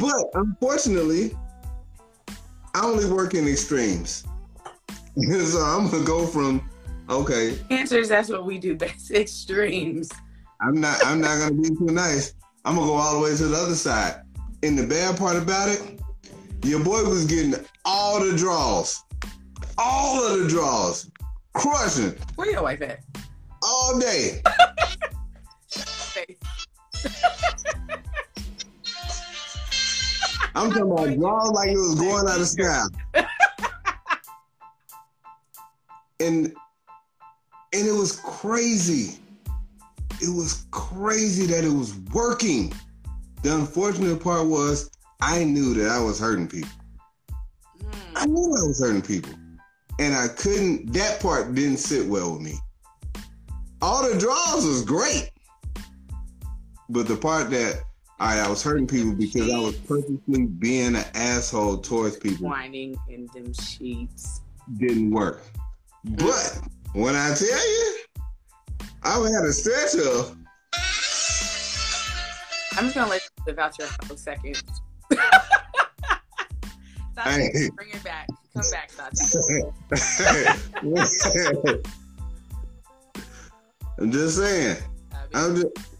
but 0.00 0.24
unfortunately 0.34 1.36
I 2.74 2.84
only 2.84 3.04
work 3.10 3.34
in 3.34 3.46
extremes. 3.46 4.24
so 5.16 5.58
I'm 5.60 5.90
gonna 5.90 6.04
go 6.04 6.26
from 6.26 6.68
okay. 7.10 7.58
Answers 7.70 8.08
that's 8.08 8.28
what 8.30 8.46
we 8.46 8.58
do 8.58 8.74
best. 8.74 9.10
Extremes. 9.10 10.10
I'm 10.60 10.80
not 10.80 11.04
I'm 11.04 11.20
not 11.20 11.38
gonna 11.38 11.60
be 11.60 11.68
too 11.68 11.86
nice. 11.86 12.34
I'm 12.64 12.76
gonna 12.76 12.86
go 12.86 12.94
all 12.94 13.18
the 13.18 13.24
way 13.24 13.36
to 13.36 13.46
the 13.46 13.56
other 13.56 13.74
side. 13.74 14.22
And 14.62 14.78
the 14.78 14.86
bad 14.86 15.18
part 15.18 15.36
about 15.36 15.68
it, 15.68 16.00
your 16.64 16.82
boy 16.82 17.02
was 17.04 17.26
getting 17.26 17.54
all 17.84 18.24
the 18.24 18.36
draws. 18.36 19.04
All 19.76 20.24
of 20.24 20.38
the 20.38 20.48
draws. 20.48 21.10
Crushing. 21.54 22.14
Where 22.36 22.50
your 22.50 22.62
wife 22.62 22.80
at? 22.80 23.00
All 23.62 23.98
day. 23.98 24.40
I'm 30.54 30.70
talking 30.70 30.92
about 30.92 31.16
draws 31.18 31.50
like 31.52 31.70
it 31.70 31.76
was 31.76 31.94
going 31.96 32.28
out 32.28 32.40
of 32.40 32.46
sky. 32.48 32.82
and 36.20 36.54
and 37.74 37.88
it 37.88 37.92
was 37.92 38.20
crazy. 38.20 39.18
It 40.20 40.28
was 40.28 40.66
crazy 40.70 41.46
that 41.46 41.64
it 41.64 41.72
was 41.72 41.96
working. 42.12 42.72
The 43.42 43.54
unfortunate 43.54 44.22
part 44.22 44.46
was 44.46 44.90
I 45.20 45.44
knew 45.44 45.74
that 45.74 45.90
I 45.90 46.00
was 46.00 46.20
hurting 46.20 46.48
people. 46.48 46.70
Mm. 47.78 47.94
I 48.14 48.26
knew 48.26 48.44
I 48.44 48.66
was 48.66 48.80
hurting 48.80 49.02
people. 49.02 49.32
And 49.98 50.14
I 50.14 50.28
couldn't 50.28 50.92
that 50.92 51.20
part 51.20 51.54
didn't 51.54 51.78
sit 51.78 52.06
well 52.06 52.34
with 52.34 52.42
me. 52.42 52.54
All 53.80 54.08
the 54.08 54.18
draws 54.18 54.64
was 54.64 54.84
great. 54.84 55.30
But 56.92 57.08
the 57.08 57.16
part 57.16 57.48
that 57.50 57.84
I, 58.20 58.40
I 58.40 58.48
was 58.50 58.62
hurting 58.62 58.86
people 58.86 59.14
because 59.14 59.50
I 59.50 59.58
was 59.58 59.74
purposely 59.76 60.44
being 60.44 60.94
an 60.94 61.06
asshole 61.14 61.78
towards 61.78 62.18
people. 62.18 62.46
Whining 62.46 62.98
in 63.08 63.30
them 63.34 63.54
sheets. 63.54 64.42
Didn't 64.76 65.10
work. 65.10 65.42
But 66.04 66.60
when 66.92 67.16
I 67.16 67.34
tell 67.34 67.48
you, 67.48 67.96
I 69.02 69.14
had 69.14 69.44
a 69.46 69.52
stretch 69.54 69.94
of. 70.06 70.36
I'm 72.76 72.84
just 72.84 72.94
gonna 72.94 73.08
let 73.08 73.22
you 73.22 73.44
live 73.46 73.58
out 73.58 73.78
your 73.78 73.88
couple 73.88 74.18
seconds. 74.18 74.62
Sasha, 77.14 77.70
bring 77.74 77.90
it 77.90 78.04
back. 78.04 78.28
Come 78.52 78.64
back, 78.70 78.90
Sasha. 78.90 79.72
I'm 83.98 84.12
just 84.12 84.36
saying. 84.36 84.76
I'm 85.34 85.56
just 85.56 85.91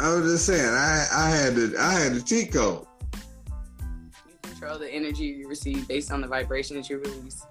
I 0.00 0.14
was 0.14 0.30
just 0.30 0.46
saying, 0.46 0.64
I 0.64 1.06
I 1.12 1.30
had 1.30 1.54
the 1.54 1.76
I 1.78 1.92
had 1.92 2.14
the 2.14 2.22
cheat 2.22 2.52
code. 2.52 2.86
You 3.14 4.38
control 4.42 4.78
the 4.78 4.88
energy 4.88 5.24
you 5.24 5.48
receive 5.48 5.88
based 5.88 6.12
on 6.12 6.20
the 6.20 6.28
vibration 6.28 6.76
that 6.76 6.88
you 6.88 6.98
release. 6.98 7.44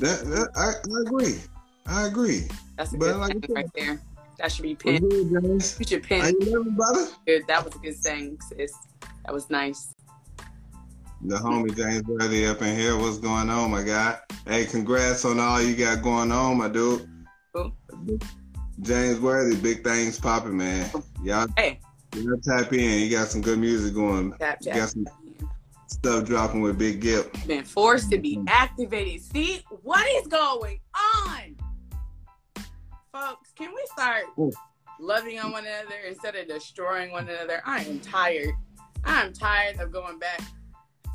That, 0.00 0.24
that 0.24 0.48
I, 0.56 0.72
I 0.88 1.00
agree. 1.06 1.38
I 1.86 2.06
agree. 2.06 2.48
That's 2.76 2.94
a 2.94 2.96
but 2.96 3.06
good 3.06 3.16
like 3.16 3.40
thing 3.40 3.54
right 3.54 3.70
there. 3.74 4.00
That 4.38 4.50
should 4.50 4.62
be 4.62 4.74
pinned. 4.74 5.12
You 5.12 5.60
should 5.86 6.02
pin. 6.02 6.22
Are 6.22 6.30
you 6.30 6.64
brother? 6.70 7.06
Good. 7.26 7.46
That 7.46 7.64
was 7.64 7.74
a 7.74 7.78
good 7.78 7.96
thing, 7.96 8.38
sis. 8.48 8.72
That 9.24 9.34
was 9.34 9.50
nice. 9.50 9.94
The 11.24 11.36
homie 11.36 11.76
James 11.76 12.02
Worthy 12.04 12.46
up 12.46 12.62
in 12.62 12.76
here. 12.76 12.96
What's 12.96 13.18
going 13.18 13.48
on, 13.50 13.70
my 13.70 13.82
guy? 13.82 14.18
Hey, 14.46 14.64
congrats 14.64 15.24
on 15.24 15.38
all 15.38 15.62
you 15.62 15.76
got 15.76 16.02
going 16.02 16.32
on, 16.32 16.58
my 16.58 16.68
dude. 16.68 17.08
Cool. 17.54 17.72
James 18.82 19.20
Worthy, 19.20 19.56
big 19.56 19.84
things 19.84 20.18
popping, 20.18 20.56
man. 20.56 20.90
Y'all, 21.22 21.46
hey. 21.56 21.78
y'all 22.16 22.38
tap 22.40 22.72
in. 22.72 23.00
You 23.00 23.10
got 23.10 23.28
some 23.28 23.40
good 23.40 23.58
music 23.58 23.94
going. 23.94 24.32
Tap, 24.32 24.58
tap. 24.60 24.74
You 24.74 24.80
got 24.80 24.88
some 24.88 25.06
stuff 25.86 26.24
dropping 26.24 26.62
with 26.62 26.78
Big 26.78 27.00
Gipp. 27.00 27.32
Been 27.46 27.64
forced 27.64 28.10
to 28.10 28.18
be 28.18 28.40
activated. 28.48 29.22
See 29.22 29.62
what 29.82 30.04
is 30.16 30.26
going 30.26 30.80
on, 31.20 31.56
folks? 33.12 33.52
Can 33.56 33.72
we 33.72 33.84
start 33.92 34.24
Ooh. 34.36 34.50
loving 34.98 35.38
on 35.38 35.52
one 35.52 35.64
another 35.64 36.00
instead 36.08 36.34
of 36.34 36.48
destroying 36.48 37.12
one 37.12 37.28
another? 37.28 37.62
I 37.64 37.84
am 37.84 38.00
tired. 38.00 38.54
I'm 39.04 39.32
tired 39.32 39.78
of 39.78 39.92
going 39.92 40.18
back 40.18 40.40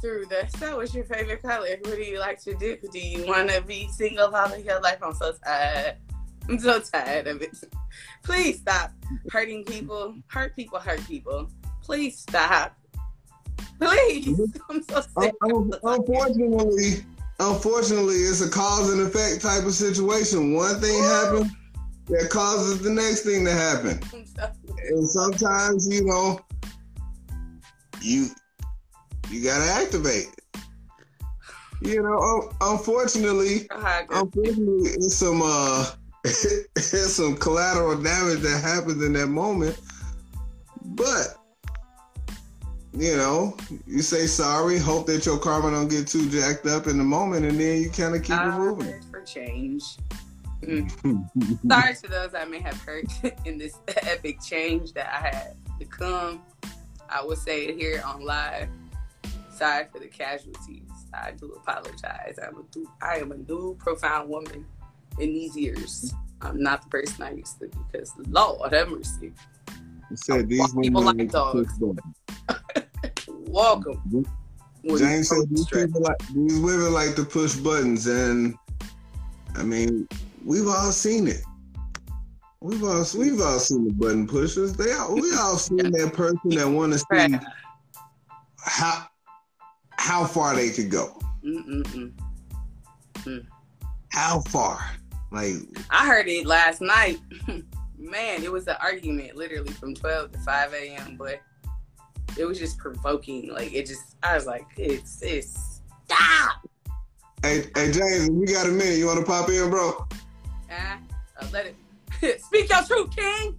through 0.02 0.28
the. 0.28 0.48
So, 0.58 0.78
what's 0.78 0.94
your 0.94 1.04
favorite 1.04 1.42
color? 1.42 1.68
What 1.82 1.96
do 1.96 2.02
you 2.02 2.20
like 2.20 2.42
to 2.44 2.56
do? 2.56 2.78
Do 2.94 3.00
you 3.00 3.26
want 3.26 3.50
to 3.50 3.62
be 3.62 3.90
single 3.90 4.34
all 4.34 4.54
of 4.54 4.64
your 4.64 4.80
life? 4.80 5.00
I'm 5.02 5.14
so 5.14 5.34
tired. 5.44 5.98
I'm 6.50 6.60
so 6.60 6.80
tired 6.80 7.28
of 7.28 7.42
it. 7.42 7.58
Please 8.24 8.60
stop 8.60 8.92
hurting 9.32 9.66
people. 9.66 10.16
Hurt 10.28 10.56
people 10.56 10.80
hurt 10.80 11.06
people. 11.08 11.50
Please 11.82 12.20
stop. 12.20 12.76
Please. 13.80 14.40
I'm 14.70 14.84
so 14.84 15.02
sick. 15.20 15.34
unfortunately, 15.42 17.06
unfortunately, 17.40 18.16
it's 18.16 18.42
a 18.42 18.50
cause 18.50 18.92
and 18.92 19.02
effect 19.02 19.42
type 19.42 19.66
of 19.66 19.74
situation. 19.74 20.54
One 20.54 20.80
thing 20.80 21.02
happens 21.04 21.52
that 22.08 22.30
causes 22.30 22.82
the 22.82 22.92
next 22.92 23.22
thing 23.22 23.44
to 23.46 23.52
happen. 23.52 24.00
and 24.90 25.08
sometimes, 25.08 25.88
you 25.94 26.06
know, 26.06 26.40
you 28.02 28.28
you 29.30 29.44
gotta 29.44 29.70
activate. 29.72 30.28
You 31.82 32.02
know, 32.02 32.52
unfortunately, 32.62 33.68
unfortunately, 34.10 34.90
it's 34.92 35.16
some 35.16 35.42
uh 35.44 35.92
it's 36.28 37.14
some 37.16 37.36
collateral 37.36 38.02
damage 38.02 38.40
that 38.40 38.62
happens 38.62 39.04
in 39.04 39.14
that 39.14 39.28
moment. 39.28 39.80
But 40.84 41.38
you 42.94 43.16
know, 43.16 43.56
you 43.86 44.02
say 44.02 44.26
sorry, 44.26 44.80
hope 44.80 45.06
that 45.08 45.26
your 45.26 45.38
karma 45.38 45.72
don't 45.72 45.88
get 45.88 46.08
too 46.08 46.30
jacked 46.30 46.66
up 46.66 46.88
in 46.88 46.98
the 46.98 47.04
moment, 47.04 47.46
and 47.46 47.60
then 47.60 47.82
you 47.82 47.90
kind 47.92 48.16
of 48.16 48.24
keep 48.24 48.40
it 48.40 48.52
moving. 48.54 49.02
For 49.12 49.22
change. 49.22 49.84
Mm. 50.62 51.62
Sorry 51.70 51.96
to 51.96 52.08
those 52.08 52.34
I 52.34 52.46
may 52.46 52.60
have 52.60 52.82
hurt 52.82 53.06
in 53.46 53.60
this 53.60 53.76
epic 53.88 54.42
change 54.42 54.94
that 54.94 55.08
I 55.08 55.28
had 55.28 55.56
to 55.80 55.86
come. 55.86 56.42
I 57.10 57.24
will 57.24 57.36
say 57.36 57.66
it 57.66 57.78
here 57.78 58.02
on 58.04 58.26
live. 58.26 58.68
Sorry 59.52 59.86
for 59.92 60.00
the 60.00 60.08
casualties. 60.08 60.90
I 61.14 61.32
do 61.32 61.54
apologize. 61.54 62.40
I'm 62.42 62.58
a, 62.58 63.06
I 63.06 63.18
am 63.18 63.32
a 63.32 63.38
new 63.38 63.76
profound 63.80 64.30
woman 64.30 64.66
in 65.20 65.34
these 65.34 65.56
years. 65.56 66.14
I'm 66.42 66.62
not 66.62 66.84
the 66.84 66.90
person 66.90 67.24
I 67.24 67.32
used 67.32 67.60
to 67.60 67.68
be 67.68 67.78
because 67.92 68.14
Lord 68.28 68.74
have 68.74 68.90
mercy. 68.90 69.34
You 70.10 70.16
said 70.16 70.48
these 70.48 70.74
people 70.74 71.04
women 71.04 71.18
like 71.18 71.32
dogs. 71.32 71.74
Welcome. 73.28 74.26
James 74.86 75.30
said 75.30 75.50
these 75.50 75.68
people 75.68 76.02
like 76.02 76.18
these 76.30 76.60
women 76.60 76.94
like 76.94 77.16
to 77.16 77.26
push 77.26 77.56
buttons, 77.56 78.08
and 78.08 78.56
I 79.56 79.64
mean, 79.64 80.08
we've 80.46 80.68
all 80.68 80.92
seen 80.92 81.28
it. 81.28 81.42
We've 82.62 82.84
all 82.84 83.06
we've 83.18 83.42
all 83.42 83.60
seen 83.60 83.86
the 83.86 83.94
button 83.94 84.28
pushers. 84.28 84.74
They 84.74 84.92
all 84.94 85.16
we 85.16 85.34
all 85.36 85.58
seen 85.58 85.78
that 85.78 86.12
person 86.14 86.50
that 86.52 86.68
want 86.68 86.94
to 86.94 87.00
see 87.00 87.38
how 88.64 89.08
how 89.92 90.26
far 90.26 90.56
they 90.56 90.70
could 90.70 90.90
go. 90.90 91.20
Mm-mm-mm. 91.44 92.14
Mm. 93.16 93.46
How 94.10 94.42
far? 94.42 94.80
Like 95.32 95.56
I 95.90 96.08
heard 96.08 96.28
it 96.28 96.46
last 96.46 96.82
night. 96.82 97.20
Man, 97.98 98.44
it 98.44 98.52
was 98.52 98.68
an 98.68 98.76
argument 98.80 99.36
literally 99.36 99.72
from 99.74 99.94
12 99.96 100.32
to 100.34 100.40
5 100.40 100.74
a.m. 100.74 101.18
But 101.18 101.42
it 102.38 102.46
was 102.46 102.60
just 102.60 102.78
provoking. 102.78 103.52
Like 103.52 103.74
it 103.74 103.86
just, 103.86 104.16
I 104.24 104.36
was 104.36 104.46
like, 104.46 104.66
it's 104.78 105.22
it's 105.22 105.82
stop. 106.06 106.68
Hey, 107.42 107.66
hey 107.76 107.92
James, 107.92 108.30
we 108.30 108.46
got 108.46 108.68
a 108.68 108.72
minute. 108.72 108.98
You 108.98 109.08
want 109.08 109.20
to 109.20 109.26
pop 109.26 109.50
in, 109.50 109.70
bro? 109.70 110.08
Ah, 110.72 111.00
uh, 111.40 111.48
let 111.52 111.68
it 112.22 112.42
speak 112.42 112.70
your 112.70 112.84
truth, 112.84 113.16
King. 113.16 113.58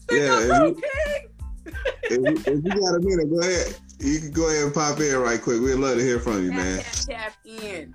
Speak 0.00 0.20
yeah, 0.20 0.40
your 0.40 0.58
truth, 0.58 0.82
King. 0.82 1.74
if, 2.04 2.10
you, 2.10 2.52
if 2.52 2.64
you 2.64 2.80
got 2.80 2.94
a 2.94 3.00
minute, 3.00 3.30
go 3.30 3.40
ahead. 3.40 3.76
You 3.98 4.18
can 4.18 4.30
go 4.30 4.48
ahead 4.48 4.64
and 4.64 4.74
pop 4.74 4.98
in 5.00 5.16
right 5.18 5.40
quick. 5.40 5.60
We'd 5.60 5.74
love 5.74 5.98
to 5.98 6.02
hear 6.02 6.18
from 6.18 6.44
you, 6.44 6.50
tap, 6.50 6.58
man. 6.58 6.78
Tap, 6.78 7.06
tap 7.06 7.34
in. 7.44 7.94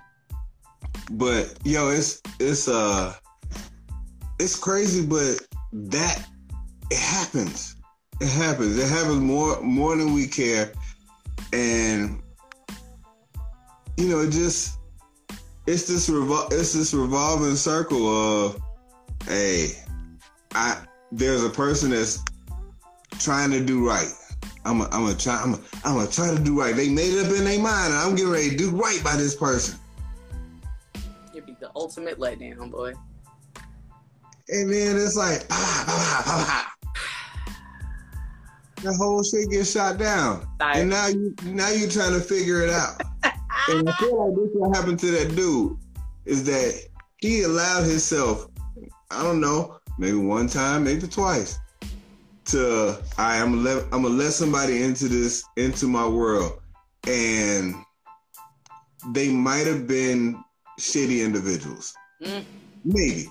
But 1.12 1.54
yo, 1.64 1.90
it's 1.90 2.20
it's 2.40 2.68
uh 2.68 3.14
it's 4.38 4.56
crazy, 4.56 5.06
but 5.06 5.46
that 5.72 6.26
it 6.90 6.98
happens. 6.98 7.76
It 8.20 8.28
happens. 8.28 8.78
It 8.78 8.88
happens 8.88 9.20
more 9.20 9.60
more 9.60 9.96
than 9.96 10.14
we 10.14 10.26
care. 10.26 10.72
And 11.52 12.22
you 13.96 14.08
know, 14.08 14.20
it 14.20 14.30
just 14.30 14.78
it's 15.66 15.86
this 15.86 16.08
revol- 16.08 16.52
it's 16.52 16.72
this 16.72 16.92
revolving 16.92 17.56
circle 17.56 18.06
of 18.08 18.60
hey, 19.26 19.72
I 20.54 20.84
there's 21.12 21.44
a 21.44 21.50
person 21.50 21.90
that's 21.90 22.22
trying 23.18 23.50
to 23.52 23.64
do 23.64 23.86
right. 23.86 24.10
I'm 24.64 24.82
I'm 24.82 25.06
a 25.06 25.14
try 25.14 25.40
I'm 25.40 25.54
a, 25.54 25.60
I'm 25.84 25.96
gonna 25.96 26.10
try 26.10 26.34
to 26.34 26.42
do 26.42 26.58
right. 26.58 26.74
They 26.74 26.88
made 26.88 27.14
it 27.14 27.26
up 27.26 27.32
in 27.32 27.44
their 27.44 27.60
mind, 27.60 27.92
and 27.92 28.02
I'm 28.02 28.14
getting 28.16 28.32
ready 28.32 28.50
to 28.50 28.56
do 28.56 28.70
right 28.70 29.00
by 29.04 29.16
this 29.16 29.34
person. 29.34 29.78
The 31.66 31.72
ultimate 31.74 32.20
letdown, 32.20 32.70
boy. 32.70 32.92
And 34.48 34.72
then 34.72 34.96
it's 34.96 35.16
like, 35.16 35.48
bah, 35.48 35.84
bah, 35.84 36.22
bah, 36.24 36.92
the 38.84 38.92
whole 38.92 39.24
shit 39.24 39.50
gets 39.50 39.72
shot 39.72 39.98
down, 39.98 40.46
Sorry. 40.60 40.80
and 40.82 40.90
now 40.90 41.08
you 41.08 41.34
now 41.42 41.68
you're 41.70 41.90
trying 41.90 42.12
to 42.12 42.20
figure 42.20 42.62
it 42.62 42.70
out. 42.70 43.02
and 43.24 43.88
I 43.88 43.92
feel 43.94 44.28
like 44.28 44.36
this 44.36 44.50
what 44.54 44.76
happened 44.76 45.00
to 45.00 45.10
that 45.10 45.34
dude 45.34 45.76
is 46.24 46.44
that 46.44 46.86
he 47.16 47.42
allowed 47.42 47.82
himself, 47.82 48.46
I 49.10 49.24
don't 49.24 49.40
know, 49.40 49.80
maybe 49.98 50.18
one 50.18 50.46
time, 50.46 50.84
maybe 50.84 51.08
twice, 51.08 51.58
to 52.44 52.96
I 53.18 53.38
am 53.38 53.64
let 53.64 53.82
I'm 53.86 54.02
gonna 54.02 54.10
let 54.10 54.34
somebody 54.34 54.84
into 54.84 55.08
this 55.08 55.42
into 55.56 55.88
my 55.88 56.06
world, 56.06 56.60
and 57.08 57.74
they 59.12 59.30
might 59.30 59.66
have 59.66 59.88
been 59.88 60.44
shitty 60.78 61.24
individuals, 61.24 61.94
mm. 62.22 62.44
maybe. 62.84 63.26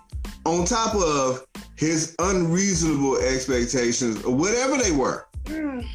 On 0.46 0.66
top 0.66 0.96
of 0.96 1.46
his 1.76 2.16
unreasonable 2.20 3.18
expectations, 3.18 4.24
or 4.24 4.36
whatever 4.36 4.78
they 4.78 4.92
were, 4.92 5.28
mm. 5.46 5.86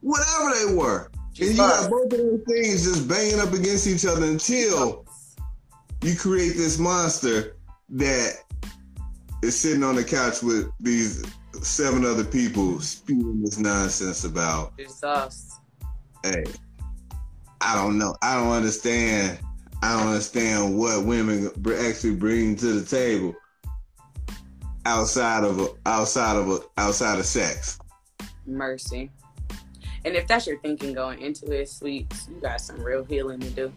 whatever 0.00 0.54
they 0.54 0.74
were, 0.74 1.10
and 1.40 1.50
you 1.50 1.56
got 1.56 1.88
both 1.90 2.12
of 2.12 2.18
those 2.18 2.40
things 2.48 2.84
just 2.84 3.08
banging 3.08 3.38
up 3.38 3.52
against 3.52 3.86
each 3.86 4.04
other 4.04 4.26
until 4.26 5.04
you 6.02 6.16
create 6.16 6.56
this 6.56 6.78
monster 6.78 7.56
that 7.90 8.38
is 9.42 9.58
sitting 9.58 9.84
on 9.84 9.94
the 9.94 10.04
couch 10.04 10.42
with 10.42 10.68
these 10.80 11.24
seven 11.62 12.04
other 12.04 12.24
people 12.24 12.80
spewing 12.80 13.42
this 13.42 13.58
nonsense 13.58 14.24
about. 14.24 14.72
It's 14.78 15.02
us. 15.02 15.58
Hey, 16.24 16.44
I 17.60 17.74
don't 17.74 17.98
know. 17.98 18.16
I 18.22 18.34
don't 18.34 18.52
understand. 18.52 19.38
I 19.82 19.96
don't 19.96 20.08
understand 20.08 20.76
what 20.76 21.04
women 21.04 21.50
actually 21.80 22.16
bring 22.16 22.56
to 22.56 22.80
the 22.80 22.86
table 22.86 23.34
outside 24.84 25.44
of 25.44 25.60
a, 25.60 25.68
outside 25.86 26.36
of 26.36 26.50
a, 26.50 26.60
outside 26.76 27.18
of 27.18 27.26
sex. 27.26 27.78
Mercy. 28.46 29.10
And 30.04 30.16
if 30.16 30.26
that's 30.26 30.46
your 30.46 30.58
thinking 30.60 30.94
going 30.94 31.20
into 31.20 31.50
it, 31.52 31.68
sweets, 31.68 32.28
you 32.28 32.40
got 32.40 32.60
some 32.60 32.82
real 32.82 33.04
healing 33.04 33.40
to 33.40 33.50
do. 33.50 33.72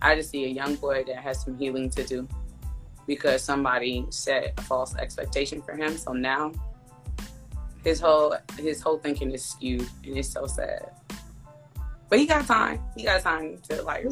I 0.00 0.16
just 0.16 0.30
see 0.30 0.44
a 0.44 0.48
young 0.48 0.74
boy 0.76 1.04
that 1.06 1.16
has 1.16 1.42
some 1.44 1.56
healing 1.58 1.90
to 1.90 2.04
do 2.04 2.26
because 3.06 3.42
somebody 3.42 4.06
set 4.10 4.54
a 4.56 4.62
false 4.62 4.96
expectation 4.96 5.62
for 5.62 5.76
him. 5.76 5.96
So 5.96 6.12
now 6.12 6.52
his 7.84 8.00
whole 8.00 8.34
his 8.58 8.80
whole 8.80 8.98
thinking 8.98 9.30
is 9.32 9.44
skewed 9.44 9.88
and 10.04 10.16
it's 10.16 10.28
so 10.28 10.46
sad. 10.46 10.90
But 12.08 12.18
he 12.18 12.26
got 12.26 12.46
time. 12.46 12.80
He 12.96 13.04
got 13.04 13.22
time 13.22 13.58
to 13.68 13.82
like 13.82 14.06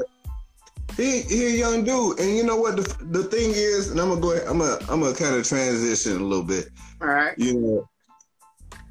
he 1.00 1.22
he 1.22 1.46
a 1.46 1.50
young 1.50 1.84
dude, 1.84 2.20
and 2.20 2.36
you 2.36 2.44
know 2.44 2.56
what 2.56 2.76
the 2.76 2.96
the 3.06 3.24
thing 3.24 3.52
is, 3.54 3.90
and 3.90 4.00
I'm 4.00 4.08
gonna 4.08 4.20
go. 4.20 4.32
Ahead, 4.32 4.46
I'm 4.46 4.58
gonna 4.58 4.78
I'm 4.88 5.00
gonna 5.00 5.14
kind 5.14 5.34
of 5.34 5.46
transition 5.46 6.20
a 6.20 6.24
little 6.24 6.44
bit. 6.44 6.68
All 7.00 7.08
right. 7.08 7.36
You 7.38 7.54
know, 7.58 7.88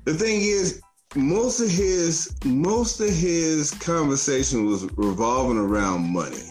the 0.06 0.14
thing 0.14 0.42
is, 0.42 0.82
most 1.16 1.60
of 1.60 1.70
his 1.70 2.36
most 2.44 3.00
of 3.00 3.10
his 3.10 3.72
conversation 3.72 4.66
was 4.66 4.86
revolving 4.98 5.58
around 5.58 6.12
money, 6.12 6.50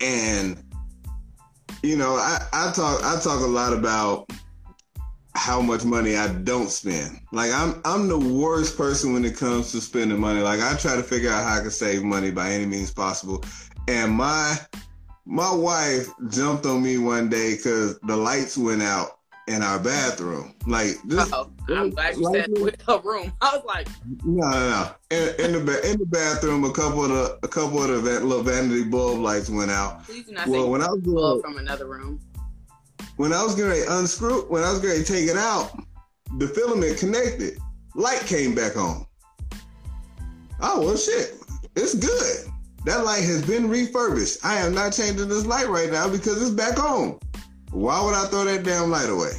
and 0.00 0.62
you 1.82 1.96
know, 1.96 2.14
I, 2.14 2.46
I 2.52 2.72
talk 2.72 3.02
I 3.02 3.18
talk 3.20 3.40
a 3.40 3.46
lot 3.46 3.72
about 3.72 4.30
how 5.36 5.60
much 5.60 5.84
money 5.84 6.16
I 6.16 6.28
don't 6.28 6.70
spend. 6.70 7.20
Like 7.32 7.50
I'm 7.52 7.80
I'm 7.84 8.08
the 8.08 8.18
worst 8.18 8.76
person 8.76 9.12
when 9.12 9.24
it 9.24 9.36
comes 9.36 9.72
to 9.72 9.80
spending 9.80 10.20
money. 10.20 10.40
Like 10.40 10.60
I 10.60 10.76
try 10.76 10.96
to 10.96 11.02
figure 11.02 11.30
out 11.30 11.44
how 11.44 11.58
I 11.58 11.60
can 11.60 11.70
save 11.70 12.02
money 12.04 12.30
by 12.30 12.50
any 12.52 12.66
means 12.66 12.92
possible. 12.92 13.44
And 13.88 14.12
my 14.12 14.56
my 15.26 15.52
wife 15.52 16.08
jumped 16.28 16.66
on 16.66 16.82
me 16.82 16.98
one 16.98 17.28
day 17.28 17.56
because 17.56 17.98
the 18.00 18.16
lights 18.16 18.56
went 18.56 18.82
out 18.82 19.18
in 19.46 19.62
our 19.62 19.78
bathroom. 19.78 20.54
Like 20.66 20.96
this, 21.04 21.30
oh, 21.32 21.50
I'm 21.68 21.90
glad 21.90 22.16
you 22.16 22.30
said 22.32 22.50
with 22.58 22.80
her 22.82 22.98
room. 23.00 23.32
I 23.40 23.56
was 23.56 23.64
like, 23.64 23.88
no, 24.24 24.50
no, 24.50 24.70
no. 24.70 24.90
In, 25.10 25.56
in, 25.56 25.66
the 25.66 25.90
in 25.90 25.98
the 25.98 26.06
bathroom, 26.06 26.64
a 26.64 26.72
couple 26.72 27.04
of 27.04 27.10
the 27.10 27.38
a 27.42 27.48
couple 27.48 27.82
of 27.82 28.04
the 28.04 28.20
little 28.20 28.42
vanity 28.42 28.84
bulb 28.84 29.20
lights 29.20 29.50
went 29.50 29.70
out. 29.70 30.04
Please 30.04 30.26
do 30.26 30.32
not 30.32 30.48
well, 30.48 30.70
when 30.70 30.82
I 30.82 30.88
was 30.88 31.00
going 31.00 31.42
from 31.42 31.58
another 31.58 31.86
room. 31.86 32.20
When 33.16 33.32
I 33.32 33.44
was 33.44 33.54
going 33.54 33.70
to 33.70 33.98
unscrew, 33.98 34.46
when 34.48 34.64
I 34.64 34.72
was 34.72 34.80
going 34.80 34.98
to 34.98 35.04
take 35.04 35.28
it 35.28 35.36
out, 35.36 35.70
the 36.38 36.48
filament 36.48 36.98
connected. 36.98 37.58
Light 37.94 38.20
came 38.26 38.54
back 38.56 38.76
on. 38.76 39.06
Oh 40.60 40.80
well, 40.80 40.96
shit, 40.96 41.34
it's 41.76 41.94
good. 41.94 42.52
That 42.84 43.04
light 43.04 43.24
has 43.24 43.44
been 43.46 43.68
refurbished. 43.68 44.44
I 44.44 44.56
am 44.58 44.74
not 44.74 44.92
changing 44.92 45.28
this 45.28 45.46
light 45.46 45.68
right 45.68 45.90
now 45.90 46.08
because 46.08 46.42
it's 46.42 46.50
back 46.50 46.78
on. 46.78 47.18
Why 47.70 48.02
would 48.02 48.14
I 48.14 48.26
throw 48.26 48.44
that 48.44 48.62
damn 48.62 48.90
light 48.90 49.08
away? 49.08 49.32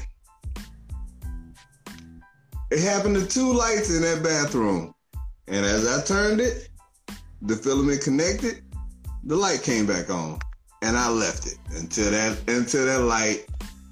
It 2.71 2.79
happened 2.79 3.15
to 3.15 3.25
two 3.27 3.53
lights 3.53 3.95
in 3.95 4.01
that 4.01 4.23
bathroom. 4.23 4.93
And 5.47 5.65
as 5.65 5.87
I 5.87 6.03
turned 6.03 6.41
it, 6.41 6.69
the 7.43 7.55
filament 7.55 8.01
connected, 8.01 8.63
the 9.23 9.35
light 9.35 9.61
came 9.61 9.85
back 9.85 10.09
on. 10.09 10.39
And 10.81 10.97
I 10.97 11.09
left 11.09 11.45
it 11.45 11.57
until 11.75 12.11
that 12.11 12.37
until 12.47 12.85
that 12.85 13.01
light 13.01 13.45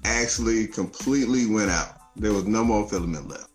actually 0.04 0.66
completely 0.66 1.46
went 1.46 1.70
out. 1.70 1.96
There 2.16 2.32
was 2.32 2.46
no 2.46 2.64
more 2.64 2.88
filament 2.88 3.28
left. 3.28 3.50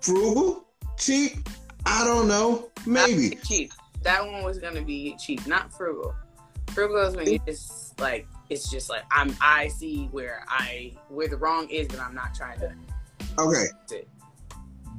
Frugal? 0.00 0.66
Cheap? 0.96 1.48
I 1.88 2.04
don't 2.04 2.28
know. 2.28 2.70
Maybe. 2.86 3.36
cheap. 3.44 3.72
That 4.02 4.24
one 4.24 4.44
was 4.44 4.58
gonna 4.58 4.82
be 4.82 5.16
cheap, 5.18 5.46
not 5.46 5.72
frugal. 5.72 6.14
Frugal 6.68 7.06
is 7.06 7.16
when 7.16 7.32
you 7.32 7.38
just 7.46 7.98
like 7.98 8.26
it's 8.50 8.70
just 8.70 8.90
like 8.90 9.04
I'm 9.10 9.34
I 9.40 9.68
see 9.68 10.06
where 10.12 10.44
I 10.48 10.92
where 11.08 11.28
the 11.28 11.36
wrong 11.36 11.68
is, 11.70 11.88
but 11.88 11.98
I'm 11.98 12.14
not 12.14 12.34
trying 12.34 12.60
to. 12.60 12.72
Okay. 13.38 13.66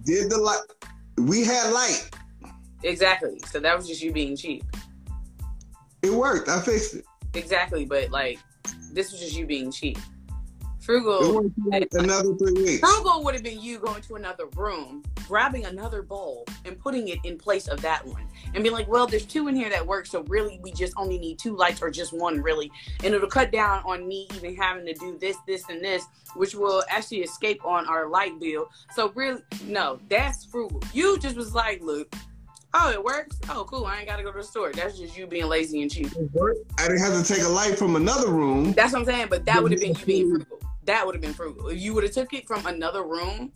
Did 0.04 0.30
the 0.30 0.38
light? 0.38 0.60
We 1.18 1.44
had 1.44 1.72
light. 1.72 2.10
Exactly. 2.84 3.40
So 3.46 3.60
that 3.60 3.76
was 3.76 3.88
just 3.88 4.02
you 4.02 4.12
being 4.12 4.36
cheap. 4.36 4.64
It 6.02 6.12
worked. 6.12 6.50
I 6.50 6.60
fixed 6.62 6.96
it. 6.96 7.06
exactly. 7.34 7.86
But 7.86 8.10
like, 8.10 8.40
this 8.92 9.12
was 9.12 9.20
just 9.22 9.38
you 9.38 9.46
being 9.46 9.72
cheap. 9.72 9.98
Frugal. 10.90 11.52
another 11.92 12.34
three 12.34 12.52
weeks. 12.54 12.80
Frugal 12.80 13.24
would 13.24 13.36
have 13.36 13.44
been 13.44 13.62
you 13.62 13.78
going 13.78 14.02
to 14.02 14.16
another 14.16 14.48
room, 14.56 15.04
grabbing 15.28 15.68
another 15.68 16.02
bowl, 16.02 16.48
and 16.66 16.80
putting 16.80 17.10
it 17.10 17.20
in 17.24 17.38
place 17.38 17.68
of 17.68 17.80
that 17.84 18.04
one, 18.04 18.24
and 18.56 18.64
being 18.64 18.74
like, 18.74 18.88
"Well, 18.88 19.06
there's 19.06 19.28
two 19.28 19.50
in 19.50 19.56
here 19.56 19.70
that 19.70 19.86
work, 19.86 20.08
so 20.08 20.24
really 20.24 20.60
we 20.64 20.72
just 20.72 20.96
only 20.98 21.20
need 21.20 21.38
two 21.38 21.56
lights 21.56 21.84
or 21.84 21.92
just 21.92 22.12
one, 22.12 22.42
really, 22.42 22.72
and 23.04 23.14
it'll 23.14 23.30
cut 23.30 23.52
down 23.52 23.84
on 23.86 24.08
me 24.08 24.28
even 24.36 24.56
having 24.56 24.84
to 24.88 24.96
do 24.96 25.16
this, 25.20 25.38
this, 25.46 25.70
and 25.70 25.80
this, 25.86 26.06
which 26.34 26.56
will 26.56 26.82
actually 26.90 27.20
escape 27.20 27.64
on 27.64 27.88
our 27.88 28.10
light 28.10 28.40
bill. 28.40 28.72
So 28.96 29.12
really, 29.14 29.44
no, 29.66 30.00
that's 30.10 30.46
frugal. 30.46 30.82
You 30.92 31.20
just 31.20 31.36
was 31.36 31.54
like, 31.54 31.84
look, 31.84 32.16
oh, 32.74 32.90
it 32.90 33.04
works. 33.04 33.38
Oh, 33.48 33.64
cool. 33.66 33.86
I 33.86 34.00
ain't 34.00 34.08
gotta 34.08 34.24
go 34.24 34.32
to 34.32 34.40
the 34.40 34.44
store. 34.44 34.72
That's 34.74 34.98
just 34.98 35.16
you 35.16 35.28
being 35.28 35.46
lazy 35.46 35.84
and 35.84 35.92
cheap. 35.92 36.08
I 36.80 36.88
didn't 36.88 37.02
have 37.02 37.14
to 37.14 37.32
take 37.32 37.44
a 37.44 37.50
light 37.50 37.78
from 37.78 37.96
another 37.96 38.32
room. 38.32 38.74
That's 38.74 38.94
what 38.94 39.02
I'm 39.02 39.06
saying. 39.06 39.28
But 39.30 39.46
that 39.46 39.62
would 39.62 39.72
have 39.72 39.82
been 39.82 39.94
you 39.94 40.06
being 40.06 40.30
frugal. 40.32 40.60
That 40.86 41.06
would 41.06 41.16
have 41.16 41.22
been 41.22 41.34
frugal. 41.34 41.68
If 41.68 41.80
you 41.80 41.94
would 41.94 42.04
have 42.04 42.14
took 42.14 42.34
it 42.34 42.48
from 42.48 42.66
another 42.66 43.04
room 43.04 43.52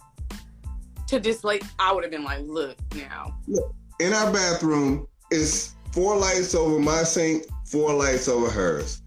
to 1.07 1.19
display, 1.19 1.59
I 1.79 1.91
would 1.93 2.03
have 2.03 2.11
been 2.11 2.23
like, 2.23 2.41
look 2.43 2.77
now. 2.95 3.37
In 3.99 4.13
our 4.13 4.31
bathroom, 4.31 5.07
it's 5.31 5.75
four 5.91 6.17
lights 6.17 6.55
over 6.55 6.79
my 6.79 7.03
sink, 7.03 7.45
four 7.65 7.93
lights 7.93 8.27
over 8.27 8.49
hers. 8.49 9.01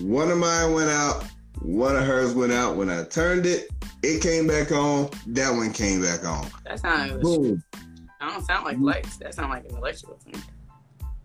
One 0.00 0.30
of 0.30 0.38
mine 0.38 0.72
went 0.72 0.90
out, 0.90 1.24
one 1.60 1.96
of 1.96 2.04
hers 2.04 2.34
went 2.34 2.52
out. 2.52 2.76
When 2.76 2.90
I 2.90 3.04
turned 3.04 3.46
it, 3.46 3.68
it 4.02 4.22
came 4.22 4.46
back 4.46 4.72
on. 4.72 5.10
That 5.28 5.50
one 5.50 5.72
came 5.72 6.02
back 6.02 6.24
on. 6.24 6.46
That's 6.64 6.82
not. 6.82 7.20
Boom. 7.20 7.62
I 8.20 8.30
don't 8.30 8.44
sound 8.44 8.64
like 8.64 8.78
lights. 8.78 9.16
That 9.18 9.34
sound 9.34 9.50
like 9.50 9.64
an 9.70 9.76
electrical 9.76 10.18
thing. 10.18 10.42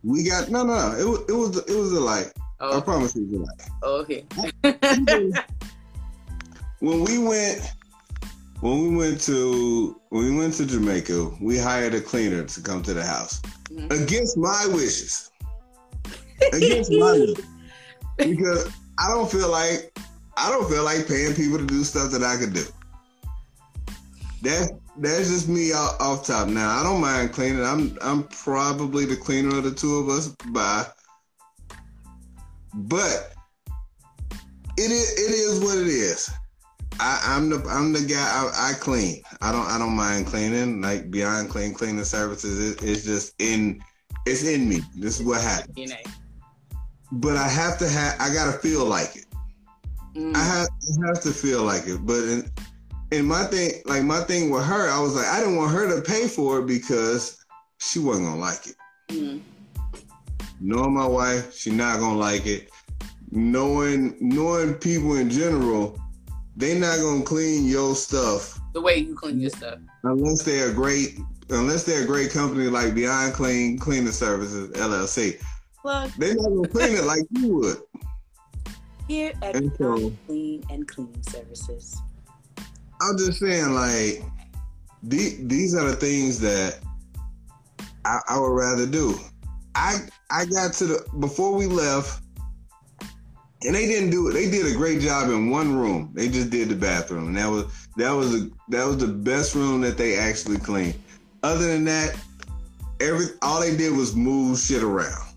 We 0.04 0.24
got 0.24 0.50
no, 0.50 0.64
no, 0.64 0.92
no. 0.92 0.98
It 0.98 1.06
was, 1.06 1.20
it 1.28 1.34
was, 1.34 1.58
it 1.70 1.76
was 1.76 1.92
a 1.94 2.00
light. 2.00 2.32
Oh. 2.60 2.78
I 2.78 2.82
promise 2.82 3.16
it 3.16 3.24
was 3.28 3.40
a 3.40 3.44
light. 3.44 3.70
oh, 3.84 4.02
okay. 4.02 4.26
when 6.86 7.04
we 7.04 7.18
went 7.18 7.74
when 8.62 8.80
we 8.84 8.96
went 8.96 9.20
to 9.22 10.00
when 10.10 10.24
we 10.26 10.38
went 10.38 10.54
to 10.56 10.66
Jamaica, 10.68 11.32
we 11.42 11.58
hired 11.58 11.96
a 11.96 12.02
cleaner 12.02 12.44
to 12.44 12.62
come 12.62 12.84
to 12.84 12.94
the 12.94 13.04
house 13.04 13.42
Mhm. 13.72 13.92
against 13.92 14.38
my 14.38 14.68
wishes. 14.68 15.32
Against 16.54 16.92
my 16.92 17.12
wishes. 17.20 17.44
Because 18.18 18.70
I 19.00 19.10
don't 19.10 19.30
feel 19.32 19.50
like 19.50 19.98
I 20.38 20.52
don't 20.52 20.70
feel 20.70 20.84
like 20.84 21.08
paying 21.08 21.34
people 21.34 21.58
to 21.58 21.66
do 21.66 21.84
stuff 21.84 22.12
that 22.12 22.24
I 22.24 22.38
could 22.38 22.54
do. 22.54 22.66
That's 24.44 24.72
that's 24.98 25.28
just 25.30 25.48
me 25.50 25.74
off, 25.74 26.00
off 26.00 26.28
top. 26.28 26.48
Now 26.50 26.80
I 26.80 26.84
don't 26.84 27.02
mind 27.02 27.34
cleaning. 27.34 27.66
I'm 27.66 27.98
I'm 28.02 28.24
probably 28.28 29.06
the 29.06 29.18
cleaner 29.18 29.58
of 29.58 29.64
the 29.64 29.74
two 29.74 29.96
of 29.96 30.10
us 30.10 30.28
by 30.50 30.86
but 32.76 33.34
it 34.78 34.92
is 34.92 35.12
it 35.14 35.32
is 35.32 35.60
what 35.62 35.78
it 35.80 35.88
is. 35.88 36.30
I, 37.00 37.22
I'm 37.26 37.50
the 37.50 37.64
I'm 37.70 37.94
the 37.94 38.02
guy. 38.02 38.18
I, 38.18 38.72
I 38.72 38.74
clean. 38.74 39.22
I 39.42 39.52
don't 39.52 39.66
I 39.66 39.78
don't 39.78 39.96
mind 39.96 40.28
cleaning. 40.28 40.82
Like 40.82 41.12
Beyond 41.12 41.50
Clean 41.50 41.74
Cleaning 41.74 42.04
Services, 42.04 42.72
it, 42.72 42.84
it's 42.84 43.04
just 43.04 43.34
in 43.40 43.82
it's 44.26 44.44
in 44.44 44.68
me. 44.68 44.82
This 44.96 45.20
is 45.20 45.26
what 45.26 45.44
know. 45.88 45.96
But 47.12 47.38
I 47.38 47.48
have 47.48 47.78
to 47.80 47.90
have. 47.90 48.16
I 48.20 48.34
gotta 48.34 48.58
feel 48.58 48.86
like 48.86 49.16
it. 49.16 49.26
Mm. 50.16 50.36
I 50.36 50.44
have 50.44 50.68
I 50.68 51.08
have 51.08 51.22
to 51.24 51.32
feel 51.32 51.64
like 51.64 51.88
it. 51.88 52.06
But 52.06 52.24
in, 52.24 52.52
in 53.12 53.26
my 53.26 53.44
thing, 53.46 53.82
like 53.86 54.04
my 54.04 54.22
thing 54.22 54.50
with 54.50 54.66
her, 54.66 54.90
I 54.90 55.00
was 55.00 55.16
like, 55.16 55.28
I 55.28 55.40
didn't 55.40 55.58
want 55.58 55.72
her 55.72 55.96
to 55.96 56.02
pay 56.02 56.28
for 56.28 56.60
it 56.60 56.68
because 56.68 57.44
she 57.80 58.00
wasn't 58.00 58.28
gonna 58.28 58.40
like 58.42 58.68
it. 58.68 58.76
Mm. 59.10 59.42
Knowing 60.62 60.94
my 60.94 61.06
wife, 61.06 61.54
she 61.54 61.72
not 61.72 62.00
gonna 62.00 62.18
like 62.18 62.46
it. 62.46 62.70
Knowing 63.32 64.16
knowing 64.20 64.76
people 64.76 65.16
in 65.18 65.30
general, 65.30 66.00
they 66.56 66.78
not 66.80 67.00
gonna 67.00 67.24
clean 67.24 67.66
your 67.66 67.96
stuff 67.96 68.60
The 68.74 68.82
way 68.82 68.98
you 68.98 69.16
clean 69.16 69.40
your 69.40 69.50
stuff. 69.50 69.80
unless 70.04 70.44
they're 70.44 70.70
a 70.72 70.74
great 70.74 71.20
unless 71.50 71.84
they're 71.84 72.04
a 72.04 72.08
great 72.08 72.32
company 72.32 72.66
like 72.68 72.96
Beyond 72.96 73.34
Clean 73.34 73.78
Cleaning 73.78 74.12
Services 74.12 74.72
LLC. 74.72 75.40
Plug 75.82 76.10
They're 76.18 76.36
not 76.36 76.50
gonna 76.50 76.68
clean 76.68 76.96
it 76.96 77.04
like 77.04 77.26
you 77.32 77.54
would. 77.58 77.78
here 79.08 79.34
at 79.44 79.56
And 79.56 79.72
so- 79.78 79.96
Beyond 79.98 80.18
Clean 80.28 80.64
and 80.72 80.88
Cleaning 80.88 81.24
Services. 81.30 81.98
I'm 83.02 83.18
just 83.18 83.40
saying, 83.40 83.74
like, 83.74 84.24
the, 85.04 85.36
these 85.44 85.76
are 85.76 85.84
the 85.90 85.96
things 85.98 86.40
that 86.40 86.80
I, 88.06 88.20
I 88.30 88.40
would 88.40 88.48
rather 88.56 88.86
do. 88.88 89.14
I 89.76 89.98
I 90.32 90.46
got 90.46 90.74
to 90.76 90.86
the 90.88 91.06
before 91.20 91.54
we 91.54 91.68
left, 91.68 92.22
and 93.66 93.76
they 93.76 93.88
didn't 93.88 94.10
do 94.10 94.28
it. 94.28 94.34
They 94.34 94.50
did 94.50 94.68
a 94.68 94.76
great 94.76 95.02
job 95.02 95.30
in 95.30 95.50
one 95.50 95.76
room. 95.76 96.12
They 96.14 96.30
just 96.30 96.50
did 96.50 96.70
the 96.70 96.76
bathroom, 96.76 97.28
and 97.28 97.38
that 97.38 97.48
was 97.48 97.66
that 97.98 98.12
was 98.12 98.36
a, 98.36 98.50
that 98.70 98.86
was 98.86 98.98
the 98.98 99.08
best 99.08 99.56
room 99.56 99.82
that 99.82 99.98
they 99.98 100.18
actually 100.18 100.58
cleaned. 100.58 100.96
Other 101.44 101.68
than 101.68 101.86
that, 101.86 102.16
every 103.00 103.26
all 103.42 103.60
they 103.60 103.76
did 103.76 103.96
was 103.96 104.16
move 104.16 104.60
shit 104.60 104.84
around. 104.84 105.34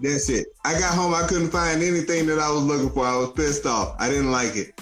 That's 0.00 0.28
it. 0.28 0.48
I 0.64 0.78
got 0.78 0.94
home, 0.94 1.14
I 1.14 1.26
couldn't 1.26 1.50
find 1.50 1.82
anything 1.82 2.26
that 2.26 2.38
I 2.38 2.50
was 2.50 2.62
looking 2.62 2.90
for. 2.90 3.06
I 3.06 3.16
was 3.16 3.32
pissed 3.32 3.64
off. 3.64 3.96
I 3.98 4.10
didn't 4.10 4.30
like 4.30 4.54
it. 4.54 4.78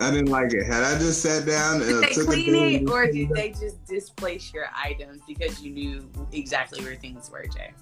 I 0.00 0.10
didn't 0.10 0.28
like 0.28 0.52
it. 0.52 0.64
Had 0.66 0.84
I 0.84 0.98
just 0.98 1.22
sat 1.22 1.46
down 1.46 1.76
and 1.76 1.86
Did 1.86 2.02
they 2.02 2.12
took 2.12 2.26
clean 2.26 2.54
it 2.54 2.90
or 2.90 3.10
did 3.10 3.30
they 3.30 3.50
just 3.50 3.84
displace 3.86 4.52
your 4.52 4.66
items 4.76 5.22
because 5.26 5.62
you 5.62 5.72
knew 5.72 6.10
exactly 6.32 6.84
where 6.84 6.94
things 6.96 7.30
were, 7.30 7.44
Jay? 7.46 7.72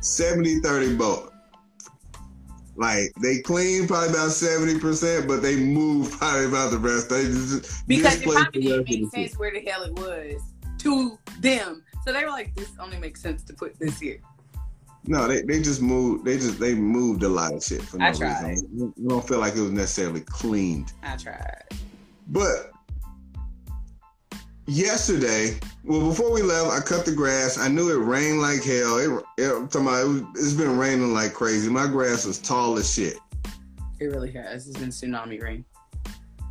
70 0.00 0.60
30 0.60 0.96
both. 0.96 1.32
Like 2.78 3.12
they 3.20 3.40
cleaned 3.40 3.88
probably 3.88 4.10
about 4.10 4.30
70%, 4.30 5.26
but 5.26 5.42
they 5.42 5.56
moved 5.56 6.12
probably 6.18 6.46
about 6.46 6.70
the 6.70 6.78
rest. 6.78 7.10
They 7.10 7.24
just 7.24 7.86
Because 7.88 8.20
it 8.20 8.24
probably 8.24 8.62
didn't 8.62 8.88
make 8.88 9.10
sense 9.10 9.36
where 9.36 9.50
the 9.50 9.60
hell 9.68 9.82
it 9.82 9.94
was 9.94 10.40
to 10.78 11.18
them. 11.40 11.82
So 12.04 12.12
they 12.12 12.22
were 12.24 12.30
like, 12.30 12.54
this 12.54 12.70
only 12.78 12.96
makes 12.96 13.20
sense 13.20 13.42
to 13.44 13.52
put 13.52 13.76
this 13.80 13.98
here. 13.98 14.20
No, 15.06 15.26
they, 15.26 15.42
they 15.42 15.60
just 15.60 15.82
moved. 15.82 16.24
They 16.24 16.36
just 16.36 16.60
they 16.60 16.74
moved 16.74 17.24
a 17.24 17.28
lot 17.28 17.52
of 17.52 17.64
shit 17.64 17.82
for 17.82 17.98
no 17.98 18.06
I 18.06 18.12
tried. 18.12 18.48
reason. 18.50 18.94
I 18.96 19.08
don't 19.08 19.26
feel 19.26 19.38
like 19.40 19.56
it 19.56 19.60
was 19.60 19.72
necessarily 19.72 20.20
cleaned. 20.20 20.92
I 21.02 21.16
tried. 21.16 21.64
But 22.28 22.70
yesterday, 24.68 25.58
well, 25.82 26.08
before 26.08 26.30
we 26.30 26.42
left, 26.42 26.70
I 26.70 26.80
cut 26.80 27.04
the 27.04 27.12
grass. 27.12 27.58
I 27.58 27.68
knew 27.68 27.90
it 27.90 28.04
rained 28.04 28.40
like 28.40 28.62
hell. 28.62 28.98
It, 28.98 29.24
it, 29.38 29.50
I'm 29.50 29.68
talking 29.68 29.88
about, 29.88 30.04
it 30.04 30.08
was, 30.08 30.22
it's 30.34 30.52
been 30.52 30.78
raining 30.78 31.14
like 31.14 31.32
crazy. 31.32 31.70
My 31.70 31.86
grass 31.86 32.26
was 32.26 32.38
tall 32.38 32.76
as 32.76 32.92
shit. 32.92 33.16
It 33.98 34.06
really 34.06 34.30
has. 34.32 34.68
It's 34.68 34.78
been 34.78 34.90
tsunami 34.90 35.42
rain. 35.42 35.64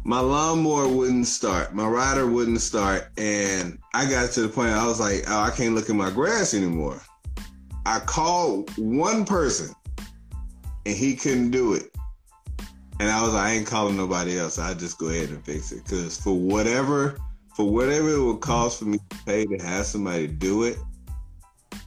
My 0.04 0.20
lawnmower 0.20 0.88
wouldn't 0.88 1.28
start. 1.28 1.76
My 1.76 1.88
rider 1.88 2.28
wouldn't 2.28 2.62
start, 2.62 3.10
and 3.18 3.78
I 3.94 4.10
got 4.10 4.32
to 4.32 4.42
the 4.42 4.50
point 4.50 4.70
I 4.70 4.88
was 4.88 5.02
like, 5.02 5.26
"Oh, 5.28 5.42
I 5.42 5.52
can't 5.52 5.76
look 5.76 5.90
at 5.90 5.96
my 5.96 6.10
grass 6.10 6.54
anymore." 6.54 7.02
I 7.86 8.00
called 8.00 8.70
one 8.78 9.26
person, 9.26 9.76
and 10.86 10.96
he 10.96 11.16
couldn't 11.16 11.52
do 11.52 11.74
it. 11.74 11.94
And 13.00 13.10
I 13.10 13.22
was 13.22 13.34
like, 13.34 13.44
I 13.44 13.52
ain't 13.52 13.68
calling 13.68 13.98
nobody 13.98 14.40
else. 14.40 14.58
I 14.58 14.74
just 14.74 14.98
go 14.98 15.10
ahead 15.10 15.30
and 15.30 15.44
fix 15.46 15.72
it 15.72 15.84
because 15.84 16.18
for 16.18 16.34
whatever, 16.34 17.18
for 17.58 17.68
whatever 17.68 18.10
it 18.14 18.22
would 18.22 18.40
cost 18.40 18.78
for 18.78 18.86
me 18.86 19.00
to 19.10 19.18
pay 19.26 19.44
to 19.44 19.58
have 19.66 19.84
somebody 19.84 20.28
do 20.28 20.62
it, 20.62 20.78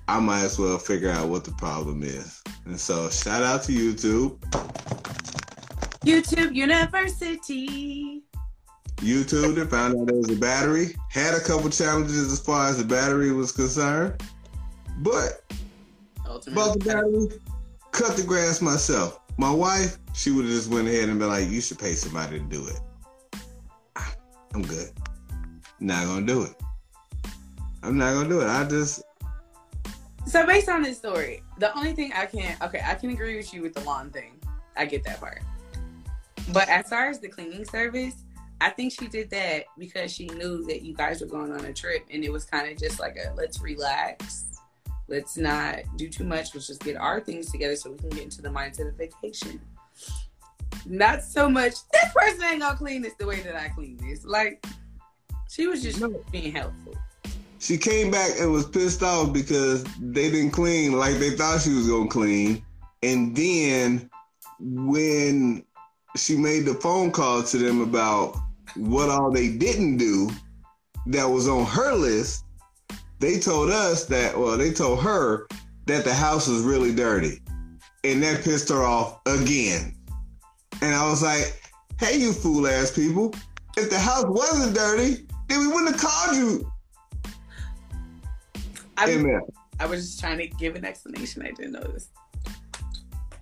I 0.09 0.19
might 0.19 0.43
as 0.43 0.59
well 0.59 0.77
figure 0.79 1.13
out 1.13 1.29
what 1.29 1.45
the 1.45 1.53
problem 1.53 2.03
is. 2.03 2.43
And 2.65 2.79
so, 2.79 3.09
shout 3.09 3.45
out 3.45 3.63
to 3.65 3.73
YouTube. 3.73 4.37
YouTube 6.05 6.57
University. 6.57 8.25
YouTube 8.97 9.61
and 9.61 9.71
found 9.71 9.97
out 9.97 10.09
there 10.09 10.17
was 10.17 10.29
a 10.29 10.35
battery. 10.35 10.97
Had 11.09 11.35
a 11.35 11.41
couple 11.41 11.71
challenges 11.71 12.33
as 12.33 12.41
far 12.41 12.67
as 12.69 12.79
the 12.79 12.85
battery 12.85 13.31
was 13.31 13.53
concerned, 13.53 14.21
but 14.99 15.45
Ultimate. 16.27 16.57
bought 16.57 16.81
the 16.81 16.85
battery, 16.85 17.41
cut 17.93 18.17
the 18.17 18.25
grass 18.25 18.61
myself. 18.61 19.21
My 19.39 19.53
wife, 19.53 19.99
she 20.15 20.33
would 20.33 20.47
have 20.47 20.53
just 20.53 20.69
went 20.69 20.89
ahead 20.89 21.09
and 21.09 21.21
been 21.21 21.29
like, 21.29 21.49
"You 21.49 21.61
should 21.61 21.79
pay 21.79 21.95
somebody 21.95 22.41
to 22.41 22.45
do 22.45 22.67
it." 22.67 22.81
I'm 24.53 24.63
good. 24.63 24.91
Not 25.81 26.07
gonna 26.07 26.27
do 26.27 26.45
it. 26.45 26.55
I'm 27.83 27.97
not 27.97 28.13
gonna 28.13 28.29
do 28.29 28.43
it. 28.43 28.47
I 28.47 28.65
just 28.65 29.03
So 30.27 30.47
based 30.47 30.69
on 30.69 30.83
this 30.83 30.99
story, 30.99 31.43
the 31.59 31.77
only 31.77 31.95
thing 31.95 32.13
I 32.15 32.27
can 32.27 32.57
okay, 32.63 32.83
I 32.85 32.95
can 32.95 33.11
agree 33.11 33.37
with 33.37 33.53
you 33.55 33.63
with 33.63 33.75
the 33.75 33.81
lawn 33.81 34.11
thing. 34.11 34.39
I 34.77 34.85
get 34.85 35.05
that 35.05 35.21
part. 35.21 35.41
But 36.53 36.69
as 36.69 36.89
far 36.89 37.09
as 37.09 37.21
the 37.21 37.29
cleaning 37.29 37.65
service, 37.65 38.15
I 38.61 38.71
think 38.71 38.93
she 38.93 39.09
did 39.09 39.31
that 39.31 39.65
because 39.79 40.13
she 40.13 40.27
knew 40.27 40.65
that 40.67 40.83
you 40.83 40.95
guys 40.95 41.23
were 41.23 41.27
going 41.27 41.53
on 41.53 41.65
a 41.65 41.73
trip 41.73 42.05
and 42.11 42.23
it 42.23 42.31
was 42.31 42.45
kind 42.45 42.71
of 42.71 42.77
just 42.77 43.01
like 43.01 43.17
a 43.17 43.33
let's 43.35 43.63
relax. 43.63 44.61
Let's 45.09 45.37
not 45.37 45.79
do 45.97 46.09
too 46.09 46.25
much. 46.25 46.55
Let's 46.55 46.67
just 46.67 46.85
get 46.85 46.97
our 46.97 47.21
things 47.21 47.51
together 47.51 47.75
so 47.75 47.91
we 47.91 47.99
can 47.99 48.11
get 48.11 48.23
into 48.23 48.43
the 48.43 48.51
mindset 48.51 48.89
of 48.89 48.95
vacation. 48.95 49.61
Not 50.87 51.23
so 51.23 51.49
much, 51.49 51.75
this 51.93 52.13
person 52.15 52.45
ain't 52.45 52.61
gonna 52.61 52.77
clean 52.77 53.03
this 53.03 53.15
the 53.19 53.27
way 53.27 53.41
that 53.41 53.57
I 53.57 53.69
clean 53.69 53.97
this. 53.97 54.25
Like, 54.25 54.65
she 55.51 55.67
was 55.67 55.83
just 55.83 56.01
No. 56.01 56.09
being 56.31 56.53
helpful. 56.53 56.95
she 57.59 57.77
came 57.77 58.11
back 58.11 58.31
and 58.41 58.51
was 58.53 58.67
pissed 58.67 59.03
off 59.03 59.33
because 59.33 59.85
they 60.01 60.31
didn't 60.31 60.53
clean 60.53 60.93
like 60.93 61.17
they 61.19 61.31
thought 61.37 61.61
she 61.61 61.75
was 61.75 61.89
gonna 61.89 62.09
clean. 62.09 62.65
And 63.03 63.37
then 63.37 64.09
when 64.61 65.63
she 66.17 66.37
made 66.37 66.65
the 66.65 66.75
phone 66.75 67.11
call 67.11 67.43
to 67.43 67.59
them 67.59 67.81
about 67.83 68.37
what 68.77 69.09
all 69.11 69.31
they 69.31 69.49
didn't 69.49 69.99
do 69.99 70.31
that 71.07 71.25
was 71.27 71.49
on 71.49 71.67
her 71.67 71.95
list, 71.95 72.45
they 73.19 73.39
told 73.39 73.71
us 73.71 74.07
that, 74.07 74.39
well, 74.39 74.57
they 74.57 74.73
told 74.73 75.01
her 75.03 75.47
that 75.87 76.05
the 76.05 76.15
house 76.15 76.47
was 76.49 76.63
really 76.63 76.95
dirty. 76.95 77.41
And 78.05 78.23
that 78.23 78.43
pissed 78.43 78.71
her 78.71 78.83
off 78.83 79.21
again. 79.27 79.95
And 80.81 80.95
I 80.95 81.09
was 81.11 81.23
like, 81.23 81.61
hey, 81.99 82.17
you 82.19 82.33
fool 82.33 82.67
ass 82.67 82.91
people, 82.91 83.35
if 83.77 83.91
the 83.91 83.99
house 83.99 84.25
wasn't 84.27 84.75
dirty, 84.75 85.27
then 85.51 85.61
we 85.61 85.69
wouldn't 85.69 85.93
have 85.93 86.01
called 86.01 86.37
you. 86.37 86.73
I, 88.97 89.07
was- 89.07 89.17
Amen. 89.17 89.41
I 89.79 89.87
was 89.87 90.07
just 90.07 90.21
trying 90.21 90.39
to 90.39 90.47
give 90.47 90.77
an 90.77 90.85
explanation. 90.85 91.43
I 91.43 91.51
didn't 91.53 91.73
notice. 91.73 92.09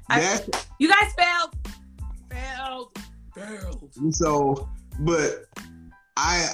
That's 0.09 0.49
You 0.79 0.89
guys 0.89 1.13
failed. 1.15 1.55
Failed. 2.31 2.99
Failed. 3.35 4.15
so, 4.15 4.69
but 5.01 5.45
I 6.17 6.49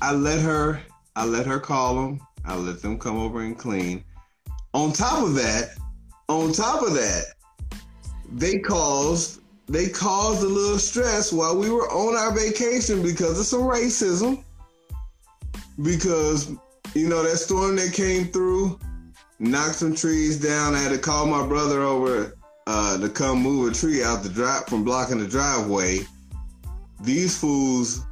I 0.00 0.12
let 0.12 0.40
her 0.40 0.80
I 1.16 1.24
let 1.24 1.46
her 1.46 1.58
call 1.58 1.94
them. 1.96 2.20
I 2.44 2.54
let 2.56 2.80
them 2.82 2.98
come 2.98 3.18
over 3.18 3.40
and 3.42 3.58
clean. 3.58 4.04
On 4.74 4.92
top 4.92 5.24
of 5.24 5.34
that, 5.34 5.70
on 6.28 6.52
top 6.52 6.82
of 6.82 6.94
that, 6.94 7.24
they 8.32 8.58
caused 8.58 9.40
they 9.68 9.88
caused 9.88 10.42
a 10.42 10.46
little 10.46 10.78
stress 10.78 11.32
while 11.32 11.56
we 11.56 11.70
were 11.70 11.88
on 11.90 12.16
our 12.16 12.32
vacation 12.36 13.02
because 13.02 13.38
of 13.40 13.46
some 13.46 13.62
racism. 13.62 14.44
Because 15.82 16.50
you 16.94 17.08
know 17.08 17.22
that 17.22 17.36
storm 17.36 17.76
that 17.76 17.92
came 17.92 18.26
through 18.26 18.78
knocked 19.38 19.76
some 19.76 19.94
trees 19.94 20.38
down. 20.38 20.74
I 20.74 20.80
had 20.80 20.92
to 20.92 20.98
call 20.98 21.26
my 21.26 21.46
brother 21.46 21.82
over 21.82 22.36
uh, 22.66 22.98
to 22.98 23.08
come 23.08 23.42
move 23.42 23.72
a 23.72 23.74
tree 23.74 24.02
out 24.02 24.22
the 24.22 24.28
drive 24.28 24.66
from 24.66 24.84
blocking 24.84 25.18
the 25.18 25.26
driveway. 25.26 26.00
These 27.00 27.38
fools 27.38 28.04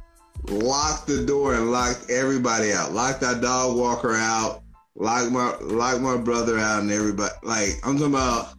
locked 0.47 1.07
the 1.07 1.25
door 1.25 1.53
and 1.53 1.71
locked 1.71 2.09
everybody 2.09 2.73
out. 2.73 2.91
Locked 2.91 3.23
our 3.23 3.39
dog 3.39 3.77
walker 3.77 4.15
out. 4.15 4.63
Locked 4.95 5.31
my 5.31 5.55
locked 5.61 6.01
my 6.01 6.17
brother 6.17 6.57
out 6.57 6.81
and 6.81 6.91
everybody. 6.91 7.33
Like 7.43 7.79
I'm 7.83 7.97
talking 7.97 8.13
about 8.13 8.53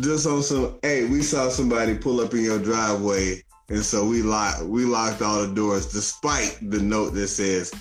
just 0.00 0.26
on 0.26 0.42
some. 0.42 0.78
Hey, 0.82 1.04
we 1.06 1.22
saw 1.22 1.48
somebody 1.48 1.96
pull 1.96 2.20
up 2.20 2.32
in 2.32 2.44
your 2.44 2.58
driveway, 2.58 3.42
and 3.68 3.84
so 3.84 4.06
we 4.06 4.22
locked 4.22 4.62
we 4.62 4.84
locked 4.84 5.20
all 5.20 5.46
the 5.46 5.54
doors, 5.54 5.92
despite 5.92 6.58
the 6.70 6.80
note 6.80 7.10
that 7.10 7.28
says, 7.28 7.72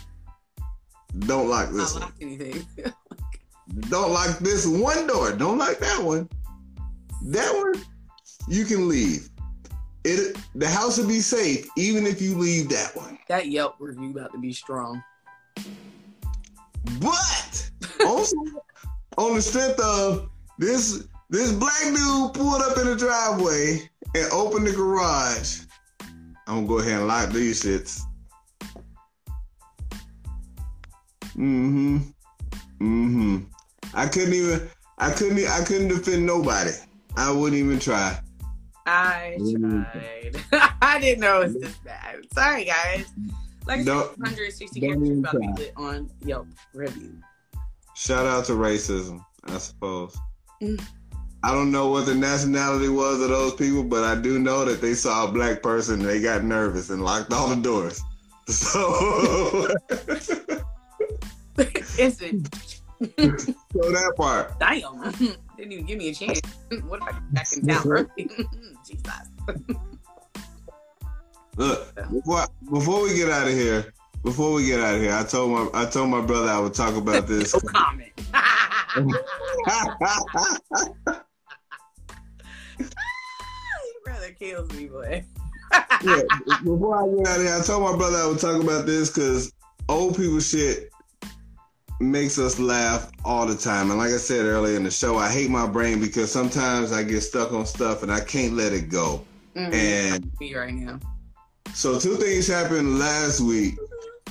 "Don't 1.19 1.49
lock 1.49 1.69
this 1.69 1.93
one." 1.93 2.11
anything. 2.21 2.65
Don't 3.89 4.11
lock 4.11 4.39
this 4.39 4.65
one 4.65 5.07
door. 5.07 5.33
Don't 5.33 5.57
lock 5.57 5.77
that 5.79 6.01
one. 6.01 6.29
That 7.25 7.53
one, 7.53 7.83
you 8.47 8.65
can 8.65 8.87
leave. 8.87 9.29
It 10.03 10.37
the 10.55 10.67
house 10.67 10.97
will 10.97 11.07
be 11.07 11.19
safe 11.19 11.67
even 11.75 12.05
if 12.05 12.21
you 12.21 12.37
leave 12.37 12.69
that 12.69 12.95
one. 12.95 13.17
that 13.27 13.47
Yelp 13.47 13.75
review 13.79 14.11
about 14.11 14.31
to 14.31 14.39
be 14.39 14.53
strong. 14.53 15.03
But 17.01 17.71
also 18.05 18.37
on 19.17 19.35
the 19.35 19.41
strength 19.41 19.79
of 19.79 20.29
this 20.57 21.07
this 21.29 21.51
black 21.51 21.83
dude 21.83 22.33
pulled 22.33 22.61
up 22.61 22.77
in 22.77 22.85
the 22.85 22.95
driveway 22.95 23.89
and 24.15 24.31
opened 24.31 24.67
the 24.67 24.71
garage. 24.71 25.61
I'm 26.47 26.65
gonna 26.65 26.67
go 26.67 26.79
ahead 26.79 26.99
and 26.99 27.07
lock 27.07 27.31
these 27.31 27.63
shits. 27.63 28.06
Mm-hmm. 31.37 31.97
Mm-hmm. 32.81 33.37
I 33.93 34.07
couldn't 34.07 34.33
even 34.33 34.69
I 34.97 35.11
couldn't 35.11 35.47
I 35.47 35.63
couldn't 35.63 35.89
defend 35.89 36.25
nobody. 36.25 36.71
I 37.15 37.31
wouldn't 37.31 37.59
even 37.59 37.79
try. 37.79 38.19
I 38.85 39.37
tried. 39.51 40.35
I 40.81 40.99
didn't 40.99 41.19
know 41.19 41.41
it 41.41 41.45
was 41.45 41.59
this 41.59 41.77
bad. 41.77 42.19
Sorry, 42.33 42.65
guys. 42.65 43.05
Like 43.65 43.87
I 43.87 43.91
160 43.91 44.79
don't 44.79 44.89
characters 44.89 45.19
about 45.19 45.57
to 45.57 45.63
be 45.63 45.69
on 45.75 46.09
Yelp 46.21 46.47
review. 46.73 47.19
Shout 47.95 48.25
out 48.25 48.45
to 48.45 48.53
racism, 48.53 49.23
I 49.45 49.57
suppose. 49.57 50.17
Mm. 50.61 50.81
I 51.43 51.51
don't 51.53 51.71
know 51.71 51.89
what 51.89 52.05
the 52.05 52.15
nationality 52.15 52.89
was 52.89 53.21
of 53.21 53.29
those 53.29 53.53
people, 53.55 53.83
but 53.83 54.03
I 54.03 54.19
do 54.19 54.39
know 54.39 54.65
that 54.65 54.81
they 54.81 54.93
saw 54.93 55.27
a 55.27 55.31
black 55.31 55.61
person 55.61 56.01
they 56.01 56.21
got 56.21 56.43
nervous 56.43 56.89
and 56.89 57.03
locked 57.03 57.33
all 57.33 57.49
the 57.49 57.55
doors. 57.55 58.01
So, 58.49 59.67
Instant. 61.99 62.53
so 62.99 63.81
that 63.81 64.13
part. 64.15 64.59
Damn. 64.59 65.01
Didn't 65.57 65.71
even 65.71 65.85
give 65.85 65.97
me 65.97 66.09
a 66.09 66.13
chance. 66.13 66.41
What 66.87 67.01
if 67.01 67.07
I 67.07 67.11
get 67.13 67.33
back 67.33 67.47
in 67.53 67.65
town 67.65 67.87
early? 67.87 68.29
Jesus. 68.85 69.31
Look, 71.55 71.95
before, 72.11 72.45
before 72.71 73.01
we 73.03 73.15
get 73.15 73.29
out 73.29 73.47
of 73.47 73.53
here, 73.53 73.93
before 74.23 74.53
we 74.53 74.65
get 74.67 74.81
out 74.81 74.95
of 74.95 75.01
here, 75.01 75.13
I 75.13 75.23
told 75.23 75.51
my 75.51 75.69
I 75.73 75.85
told 75.85 76.09
my 76.09 76.21
brother 76.21 76.49
I 76.49 76.59
would 76.59 76.73
talk 76.73 76.95
about 76.95 77.27
this. 77.27 77.53
No 77.53 77.61
comment. 77.61 78.11
Your 78.97 79.05
brother 84.03 84.31
kills 84.37 84.71
me, 84.73 84.87
boy. 84.87 85.23
yeah, 86.03 86.21
before 86.63 87.01
I 87.01 87.17
get 87.17 87.27
out 87.27 87.37
of 87.37 87.45
here, 87.45 87.55
I 87.55 87.63
told 87.63 87.83
my 87.83 87.97
brother 87.97 88.17
I 88.17 88.27
would 88.27 88.39
talk 88.39 88.61
about 88.61 88.85
this 88.85 89.09
because 89.09 89.53
old 89.89 90.17
people 90.17 90.39
shit 90.39 90.91
makes 91.99 92.37
us 92.37 92.59
laugh 92.59 93.11
all 93.25 93.45
the 93.45 93.55
time. 93.55 93.89
And 93.89 93.99
like 93.99 94.11
I 94.11 94.17
said 94.17 94.45
earlier 94.45 94.75
in 94.77 94.83
the 94.83 94.91
show, 94.91 95.17
I 95.17 95.29
hate 95.29 95.49
my 95.49 95.67
brain 95.67 95.99
because 95.99 96.31
sometimes 96.31 96.91
I 96.91 97.03
get 97.03 97.21
stuck 97.21 97.51
on 97.53 97.65
stuff 97.65 98.03
and 98.03 98.11
I 98.11 98.19
can't 98.19 98.53
let 98.53 98.73
it 98.73 98.89
go. 98.89 99.25
Mm, 99.55 99.73
And 99.73 100.31
me 100.39 100.55
right 100.55 100.73
now. 100.73 100.99
so 101.73 101.99
two 101.99 102.15
things 102.15 102.47
happened 102.47 102.99
last 102.99 103.41
week. 103.41 103.75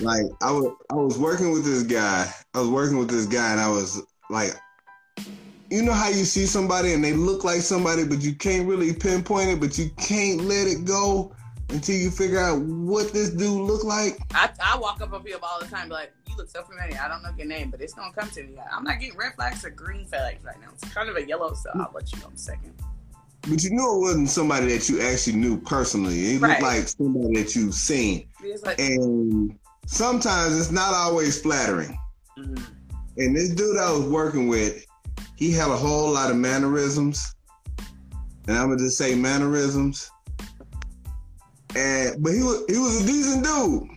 Like 0.00 0.26
I 0.42 0.52
was 0.52 0.72
I 0.90 0.94
was 0.94 1.18
working 1.18 1.52
with 1.52 1.64
this 1.64 1.82
guy. 1.82 2.30
I 2.54 2.60
was 2.60 2.68
working 2.68 2.98
with 2.98 3.08
this 3.10 3.26
guy 3.26 3.50
and 3.52 3.60
I 3.60 3.68
was 3.70 4.02
like 4.30 4.50
you 5.68 5.82
know 5.82 5.92
how 5.92 6.08
you 6.08 6.24
see 6.24 6.46
somebody 6.46 6.92
and 6.92 7.02
they 7.02 7.12
look 7.12 7.42
like 7.42 7.60
somebody 7.60 8.04
but 8.04 8.20
you 8.22 8.34
can't 8.34 8.68
really 8.68 8.92
pinpoint 8.92 9.48
it, 9.50 9.58
but 9.58 9.76
you 9.76 9.90
can't 9.96 10.42
let 10.42 10.68
it 10.68 10.84
go 10.84 11.34
until 11.70 11.96
you 11.96 12.08
figure 12.10 12.38
out 12.38 12.60
what 12.60 13.12
this 13.12 13.30
dude 13.30 13.62
look 13.62 13.82
like. 13.82 14.18
I, 14.32 14.48
I 14.62 14.78
walk 14.78 15.00
up 15.00 15.12
on 15.12 15.24
people 15.24 15.48
all 15.50 15.58
the 15.58 15.66
time, 15.66 15.88
like, 15.88 16.12
you 16.36 16.42
look 16.42 16.50
so 16.50 16.62
familiar. 16.62 16.98
I 17.02 17.08
don't 17.08 17.22
know 17.22 17.30
your 17.36 17.46
name, 17.46 17.70
but 17.70 17.80
it's 17.80 17.94
gonna 17.94 18.12
come 18.12 18.28
to 18.30 18.42
me. 18.42 18.58
I'm 18.72 18.84
not 18.84 19.00
getting 19.00 19.16
red 19.16 19.34
flags 19.34 19.64
or 19.64 19.70
green 19.70 20.06
flags 20.06 20.42
right 20.44 20.60
now. 20.60 20.68
It's 20.72 20.92
kind 20.92 21.08
of 21.08 21.16
a 21.16 21.26
yellow, 21.26 21.52
so 21.54 21.70
I'll 21.74 21.90
let 21.94 22.12
you 22.12 22.20
know 22.20 22.28
in 22.28 22.34
a 22.34 22.38
second. 22.38 22.74
But 23.42 23.62
you 23.62 23.70
knew 23.70 23.96
it 23.96 24.00
wasn't 24.00 24.28
somebody 24.28 24.66
that 24.76 24.88
you 24.88 25.00
actually 25.00 25.36
knew 25.36 25.58
personally. 25.60 26.34
It 26.34 26.40
Right. 26.40 26.50
looked 26.50 26.62
like 26.62 26.88
somebody 26.88 27.42
that 27.42 27.54
you've 27.54 27.74
seen. 27.74 28.28
Like, 28.64 28.80
And 28.80 29.56
sometimes 29.86 30.58
it's 30.58 30.70
not 30.72 30.94
always 30.94 31.40
flattering. 31.40 31.96
mm, 32.38 32.62
And 33.18 33.36
this 33.36 33.50
dude 33.50 33.78
I 33.78 33.90
was 33.92 34.02
working 34.02 34.48
with, 34.48 34.84
he 35.36 35.52
had 35.52 35.68
a 35.70 35.76
whole 35.76 36.12
lot 36.12 36.30
of 36.30 36.36
mannerisms. 36.36 37.34
And 38.48 38.56
I'm 38.58 38.68
gonna 38.68 38.78
just 38.78 38.98
say 38.98 39.14
mannerisms. 39.14 40.10
And 41.74 42.22
but 42.22 42.32
he 42.32 42.42
was 42.42 42.64
he 42.68 42.78
was 42.78 43.02
a 43.02 43.06
decent 43.06 43.44
dude. 43.44 43.88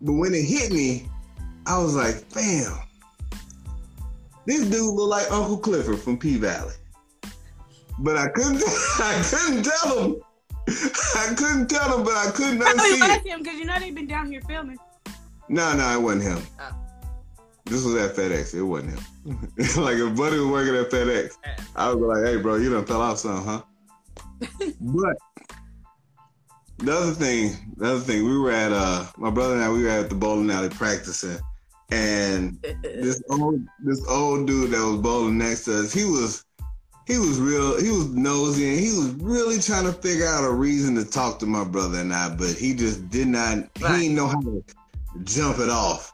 But 0.00 0.12
when 0.12 0.34
it 0.34 0.44
hit 0.44 0.72
me, 0.72 1.08
I 1.66 1.78
was 1.78 1.94
like, 1.94 2.32
bam. 2.32 2.78
This 4.46 4.62
dude 4.62 4.94
looked 4.94 5.10
like 5.10 5.30
Uncle 5.32 5.58
Clifford 5.58 5.98
from 5.98 6.18
P 6.18 6.36
Valley. 6.36 6.74
But 7.98 8.16
I 8.16 8.28
couldn't 8.28 8.62
I 9.00 9.22
couldn't 9.28 9.64
tell 9.64 10.02
him. 10.04 10.16
I 10.68 11.34
couldn't 11.36 11.68
tell 11.68 11.96
him, 11.98 12.04
but 12.04 12.14
I 12.14 12.30
couldn't 12.30 12.62
I 12.62 12.72
know 12.72 12.84
you 12.84 13.02
unsee 13.02 13.16
it. 13.16 13.26
him 13.26 13.42
because 13.42 13.58
you 13.58 13.64
know 13.64 13.78
they've 13.78 13.94
been 13.94 14.06
down 14.06 14.30
here 14.30 14.40
filming. 14.42 14.78
No, 15.48 15.74
no, 15.76 15.92
it 15.98 16.02
wasn't 16.02 16.22
him. 16.24 16.38
Oh. 16.60 16.70
This 17.64 17.84
was 17.84 17.94
at 17.96 18.14
FedEx. 18.14 18.54
It 18.54 18.62
wasn't 18.62 18.98
him. 18.98 19.04
like 19.82 19.96
if 19.96 20.16
Buddy 20.16 20.38
was 20.38 20.46
working 20.46 20.76
at 20.76 20.90
FedEx, 20.90 21.32
Yeah. 21.44 21.56
I 21.74 21.88
would 21.92 21.98
be 21.98 22.04
like, 22.04 22.24
"Hey, 22.24 22.36
bro, 22.36 22.56
you 22.56 22.70
done 22.72 22.84
fell 22.84 23.00
off 23.00 23.18
some, 23.18 23.44
huh?" 23.44 23.62
but 24.80 25.16
the 26.78 26.92
other 26.96 27.12
thing, 27.12 27.56
the 27.76 27.92
other 27.92 28.00
thing, 28.00 28.24
we 28.24 28.38
were 28.38 28.50
at 28.52 28.70
uh, 28.72 29.06
my 29.16 29.30
brother 29.30 29.54
and 29.54 29.64
I, 29.64 29.70
we 29.70 29.82
were 29.84 29.88
at 29.88 30.08
the 30.08 30.14
bowling 30.14 30.50
alley 30.50 30.68
practicing, 30.68 31.38
and 31.90 32.60
this 32.82 33.22
old 33.30 33.60
this 33.84 34.04
old 34.08 34.46
dude 34.46 34.70
that 34.72 34.84
was 34.84 35.00
bowling 35.00 35.38
next 35.38 35.64
to 35.64 35.80
us, 35.80 35.92
he 35.92 36.04
was 36.04 36.44
he 37.06 37.18
was 37.18 37.38
real 37.38 37.80
he 37.80 37.90
was 37.90 38.08
nosy 38.08 38.68
and 38.68 38.80
he 38.80 38.88
was 38.88 39.10
really 39.20 39.58
trying 39.60 39.84
to 39.84 39.92
figure 39.92 40.26
out 40.26 40.44
a 40.44 40.50
reason 40.50 40.94
to 40.96 41.04
talk 41.04 41.38
to 41.38 41.46
my 41.46 41.62
brother 41.64 42.00
and 42.00 42.12
I, 42.12 42.34
but 42.34 42.50
he 42.54 42.74
just 42.74 43.08
did 43.10 43.28
not 43.28 43.58
Right. 43.80 43.94
he 43.96 44.02
didn't 44.02 44.16
know 44.16 44.26
how 44.26 44.40
to 44.40 44.64
jump 45.24 45.58
it 45.58 45.70
off. 45.70 46.12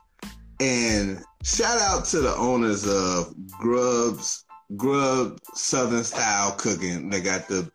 And 0.60 1.24
shout 1.42 1.80
out 1.80 2.04
to 2.06 2.20
the 2.20 2.34
owners 2.36 2.86
of 2.86 3.34
Grubs 3.58 4.44
Grub 4.76 5.38
Southern 5.54 6.04
Style 6.04 6.52
Cooking. 6.52 7.10
They 7.10 7.20
got 7.20 7.48
the 7.48 7.70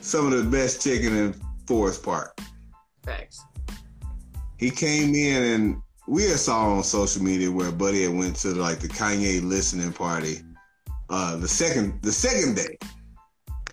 some 0.00 0.32
of 0.32 0.32
the 0.32 0.50
best 0.50 0.82
chicken 0.82 1.16
in 1.16 1.34
Forest 1.66 2.02
Park 2.02 2.38
Thanks. 3.02 3.42
he 4.58 4.70
came 4.70 5.14
in 5.14 5.42
and 5.42 5.82
we 6.06 6.24
had 6.24 6.38
saw 6.38 6.76
on 6.76 6.82
social 6.82 7.22
media 7.22 7.50
where 7.50 7.72
Buddy 7.72 8.02
had 8.02 8.14
went 8.14 8.36
to 8.36 8.48
like 8.48 8.80
the 8.80 8.88
Kanye 8.88 9.42
listening 9.42 9.92
party 9.92 10.40
uh 11.10 11.36
the 11.36 11.48
second 11.48 12.00
the 12.02 12.12
second 12.12 12.56
day. 12.56 12.78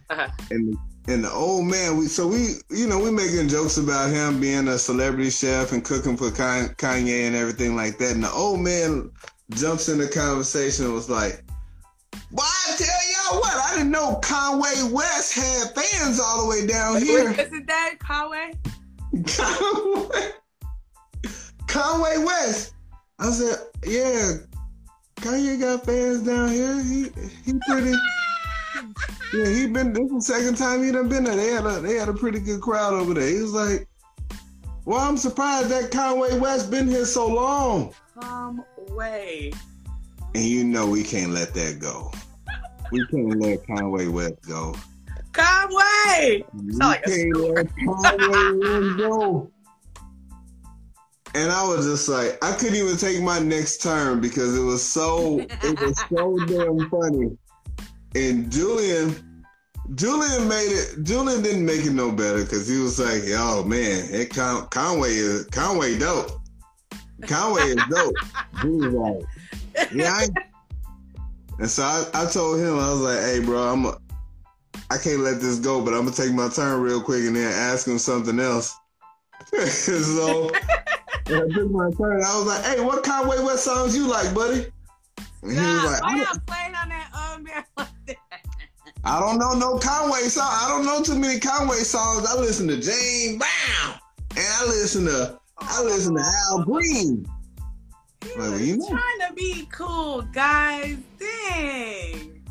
Uh-huh. 0.09 0.27
And 0.49 0.77
and 1.07 1.23
the 1.23 1.31
old 1.31 1.65
man, 1.65 1.97
we 1.97 2.05
so 2.05 2.27
we 2.27 2.55
you 2.69 2.87
know 2.87 2.99
we 2.99 3.11
making 3.11 3.47
jokes 3.47 3.77
about 3.77 4.11
him 4.11 4.39
being 4.39 4.67
a 4.67 4.77
celebrity 4.77 5.29
chef 5.29 5.71
and 5.71 5.83
cooking 5.83 6.15
for 6.15 6.29
Kanye 6.29 7.27
and 7.27 7.35
everything 7.35 7.75
like 7.75 7.97
that. 7.97 8.13
And 8.13 8.23
the 8.23 8.31
old 8.31 8.59
man 8.59 9.11
jumps 9.51 9.89
in 9.89 9.97
the 9.97 10.07
conversation 10.07 10.85
and 10.85 10.93
was 10.93 11.09
like, 11.09 11.43
"Why 12.29 12.49
I 12.67 12.75
tell 12.77 13.31
y'all 13.31 13.41
what? 13.41 13.53
I 13.53 13.77
didn't 13.77 13.91
know 13.91 14.15
Conway 14.21 14.91
West 14.91 15.33
had 15.33 15.73
fans 15.73 16.19
all 16.19 16.43
the 16.43 16.49
way 16.49 16.67
down 16.67 17.01
here." 17.01 17.31
Isn't 17.31 17.67
that 17.67 17.95
Conway? 17.99 18.53
Conway, 19.27 20.31
Conway 21.71 22.17
West. 22.17 22.73
I 23.17 23.31
said, 23.31 23.57
"Yeah, 23.85 24.33
Kanye 25.15 25.57
got 25.59 25.85
fans 25.85 26.21
down 26.23 26.49
here. 26.49 26.83
He 26.83 27.09
he 27.45 27.59
pretty." 27.65 27.95
Yeah, 29.33 29.47
he 29.47 29.67
been 29.67 29.93
this 29.93 30.03
is 30.03 30.27
the 30.27 30.33
second 30.33 30.57
time 30.57 30.83
he 30.83 30.91
done 30.91 31.07
been 31.07 31.23
there. 31.23 31.37
They 31.37 31.47
had 31.47 31.65
a 31.65 31.79
they 31.79 31.95
had 31.95 32.09
a 32.09 32.13
pretty 32.13 32.39
good 32.39 32.59
crowd 32.59 32.93
over 32.93 33.13
there. 33.13 33.29
He 33.29 33.41
was 33.41 33.53
like, 33.53 33.87
Well, 34.83 34.99
I'm 34.99 35.15
surprised 35.15 35.69
that 35.69 35.91
Conway 35.91 36.37
West 36.37 36.69
been 36.69 36.89
here 36.89 37.05
so 37.05 37.27
long. 37.27 37.93
Conway. 38.19 39.53
And 40.35 40.43
you 40.43 40.65
know 40.65 40.85
we 40.85 41.03
can't 41.03 41.31
let 41.31 41.53
that 41.53 41.79
go. 41.79 42.11
We 42.91 43.05
can't 43.07 43.39
let 43.39 43.65
Conway 43.65 44.07
West 44.07 44.41
go. 44.45 44.75
Conway! 45.31 46.43
We 46.53 46.73
like 46.73 47.03
can't 47.03 47.37
let 47.37 47.67
Conway 47.77 48.57
West 48.57 48.97
go. 48.97 49.51
And 51.33 51.51
I 51.51 51.65
was 51.67 51.85
just 51.85 52.09
like, 52.09 52.37
I 52.43 52.51
couldn't 52.53 52.75
even 52.75 52.97
take 52.97 53.21
my 53.21 53.39
next 53.39 53.81
turn 53.81 54.19
because 54.19 54.57
it 54.57 54.61
was 54.61 54.83
so 54.83 55.39
it 55.39 55.79
was 55.79 55.97
so 56.09 56.37
damn 56.45 56.89
funny 56.89 57.37
and 58.15 58.51
Julian, 58.51 59.45
Julian 59.95 60.47
made 60.47 60.71
it. 60.71 61.03
Julian 61.03 61.41
didn't 61.41 61.65
make 61.65 61.85
it 61.85 61.93
no 61.93 62.11
better 62.11 62.43
because 62.43 62.67
he 62.67 62.77
was 62.77 62.99
like, 62.99 63.23
"Oh 63.29 63.63
man, 63.63 64.07
it 64.11 64.29
Con- 64.29 64.67
Conway 64.67 65.11
is 65.11 65.45
Conway 65.47 65.97
dope. 65.97 66.31
Conway 67.23 67.61
is 67.61 67.83
dope." 67.89 68.15
he 68.61 68.69
was 68.69 68.93
like, 68.93 69.91
"Yeah." 69.93 70.25
And 71.59 71.69
so 71.69 71.83
I, 71.83 72.05
I 72.15 72.25
told 72.25 72.59
him, 72.59 72.73
I 72.79 72.89
was 72.89 73.01
like, 73.01 73.19
"Hey, 73.19 73.39
bro, 73.39 73.71
I'm, 73.71 73.85
a, 73.85 73.95
I 74.89 74.97
can't 74.97 75.19
let 75.19 75.41
this 75.41 75.59
go, 75.59 75.79
but 75.85 75.93
I'm 75.93 76.05
gonna 76.05 76.15
take 76.15 76.33
my 76.33 76.49
turn 76.49 76.81
real 76.81 77.03
quick 77.03 77.23
and 77.23 77.35
then 77.35 77.53
ask 77.53 77.87
him 77.87 77.99
something 77.99 78.39
else." 78.39 78.75
so 79.67 80.49
I 81.27 81.47
took 81.53 81.71
my 81.71 81.89
turn. 81.91 82.23
I 82.23 82.37
was 82.37 82.45
like, 82.45 82.63
"Hey, 82.65 82.79
what 82.81 83.03
Conway 83.03 83.39
West 83.39 83.63
songs 83.63 83.95
you 83.95 84.07
like, 84.07 84.33
buddy?" 84.33 84.65
And 85.43 85.51
he 85.51 85.57
was 85.57 85.83
like, 85.83 86.03
"Why 86.03 86.17
y'all 86.17 86.39
playing 86.45 86.75
on 86.75 86.89
that 86.89 87.09
um 87.13 87.47
I 89.03 89.19
don't 89.19 89.39
know 89.39 89.53
no 89.53 89.77
Conway 89.77 90.21
song. 90.29 90.47
I 90.47 90.67
don't 90.69 90.85
know 90.85 91.01
too 91.01 91.19
many 91.19 91.39
Conway 91.39 91.77
songs. 91.77 92.25
I 92.27 92.39
listen 92.39 92.67
to 92.67 92.75
James 92.75 93.37
Brown 93.37 93.99
and 94.35 94.45
I 94.59 94.65
listen 94.67 95.05
to 95.05 95.39
I 95.57 95.83
listen 95.83 96.15
to 96.15 96.23
Al 96.49 96.63
Green. 96.63 97.25
Like, 98.37 98.61
you 98.61 98.77
know, 98.77 98.87
trying 98.87 99.29
to 99.29 99.33
be 99.35 99.67
cool, 99.71 100.21
guys. 100.33 100.97
Dang. 101.19 102.43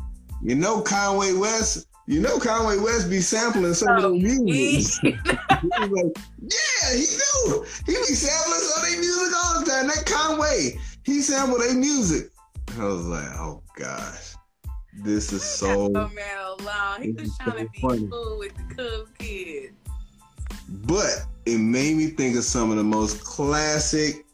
You 0.43 0.55
know 0.55 0.81
Conway 0.81 1.33
West. 1.33 1.87
You 2.11 2.19
know 2.19 2.39
Conway 2.39 2.77
West 2.77 3.09
be 3.09 3.21
sampling 3.21 3.73
some 3.73 3.87
of 3.97 4.03
oh, 4.03 4.09
those 4.09 4.21
music. 4.21 5.01
he 5.01 5.13
like, 5.13 6.17
yeah, 6.41 6.93
he 6.93 7.05
do. 7.05 7.65
He 7.85 7.93
be 7.93 8.03
sampling 8.03 8.59
some 8.59 8.83
of 8.83 8.89
their 8.89 8.99
music 8.99 9.33
all 9.45 9.61
the 9.61 9.65
time. 9.65 9.87
That 9.87 10.03
Conway, 10.05 10.77
he 11.05 11.21
sampled 11.21 11.61
their 11.61 11.73
music. 11.73 12.29
I 12.77 12.83
was 12.83 13.05
like, 13.05 13.29
oh 13.39 13.63
gosh. 13.77 14.35
This 14.93 15.31
is 15.31 15.41
so. 15.59 15.85
Oh, 15.85 16.09
man 16.09 16.37
alone. 16.59 17.01
He 17.01 17.11
was 17.13 17.37
trying 17.37 17.51
so 17.51 17.63
to 17.63 17.69
be 17.69 17.79
funny. 17.79 18.07
cool 18.11 18.39
with 18.39 18.57
the 18.57 18.75
cool 18.75 19.07
kids. 19.17 19.73
But 20.67 21.25
it 21.45 21.59
made 21.59 21.95
me 21.95 22.07
think 22.07 22.35
of 22.35 22.43
some 22.43 22.71
of 22.71 22.75
the 22.75 22.83
most 22.83 23.23
classic 23.23 24.25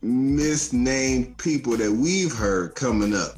misnamed 0.00 1.36
people 1.36 1.76
that 1.76 1.92
we've 1.92 2.32
heard 2.32 2.74
coming 2.74 3.14
up. 3.14 3.36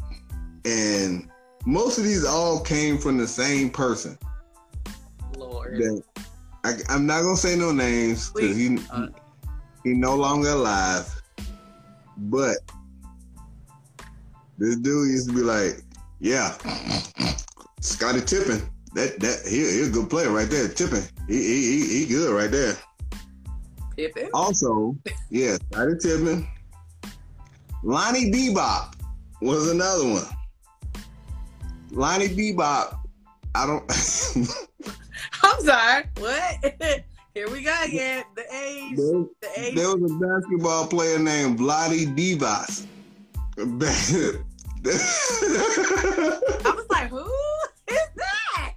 And 0.64 1.28
most 1.65 1.99
of 1.99 2.05
these 2.05 2.25
all 2.25 2.61
came 2.61 2.99
from 2.99 3.19
the 3.19 3.27
same 3.27 3.71
person. 3.71 4.19
Lord. 5.37 5.77
That 5.79 6.03
I, 6.65 6.95
am 6.95 7.07
not 7.07 7.23
gonna 7.23 7.37
say 7.37 7.57
no 7.57 7.73
names 7.73 8.31
because 8.31 8.57
he 8.57 8.79
uh, 8.91 9.09
he 9.85 9.95
no 9.95 10.17
longer 10.17 10.51
alive. 10.51 11.23
But 12.17 12.59
this 14.59 14.77
dude 14.77 15.11
used 15.11 15.29
to 15.29 15.35
be 15.35 15.41
like, 15.41 15.83
yeah. 16.21 16.57
Scotty 17.81 18.21
Pippen. 18.21 18.63
That 18.95 19.19
that 19.21 19.41
he, 19.49 19.59
he's 19.59 19.89
a 19.89 19.91
good 19.91 20.09
player 20.11 20.31
right 20.31 20.49
there. 20.49 20.69
Pippen. 20.69 21.03
He 21.27 21.35
he 21.35 21.99
he, 21.99 22.07
good 22.07 22.33
right 22.33 22.51
there. 22.51 22.77
Pippen. 23.97 24.29
Also, 24.35 24.97
yeah, 25.31 25.57
Scotty 25.73 25.95
Pippen. 26.01 26.47
Lonnie 27.83 28.31
Bebop 28.31 28.95
was 29.41 29.71
another 29.71 30.09
one. 30.09 30.27
Lonnie 31.93 32.28
Bebop. 32.28 32.99
I 33.55 33.66
don't. 33.66 33.84
I'm 35.43 35.61
sorry. 35.61 36.05
What? 36.18 36.74
Here 37.34 37.51
we 37.51 37.62
go 37.62 37.74
again. 37.84 38.24
The 38.34 38.43
age. 38.55 38.97
There, 38.97 39.24
the 39.40 39.61
age. 39.61 39.74
There 39.74 39.97
was 39.97 40.11
a 40.11 40.14
basketball 40.14 40.86
player 40.86 41.18
named 41.18 41.59
Vlade 41.59 42.14
Divac. 42.16 42.86
I 46.64 46.74
was 46.74 46.86
like, 46.90 47.09
who 47.09 47.30
is 47.88 48.09
that? 48.16 48.74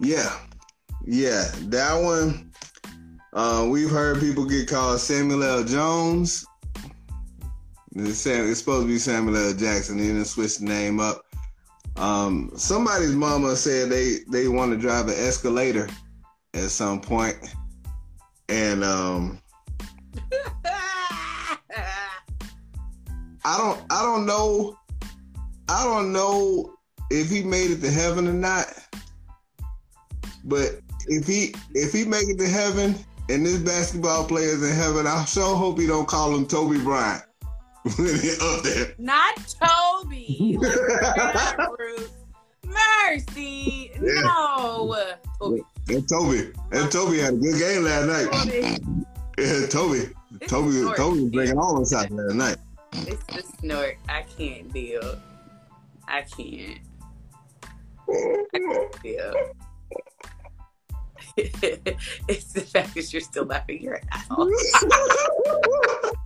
Yeah. 0.00 0.38
Yeah. 1.06 1.50
That 1.62 2.02
one, 2.02 2.52
uh, 3.32 3.66
we've 3.68 3.90
heard 3.90 4.20
people 4.20 4.46
get 4.46 4.68
called 4.68 5.00
Samuel 5.00 5.42
L. 5.42 5.64
Jones. 5.64 6.46
It's, 7.96 8.18
supposed 8.20 8.86
to 8.86 8.86
be 8.86 8.98
Samuel 8.98 9.36
L. 9.36 9.54
Jackson. 9.54 9.98
They 9.98 10.06
didn't 10.06 10.24
switch 10.24 10.58
the 10.58 10.64
name 10.64 11.00
up. 11.00 11.24
Um, 11.96 12.50
somebody's 12.56 13.14
mama 13.14 13.54
said 13.56 13.88
they, 13.88 14.18
they 14.28 14.48
want 14.48 14.72
to 14.72 14.78
drive 14.78 15.06
an 15.08 15.14
escalator 15.14 15.88
at 16.54 16.70
some. 16.70 17.00
And 18.48 18.84
um, 18.84 19.40
I 23.46 23.58
don't 23.58 23.80
I 23.90 24.02
don't 24.02 24.26
know 24.26 24.78
I 25.68 25.84
don't 25.84 26.12
know 26.12 26.74
if 27.10 27.30
he 27.30 27.42
made 27.42 27.70
it 27.70 27.80
to 27.82 27.90
heaven 27.90 28.26
or 28.28 28.32
not. 28.32 28.66
But 30.44 30.80
if 31.06 31.26
he 31.26 31.54
if 31.74 31.92
he 31.92 32.04
make 32.04 32.28
it 32.28 32.38
to 32.38 32.48
heaven 32.48 32.94
and 33.28 33.44
this 33.44 33.58
basketball 33.58 34.24
player 34.24 34.48
is 34.48 34.62
in 34.62 34.76
heaven, 34.76 35.06
I 35.06 35.24
sure 35.24 35.56
hope 35.56 35.78
he 35.78 35.86
don't 35.86 36.08
call 36.08 36.34
him 36.34 36.46
Toby 36.46 36.78
Bryant. 36.78 37.22
up 38.40 38.62
there. 38.62 38.94
Not 38.98 39.56
Toby. 39.60 40.58
Mercy. 42.64 43.92
Yeah. 43.94 44.22
No. 44.22 45.04
Toby. 45.38 45.62
And 45.88 46.08
Toby. 46.08 46.52
And 46.72 46.90
Toby 46.90 47.18
had 47.18 47.34
a 47.34 47.36
good 47.36 47.58
game 47.58 47.82
last 47.82 48.06
night. 48.06 48.32
Toby. 48.32 48.78
Yeah, 49.36 49.66
Toby. 49.66 50.14
Toby, 50.46 50.96
Toby 50.96 51.22
was 51.22 51.30
bringing 51.30 51.58
all 51.58 51.80
us 51.80 51.92
out 51.92 52.10
last 52.10 52.34
night. 52.34 52.56
It's 52.92 53.24
the 53.24 53.42
snort. 53.58 53.98
I 54.08 54.22
can't 54.22 54.72
deal. 54.72 55.18
I 56.08 56.22
can't. 56.22 56.80
I 58.08 58.44
can't 58.52 59.02
deal. 59.02 59.34
it's 61.36 62.52
the 62.52 62.60
fact 62.60 62.94
that 62.94 63.12
you're 63.12 63.20
still 63.20 63.44
laughing 63.44 63.82
your 63.82 64.00
ass 64.10 64.26
off. 64.30 64.48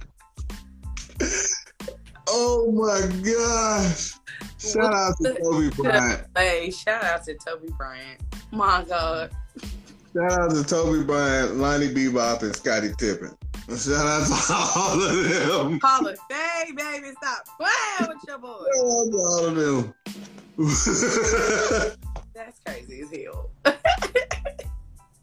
oh 2.28 2.70
my 2.72 3.00
gosh. 3.22 4.14
Shout 4.58 4.92
out 4.92 5.14
to 5.22 5.34
Toby 5.40 5.70
Bryant. 5.76 6.26
Hey, 6.36 6.70
shout 6.70 7.04
out 7.04 7.24
to 7.24 7.34
Toby 7.34 7.68
Bryant. 7.76 8.20
My 8.50 8.84
God. 8.88 9.30
Shout 10.14 10.32
out 10.32 10.50
to 10.50 10.64
Toby 10.64 11.04
Bryant, 11.04 11.56
Lonnie 11.56 11.88
Bebop, 11.88 12.42
and 12.42 12.54
Scotty 12.54 12.90
Pippen. 12.98 13.36
Shout 13.68 14.06
out 14.06 14.26
to 14.26 14.54
all 14.54 15.02
of 15.02 15.68
them. 15.68 15.80
Hall 15.80 16.06
of 16.06 16.18
Fame, 16.30 16.74
baby. 16.74 17.12
Stop 17.22 17.46
playing 17.58 18.08
with 18.08 18.24
your 18.26 18.38
boy. 18.38 18.64
Shout 18.74 18.84
out 18.84 19.12
to 19.12 19.18
all 19.18 19.46
of 19.46 19.54
them. 19.56 19.94
That's 22.34 22.58
crazy 22.64 23.02
as 23.02 23.10
hell. 23.12 23.50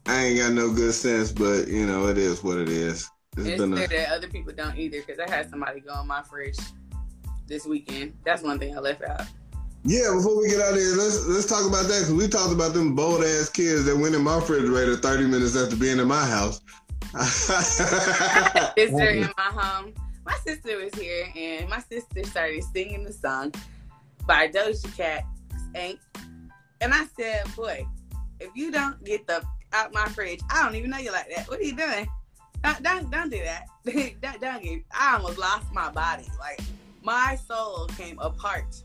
I 0.06 0.24
ain't 0.24 0.38
got 0.38 0.52
no 0.52 0.72
good 0.72 0.94
sense, 0.94 1.32
but 1.32 1.66
you 1.68 1.84
know, 1.84 2.06
it 2.06 2.16
is 2.16 2.42
what 2.44 2.58
it 2.58 2.68
is. 2.68 3.10
It's, 3.36 3.60
a... 3.60 3.66
that 3.66 4.08
other 4.10 4.28
people 4.28 4.52
don't 4.52 4.76
either 4.76 5.00
because 5.00 5.18
I 5.18 5.28
had 5.30 5.50
somebody 5.50 5.80
go 5.80 5.92
on 5.92 6.06
my 6.06 6.22
fridge 6.22 6.58
this 7.46 7.66
weekend. 7.66 8.14
That's 8.24 8.42
one 8.42 8.58
thing 8.58 8.76
I 8.76 8.80
left 8.80 9.02
out. 9.02 9.22
Yeah, 9.84 10.12
before 10.14 10.40
we 10.40 10.48
get 10.48 10.60
out 10.60 10.72
of 10.72 10.78
here, 10.78 10.96
let's 10.96 11.26
let's 11.26 11.46
talk 11.46 11.66
about 11.66 11.84
that 11.84 12.00
because 12.00 12.14
we 12.14 12.26
talked 12.26 12.52
about 12.52 12.74
them 12.74 12.94
bold 12.94 13.22
ass 13.22 13.48
kids 13.48 13.84
that 13.84 13.96
went 13.96 14.14
in 14.14 14.22
my 14.22 14.36
refrigerator 14.36 14.96
30 14.96 15.26
minutes 15.26 15.56
after 15.56 15.76
being 15.76 15.98
in 15.98 16.08
my 16.08 16.24
house 16.24 16.60
sister 18.74 19.08
in 19.08 19.22
my 19.36 19.50
home. 19.52 19.94
My 20.24 20.36
sister 20.44 20.76
was 20.76 20.92
here, 20.94 21.28
and 21.36 21.68
my 21.68 21.80
sister 21.80 22.24
started 22.24 22.64
singing 22.64 23.04
the 23.04 23.12
song 23.12 23.54
by 24.26 24.48
Doja 24.48 24.94
Cat, 24.96 25.24
"Ain't." 25.74 26.00
And 26.80 26.92
I 26.92 27.06
said, 27.18 27.44
boy, 27.54 27.86
if 28.40 28.50
you 28.54 28.70
don't 28.70 29.02
get 29.04 29.26
the 29.26 29.42
out 29.72 29.94
my 29.94 30.06
fridge, 30.06 30.40
I 30.50 30.62
don't 30.62 30.74
even 30.74 30.90
know 30.90 30.98
you 30.98 31.12
like 31.12 31.32
that. 31.34 31.48
What 31.48 31.60
are 31.60 31.64
you 31.64 31.76
doing? 31.76 32.06
Don't 32.66 32.82
don't, 32.82 33.10
don't 33.10 33.30
do 33.30 33.38
that. 33.44 33.66
don't, 34.20 34.40
don't 34.40 34.82
I 34.92 35.14
almost 35.14 35.38
lost 35.38 35.72
my 35.72 35.88
body. 35.90 36.26
Like 36.38 36.60
my 37.02 37.36
soul 37.46 37.86
came 37.96 38.18
apart. 38.18 38.82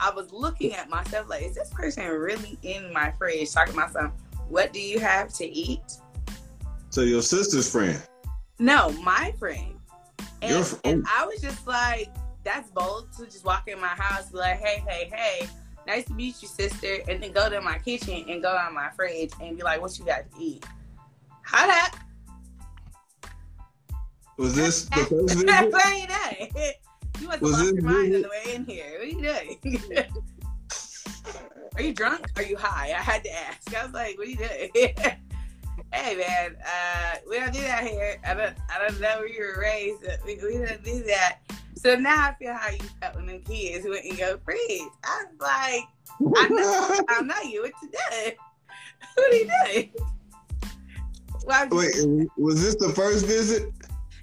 I 0.00 0.10
was 0.10 0.32
looking 0.32 0.74
at 0.74 0.90
myself 0.90 1.28
like, 1.28 1.44
is 1.44 1.54
this 1.54 1.70
person 1.70 2.04
really 2.08 2.58
in 2.62 2.92
my 2.92 3.12
fridge 3.12 3.52
talking 3.52 3.74
about 3.74 3.92
something? 3.92 4.12
What 4.48 4.72
do 4.72 4.80
you 4.80 4.98
have 4.98 5.32
to 5.34 5.46
eat? 5.46 5.98
So 6.90 7.02
your 7.02 7.22
sister's 7.22 7.70
friend. 7.70 8.02
No, 8.58 8.90
my 9.02 9.32
friend. 9.38 9.74
And, 10.42 10.66
fr- 10.66 10.76
and 10.82 11.04
oh. 11.06 11.16
I 11.16 11.24
was 11.24 11.40
just 11.40 11.64
like, 11.64 12.12
that's 12.42 12.70
bold 12.72 13.12
to 13.18 13.26
just 13.26 13.44
walk 13.44 13.68
in 13.68 13.80
my 13.80 13.86
house, 13.86 14.30
be 14.30 14.38
like, 14.38 14.58
hey, 14.58 14.82
hey, 14.88 15.08
hey, 15.14 15.48
nice 15.86 16.06
to 16.06 16.14
meet 16.14 16.42
you, 16.42 16.48
sister, 16.48 16.98
and 17.08 17.22
then 17.22 17.30
go 17.30 17.48
to 17.48 17.60
my 17.60 17.78
kitchen 17.78 18.24
and 18.28 18.42
go 18.42 18.50
on 18.50 18.74
my 18.74 18.90
fridge 18.90 19.30
and 19.40 19.56
be 19.56 19.62
like, 19.62 19.80
what 19.80 19.96
you 19.96 20.04
got 20.04 20.28
to 20.32 20.42
eat? 20.42 20.66
How 21.42 21.68
that? 21.68 21.96
Was 24.42 24.56
this 24.56 24.84
the 24.86 25.06
first 25.06 25.34
visit? 25.34 25.48
are 25.48 25.94
you 25.94 26.06
doing? 26.08 26.72
You 27.20 27.28
must 27.28 27.32
have 27.34 27.42
Was 27.42 27.52
lost 27.52 27.64
this 27.64 27.72
your 27.74 27.82
mind 27.84 28.14
on 28.16 28.22
the 28.22 28.28
way 28.28 28.54
in 28.54 28.64
here. 28.64 28.90
What 28.94 29.02
are 29.02 29.04
you 29.04 29.22
doing? 29.22 30.04
are 31.76 31.82
you 31.82 31.94
drunk? 31.94 32.26
Are 32.34 32.42
you 32.42 32.56
high? 32.56 32.88
I 32.88 33.00
had 33.00 33.22
to 33.22 33.32
ask. 33.32 33.72
I 33.72 33.84
was 33.84 33.94
like, 33.94 34.18
what 34.18 34.26
are 34.26 34.30
you 34.30 34.36
doing? 34.38 34.70
hey 35.94 36.16
man, 36.16 36.56
uh, 36.66 37.18
we 37.30 37.38
don't 37.38 37.52
do 37.52 37.60
that 37.60 37.86
here. 37.86 38.16
I 38.26 38.34
don't 38.34 38.56
I 38.68 38.84
don't 38.84 39.00
know 39.00 39.18
where 39.18 39.28
you 39.28 39.42
were 39.42 39.60
raised. 39.62 40.02
but 40.02 40.18
We, 40.26 40.34
we 40.34 40.58
don't 40.58 40.82
do 40.82 41.04
that. 41.04 41.38
So 41.76 41.94
now 41.94 42.30
I 42.30 42.34
feel 42.34 42.52
how 42.52 42.70
you 42.70 42.80
felt 43.00 43.14
when 43.14 43.26
them 43.26 43.42
kids 43.42 43.86
went 43.88 44.04
and 44.04 44.18
go 44.18 44.40
freeze. 44.44 44.82
I 45.04 45.24
was 45.24 45.40
like, 45.40 45.84
I 46.36 46.48
know 46.48 47.00
I 47.08 47.22
know 47.22 47.48
you. 47.48 47.62
What 47.62 47.72
you 47.80 47.90
doing? 47.90 48.32
What 49.14 49.32
are 49.32 49.36
you 49.36 49.50
doing? 49.66 49.92
Why 51.44 51.68
Wait, 51.70 52.28
was 52.36 52.60
this 52.60 52.74
the 52.74 52.92
first 52.92 53.24
visit? 53.26 53.72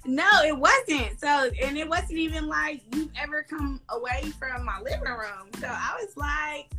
No, 0.06 0.28
it 0.44 0.56
wasn't. 0.56 1.20
So, 1.20 1.50
and 1.62 1.76
it 1.76 1.88
wasn't 1.88 2.18
even 2.18 2.46
like 2.46 2.82
you've 2.94 3.10
ever 3.20 3.42
come 3.48 3.80
away 3.90 4.32
from 4.38 4.64
my 4.64 4.80
living 4.80 5.02
room. 5.02 5.50
So 5.58 5.66
I 5.66 5.98
was 6.00 6.16
like, 6.16 6.72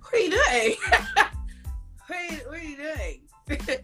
what 0.00 0.14
are 0.14 0.18
you 0.18 0.30
doing? 0.30 0.76
what, 2.06 2.18
are 2.18 2.24
you, 2.24 2.38
what 2.46 2.58
are 2.58 2.62
you 2.62 2.76
doing? 2.76 3.20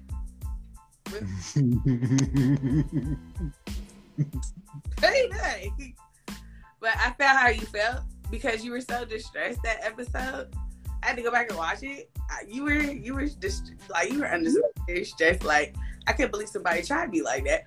what 4.98 5.10
are 5.10 5.16
you 5.16 5.30
doing? 5.30 5.94
But 6.80 6.96
I 6.96 7.10
felt 7.18 7.38
how 7.38 7.48
you 7.48 7.66
felt 7.66 8.02
because 8.30 8.64
you 8.64 8.70
were 8.72 8.80
so 8.80 9.04
distressed 9.04 9.62
that 9.62 9.78
episode. 9.82 10.54
I 11.02 11.06
had 11.06 11.16
to 11.16 11.22
go 11.22 11.30
back 11.30 11.48
and 11.48 11.58
watch 11.58 11.82
it. 11.82 12.10
You 12.46 12.64
were, 12.64 12.80
you 12.80 13.14
were 13.14 13.26
just 13.26 13.72
like 13.88 14.10
you 14.10 14.20
were 14.20 14.30
under 14.30 14.50
mm-hmm. 14.50 15.02
stress. 15.02 15.42
Like 15.42 15.74
I 16.06 16.12
can't 16.12 16.30
believe 16.30 16.48
somebody 16.48 16.82
tried 16.82 17.06
to 17.06 17.10
be 17.10 17.22
like 17.22 17.44
that. 17.44 17.64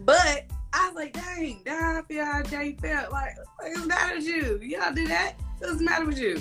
But 0.00 0.44
I 0.72 0.88
was 0.88 0.94
like, 0.96 1.12
dang, 1.12 1.60
dang, 1.64 1.96
I 1.96 2.02
feel 2.08 2.24
how 2.24 2.42
Jay 2.42 2.76
felt. 2.80 3.12
Like, 3.12 3.34
what's 3.58 3.80
the 3.80 3.86
matter 3.86 4.16
with 4.16 4.26
you? 4.26 4.58
Y'all 4.62 4.92
do 4.92 5.06
that? 5.08 5.34
What's 5.58 5.78
the 5.78 5.84
matter 5.84 6.06
with 6.06 6.18
you? 6.18 6.40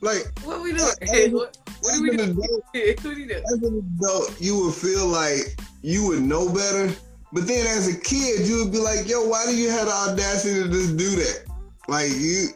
like, 0.00 0.22
What 0.44 0.62
we 0.62 0.72
doing? 0.72 0.90
Hey, 1.02 1.28
what, 1.30 1.56
what 1.80 1.94
are 1.94 2.02
we 2.02 2.16
doing? 2.16 2.30
adult, 2.30 2.64
what 2.74 3.04
are 3.04 3.12
you 3.18 3.26
doing? 3.26 3.42
as 3.44 3.62
an 3.62 3.96
adult, 3.98 4.40
you 4.40 4.58
would 4.64 4.74
feel 4.74 5.06
like 5.06 5.58
you 5.82 6.06
would 6.08 6.22
know 6.22 6.48
better. 6.52 6.94
But 7.32 7.46
then 7.46 7.66
as 7.66 7.88
a 7.88 7.98
kid, 7.98 8.46
you 8.46 8.62
would 8.62 8.72
be 8.72 8.78
like, 8.78 9.08
yo, 9.08 9.26
why 9.26 9.44
do 9.46 9.56
you 9.56 9.70
have 9.70 9.86
the 9.86 9.92
audacity 9.92 10.62
to 10.62 10.68
just 10.68 10.96
do 10.96 11.10
that? 11.16 11.44
Like 11.88 12.10
you 12.12 12.48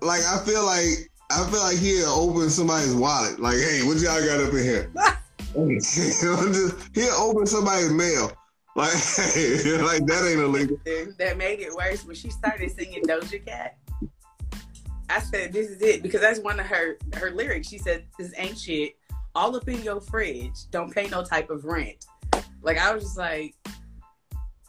like 0.00 0.22
I 0.22 0.38
feel 0.44 0.64
like 0.64 1.10
I 1.30 1.44
feel 1.50 1.60
like 1.60 1.76
he'll 1.76 2.08
open 2.08 2.48
somebody's 2.50 2.94
wallet. 2.94 3.38
Like, 3.40 3.56
hey, 3.56 3.82
what 3.84 3.98
y'all 3.98 4.24
got 4.24 4.40
up 4.40 4.54
in 4.54 4.62
here? 4.62 4.90
He'll 5.54 7.14
open 7.14 7.46
somebody's 7.46 7.92
mail. 7.92 8.32
Like, 8.76 8.92
like 8.94 10.06
that 10.06 10.28
ain't 10.30 10.40
illegal. 10.40 10.76
that 11.18 11.36
made 11.36 11.60
it 11.60 11.74
worse 11.74 12.04
when 12.04 12.14
she 12.14 12.30
started 12.30 12.70
singing 12.70 13.02
Doja 13.02 13.44
Cat. 13.44 13.76
I 15.10 15.20
said, 15.20 15.52
"This 15.52 15.70
is 15.70 15.82
it," 15.82 16.02
because 16.02 16.20
that's 16.20 16.38
one 16.40 16.60
of 16.60 16.66
her 16.66 16.96
her 17.14 17.30
lyrics. 17.30 17.68
She 17.68 17.78
said, 17.78 18.04
"This 18.18 18.32
ain't 18.36 18.58
shit. 18.58 18.94
All 19.34 19.56
up 19.56 19.66
in 19.68 19.82
your 19.82 20.00
fridge. 20.00 20.70
Don't 20.70 20.94
pay 20.94 21.08
no 21.08 21.24
type 21.24 21.50
of 21.50 21.64
rent." 21.64 22.06
Like 22.62 22.78
I 22.78 22.94
was 22.94 23.04
just 23.04 23.18
like, 23.18 23.54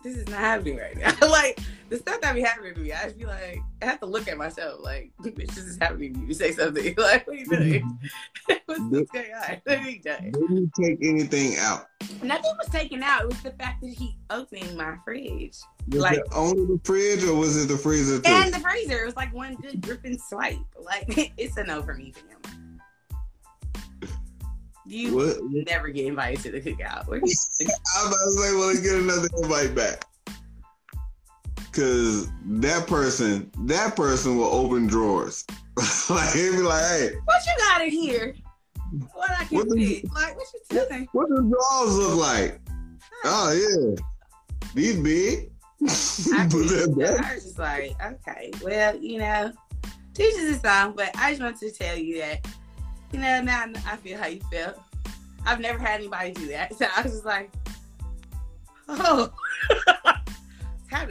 "This 0.04 0.18
is 0.18 0.28
not 0.28 0.40
happening 0.40 0.78
right 0.78 0.98
now." 0.98 1.14
like 1.28 1.60
the 1.90 1.98
stuff 1.98 2.22
that 2.22 2.36
be 2.36 2.42
happening 2.42 2.74
to 2.76 2.80
me, 2.80 2.94
I 2.94 3.06
just 3.06 3.18
be 3.18 3.26
like, 3.26 3.62
I 3.82 3.86
have 3.86 4.00
to 4.02 4.06
look 4.06 4.28
at 4.28 4.38
myself. 4.38 4.80
Like, 4.82 5.12
bitch, 5.22 5.48
this 5.48 5.66
is 5.66 5.78
happening 5.82 6.14
to 6.14 6.20
you. 6.20 6.34
Say 6.34 6.52
something. 6.52 6.80
Like, 7.00 7.26
what 7.28 7.36
are 7.36 7.40
you 7.40 7.48
mm-hmm. 7.48 7.70
doing? 7.70 8.90
What's 8.90 9.12
going 9.12 9.32
on? 9.34 9.62
What 9.64 9.78
are 9.80 9.90
you 9.90 10.02
doing? 10.02 10.32
Didn't 10.32 10.72
take 10.80 11.00
anything 11.02 11.56
out. 11.58 11.88
Nothing 12.22 12.52
was 12.58 12.68
taken 12.70 13.02
out. 13.02 13.24
It 13.24 13.28
was 13.28 13.42
the 13.42 13.52
fact 13.52 13.82
that 13.82 13.90
he 13.90 14.18
opened 14.30 14.78
my 14.78 14.96
fridge. 15.04 15.58
Was 15.90 16.02
Like- 16.02 16.20
only 16.36 16.66
the 16.66 16.80
fridge 16.84 17.24
or 17.24 17.36
was 17.36 17.64
it 17.64 17.68
the 17.68 17.78
freezer 17.78 18.20
too? 18.20 18.30
And 18.30 18.54
the 18.54 18.60
freezer. 18.60 19.02
It 19.02 19.06
was 19.06 19.16
like 19.16 19.34
one 19.34 19.56
good 19.56 19.82
dripping 19.82 20.18
swipe. 20.18 20.60
Like 20.80 21.34
it's 21.38 21.58
a 21.58 21.64
no 21.64 21.82
for 21.82 21.94
me, 21.94 22.12
fam. 22.12 22.39
You 24.90 25.16
what? 25.16 25.38
never 25.68 25.90
get 25.90 26.08
invited 26.08 26.42
to 26.44 26.52
the 26.52 26.62
cookout. 26.62 27.08
What 27.08 27.18
are 27.18 27.28
you 27.28 27.36
doing? 27.60 27.72
I 27.96 28.04
was 28.04 28.08
about 28.08 28.26
to 28.26 28.32
say, 28.32 28.56
well, 28.56 28.74
get 28.82 28.96
another 28.96 29.30
invite 29.44 29.76
back. 29.76 30.06
Cause 31.72 32.28
that 32.46 32.88
person, 32.88 33.52
that 33.66 33.96
person 33.96 34.36
will 34.36 34.46
open 34.46 34.88
drawers. 34.88 35.46
like 36.10 36.34
he'd 36.34 36.52
be 36.54 36.58
like, 36.64 36.84
hey, 36.84 37.12
what 37.26 37.42
you 37.46 37.54
got 37.60 37.82
in 37.84 37.92
here? 37.92 38.36
What 39.14 39.30
I 39.30 39.44
can 39.44 39.60
What 39.60 39.70
the-? 39.70 40.04
Like 40.12 40.36
what 40.36 40.48
you 40.54 40.88
doing? 40.90 41.08
what 41.12 41.30
do 41.30 41.36
drawers 41.36 41.96
look 41.96 42.20
like? 42.20 42.60
Oh 43.26 43.52
yeah. 43.52 43.96
These 44.74 45.00
big. 45.02 45.52
I, 45.82 45.86
was 46.52 46.72
just 47.44 47.60
like, 47.60 47.96
okay, 48.04 48.52
well, 48.64 48.98
you 48.98 49.20
know, 49.20 49.54
teaches 50.14 50.50
his 50.50 50.62
song, 50.62 50.94
but 50.96 51.16
I 51.16 51.32
just 51.32 51.42
wanted 51.42 51.60
to 51.60 51.72
tell 51.72 51.98
you 51.98 52.18
that, 52.18 52.46
you 53.12 53.20
know, 53.20 53.42
now 53.42 53.66
I 53.86 53.98
feel 53.98 54.18
how 54.18 54.28
you 54.28 54.42
felt. 54.52 54.78
I've 55.46 55.60
never 55.60 55.80
had 55.80 56.00
anybody 56.00 56.32
do 56.34 56.48
that, 56.50 56.76
so 56.78 56.86
I 56.96 57.02
was 57.02 57.12
just 57.14 57.26
like, 57.26 57.52
oh, 58.88 59.32
how? 60.88 61.08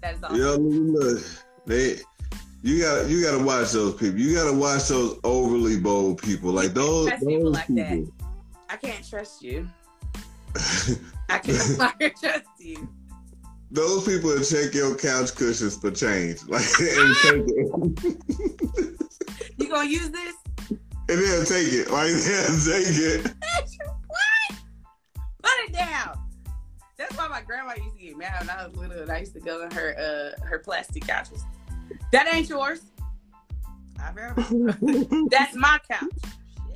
That's 0.00 0.22
all. 0.22 0.36
Yo, 0.36 0.56
look, 0.56 1.04
look. 1.04 1.22
They 1.64 1.98
you 2.62 2.80
gotta 2.80 3.08
you 3.08 3.22
gotta 3.22 3.42
watch 3.42 3.72
those 3.72 3.94
people. 3.94 4.18
You 4.18 4.34
gotta 4.34 4.52
watch 4.52 4.88
those 4.88 5.18
overly 5.24 5.78
bold 5.78 6.22
people. 6.22 6.52
Like 6.52 6.74
those, 6.74 7.08
Trust 7.08 7.26
people 7.26 7.44
those 7.44 7.54
like 7.54 7.66
that. 7.68 8.12
I 8.70 8.76
can't 8.76 9.08
trust 9.08 9.42
you. 9.42 9.68
I 11.28 11.38
can't 11.38 12.16
trust 12.16 12.46
you. 12.58 12.88
Those 13.70 14.04
people 14.06 14.30
that 14.30 14.44
check 14.44 14.74
your 14.74 14.94
couch 14.96 15.34
cushions 15.34 15.76
for 15.76 15.90
change. 15.90 16.44
Like 16.46 16.62
and 16.78 17.16
take 17.22 17.44
it. 17.46 19.01
You 19.62 19.68
gonna 19.68 19.88
use 19.88 20.10
this? 20.10 20.34
And 20.70 20.78
they'll 21.08 21.44
take 21.44 21.72
it. 21.72 21.90
Like 21.90 22.10
they'll 22.10 22.60
take 22.60 22.86
it. 22.88 23.24
what? 24.06 24.58
Put 25.42 25.52
it 25.68 25.72
down. 25.72 26.18
That's 26.98 27.16
why 27.16 27.28
my 27.28 27.42
grandma 27.42 27.74
used 27.76 27.96
to 27.96 28.02
get 28.02 28.18
mad 28.18 28.40
when 28.40 28.50
I 28.50 28.66
was 28.66 28.76
little 28.76 29.02
and 29.02 29.10
I 29.10 29.18
used 29.18 29.34
to 29.34 29.40
go 29.40 29.62
in 29.62 29.70
her 29.70 29.96
uh 29.98 30.44
her 30.44 30.58
plastic 30.58 31.06
couches. 31.06 31.44
That 32.12 32.32
ain't 32.32 32.48
yours. 32.48 32.82
I 34.00 34.10
remember. 34.10 35.26
That's 35.30 35.54
my 35.54 35.78
couch. 35.88 36.10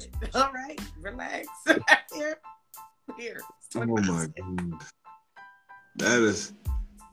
Shit. 0.01 0.35
All 0.35 0.53
right, 0.53 0.81
relax. 1.01 1.49
Here. 2.15 2.39
Here. 3.19 3.41
Oh 3.75 3.85
my 3.85 4.01
god. 4.01 4.33
That 5.97 6.23
is 6.23 6.53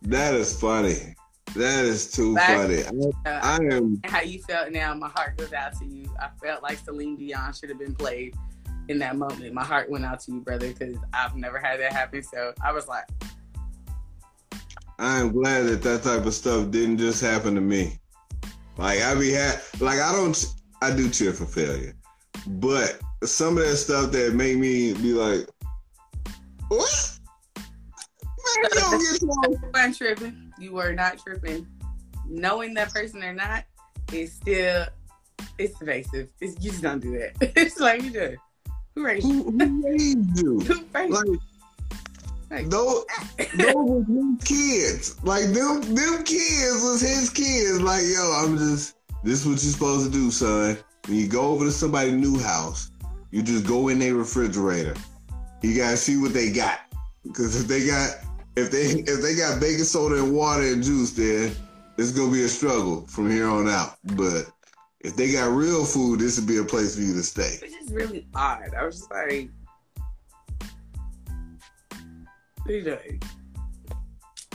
that 0.03 0.35
is 0.35 0.59
funny. 0.59 1.15
That 1.55 1.85
is 1.85 2.11
too 2.11 2.35
funny. 2.35 2.83
I, 2.83 3.29
Uh, 3.29 3.39
I 3.43 3.55
am 3.71 4.01
how 4.05 4.21
you 4.21 4.41
felt 4.41 4.71
now, 4.71 4.93
my 4.95 5.09
heart 5.09 5.37
goes 5.37 5.53
out 5.53 5.77
to 5.79 5.85
you. 5.85 6.05
I 6.19 6.29
felt 6.43 6.63
like 6.63 6.79
Celine 6.79 7.15
Dion 7.15 7.53
should 7.53 7.69
have 7.69 7.79
been 7.79 7.93
played 7.93 8.35
in 8.89 8.97
that 8.99 9.15
moment. 9.15 9.53
My 9.53 9.63
heart 9.63 9.89
went 9.89 10.03
out 10.03 10.19
to 10.21 10.31
you, 10.31 10.41
brother, 10.41 10.67
because 10.73 10.95
I've 11.13 11.35
never 11.35 11.59
had 11.59 11.79
that 11.79 11.93
happen. 11.93 12.23
So 12.23 12.53
I 12.63 12.71
was 12.71 12.87
like, 12.87 13.05
I 14.99 15.19
am 15.19 15.31
glad 15.31 15.63
that 15.63 15.81
that 15.83 16.03
type 16.03 16.25
of 16.25 16.33
stuff 16.33 16.71
didn't 16.71 16.97
just 16.97 17.21
happen 17.21 17.55
to 17.55 17.61
me. 17.61 17.99
Like 18.77 19.01
I 19.01 19.13
be 19.13 19.33
ha- 19.33 19.61
like 19.79 19.99
I 19.99 20.11
don't 20.11 20.45
I 20.81 20.95
do 20.95 21.09
cheer 21.09 21.33
for 21.33 21.45
failure, 21.45 21.93
but 22.47 22.99
some 23.23 23.57
of 23.57 23.63
that 23.63 23.77
stuff 23.77 24.11
that 24.11 24.33
made 24.33 24.57
me 24.57 24.93
be 24.93 25.13
like, 25.13 25.47
what? 26.67 27.19
Man, 27.55 28.63
you 28.63 28.69
don't 28.79 29.51
get 29.51 29.73
weren't 29.73 29.97
tripping. 29.97 30.42
You 30.59 30.73
were 30.73 30.93
not 30.93 31.19
tripping. 31.19 31.67
Knowing 32.27 32.73
that 32.75 32.93
person 32.93 33.23
or 33.23 33.33
not 33.33 33.65
is 34.11 34.33
still 34.33 34.85
it's 35.57 35.81
evasive. 35.81 36.29
It's, 36.39 36.63
you 36.63 36.71
just 36.71 36.83
don't 36.83 36.99
do 36.99 37.17
that. 37.19 37.33
it's 37.55 37.79
like 37.79 38.01
you 38.03 38.09
do. 38.11 38.37
Who 38.95 39.05
raised 39.05 39.27
you? 39.27 39.43
who, 39.43 39.81
raised 39.83 40.39
you? 40.39 40.59
Who 40.67 40.85
raised 40.93 41.13
Like, 42.49 42.63
you? 42.63 42.69
those, 42.69 43.05
those 43.55 43.73
was 43.75 44.05
his 44.07 44.47
kids. 44.47 45.23
Like 45.23 45.45
them, 45.45 45.81
them 45.95 46.23
kids 46.23 46.81
was 46.83 47.01
his 47.01 47.29
kids. 47.29 47.81
Like, 47.81 48.03
yo, 48.03 48.31
I'm 48.33 48.57
just 48.57 48.95
this 49.23 49.41
is 49.41 49.45
what 49.45 49.63
you're 49.63 49.71
supposed 49.71 50.05
to 50.05 50.11
do, 50.11 50.31
son. 50.31 50.77
When 51.07 51.17
you 51.17 51.27
go 51.27 51.41
over 51.41 51.65
to 51.65 51.71
somebody's 51.71 52.13
new 52.13 52.39
house, 52.39 52.91
you 53.31 53.41
just 53.41 53.65
go 53.65 53.87
in 53.87 53.99
their 53.99 54.15
refrigerator. 54.15 54.95
You 55.61 55.77
gotta 55.77 55.97
see 55.97 56.17
what 56.17 56.33
they 56.33 56.51
got. 56.51 56.79
Because 57.23 57.59
if 57.59 57.67
they 57.67 57.87
got 57.87 58.15
if 58.55 58.71
they 58.71 59.03
if 59.11 59.21
they 59.21 59.35
got 59.35 59.59
baking 59.59 59.83
soda 59.83 60.15
and 60.15 60.33
water 60.33 60.63
and 60.63 60.83
juice, 60.83 61.11
then 61.11 61.55
it's 61.97 62.11
gonna 62.11 62.31
be 62.31 62.43
a 62.43 62.47
struggle 62.47 63.05
from 63.07 63.29
here 63.29 63.47
on 63.47 63.67
out. 63.67 63.97
But 64.15 64.45
if 65.01 65.15
they 65.15 65.31
got 65.31 65.51
real 65.51 65.85
food, 65.85 66.19
this 66.19 66.39
would 66.39 66.47
be 66.47 66.57
a 66.57 66.63
place 66.63 66.95
for 66.95 67.01
you 67.01 67.13
to 67.13 67.23
stay. 67.23 67.57
Which 67.61 67.71
is 67.81 67.91
really 67.91 68.27
odd. 68.35 68.73
I 68.77 68.85
was 68.85 68.99
just 68.99 69.11
like, 69.11 69.49
know. 72.67 72.97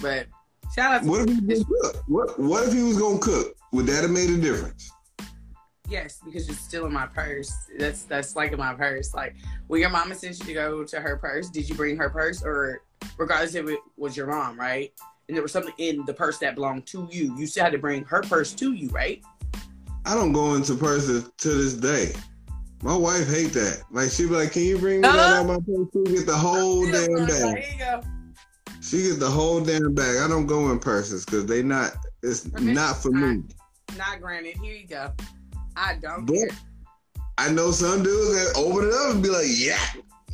But 0.00 0.26
shout 0.74 0.94
out 0.94 1.02
to 1.02 1.08
What 1.08 1.28
if 1.28 1.36
he 1.36 1.44
was 1.44 1.64
cook? 1.64 2.04
What 2.06 2.38
What 2.38 2.68
if 2.68 2.72
he 2.72 2.82
was 2.82 2.98
gonna 2.98 3.18
cook? 3.18 3.54
Would 3.72 3.86
that 3.86 4.02
have 4.02 4.10
made 4.10 4.30
a 4.30 4.38
difference? 4.38 4.90
Yes, 5.88 6.20
because 6.24 6.46
you're 6.46 6.56
still 6.56 6.86
in 6.86 6.92
my 6.92 7.06
purse. 7.06 7.52
That's 7.78 8.02
that's 8.04 8.36
like 8.36 8.52
in 8.52 8.58
my 8.58 8.74
purse. 8.74 9.14
Like 9.14 9.36
when 9.66 9.80
your 9.80 9.90
mama 9.90 10.14
sent 10.14 10.38
you 10.40 10.44
to 10.46 10.54
go 10.54 10.84
to 10.84 11.00
her 11.00 11.16
purse, 11.16 11.48
did 11.50 11.68
you 11.68 11.74
bring 11.74 11.96
her 11.96 12.10
purse 12.10 12.42
or 12.42 12.82
regardless 13.16 13.54
if 13.54 13.68
it 13.68 13.80
was 13.96 14.16
your 14.16 14.26
mom, 14.26 14.58
right? 14.58 14.92
And 15.28 15.36
there 15.36 15.42
was 15.42 15.52
something 15.52 15.74
in 15.78 16.04
the 16.06 16.14
purse 16.14 16.38
that 16.38 16.54
belonged 16.54 16.86
to 16.86 17.06
you. 17.10 17.36
You 17.36 17.46
still 17.46 17.64
had 17.64 17.72
to 17.72 17.78
bring 17.78 18.04
her 18.04 18.22
purse 18.22 18.52
to 18.54 18.72
you, 18.72 18.88
right? 18.88 19.22
I 20.06 20.14
don't 20.14 20.32
go 20.32 20.54
into 20.54 20.74
purses 20.74 21.30
to 21.38 21.48
this 21.48 21.74
day. 21.74 22.12
My 22.82 22.96
wife 22.96 23.28
hate 23.28 23.52
that. 23.54 23.82
Like 23.90 24.10
she 24.10 24.24
be 24.24 24.30
like, 24.30 24.52
"Can 24.52 24.62
you 24.62 24.78
bring 24.78 25.00
me 25.02 25.08
that 25.08 25.18
Uh-huh. 25.18 25.40
out 25.40 25.46
my 25.46 25.56
purse?" 25.56 25.88
She 26.06 26.14
get 26.16 26.26
the 26.26 26.36
whole 26.36 26.84
damn 26.90 27.26
bag. 27.26 27.64
you 27.72 27.78
go. 27.78 28.00
She 28.80 29.02
get 29.02 29.18
the 29.20 29.28
whole 29.28 29.60
damn 29.60 29.92
bag. 29.94 30.18
I 30.18 30.28
don't 30.28 30.46
go 30.46 30.70
in 30.70 30.78
purses 30.78 31.24
because 31.24 31.44
they 31.46 31.62
not. 31.62 31.96
It's 32.22 32.48
Permission 32.48 32.74
not 32.74 33.02
for 33.02 33.10
me. 33.10 33.42
Not 33.98 34.20
granted. 34.20 34.56
Here 34.58 34.74
you 34.74 34.86
go. 34.86 35.12
I 35.78 35.94
don't 36.02 36.26
But. 36.26 36.50
I 37.38 37.52
know 37.52 37.70
some 37.70 38.02
dudes 38.02 38.34
that 38.34 38.58
open 38.58 38.88
it 38.88 38.94
up 38.94 39.14
and 39.14 39.22
be 39.22 39.28
like, 39.28 39.46
"Yeah, 39.46 39.78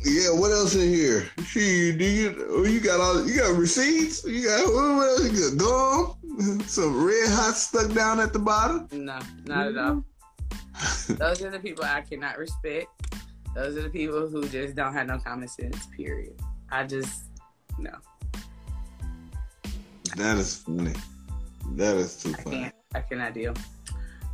yeah. 0.03 0.31
What 0.31 0.51
else 0.51 0.73
in 0.73 0.91
here? 0.91 1.29
She, 1.45 1.91
do 1.95 2.03
you? 2.03 2.47
Oh, 2.49 2.63
you 2.63 2.79
got 2.79 2.99
all? 2.99 3.27
You 3.27 3.41
got 3.41 3.55
receipts? 3.55 4.25
You 4.25 4.45
got 4.45 4.65
what 4.65 5.07
else? 5.07 5.31
You 5.31 5.51
got 5.51 6.17
gum? 6.37 6.61
Some 6.67 7.05
red 7.05 7.29
hot 7.29 7.53
stuck 7.53 7.93
down 7.93 8.19
at 8.19 8.33
the 8.33 8.39
bottom? 8.39 8.87
No, 8.91 9.19
not 9.45 9.67
at 9.67 9.77
all. 9.77 10.03
Mm-hmm. 10.73 11.15
Those 11.15 11.41
are 11.43 11.51
the 11.51 11.59
people 11.59 11.85
I 11.85 12.01
cannot 12.01 12.39
respect. 12.39 12.87
Those 13.53 13.77
are 13.77 13.83
the 13.83 13.89
people 13.89 14.27
who 14.27 14.49
just 14.49 14.75
don't 14.75 14.93
have 14.93 15.05
no 15.05 15.19
common 15.19 15.47
sense. 15.47 15.85
Period. 15.95 16.33
I 16.71 16.85
just 16.85 17.25
no. 17.77 17.91
That 20.17 20.37
is 20.37 20.55
funny. 20.57 20.93
That 21.73 21.97
is 21.97 22.17
too 22.17 22.33
I 22.37 22.41
funny. 22.41 22.71
I 22.95 23.01
cannot 23.01 23.35
deal. 23.35 23.53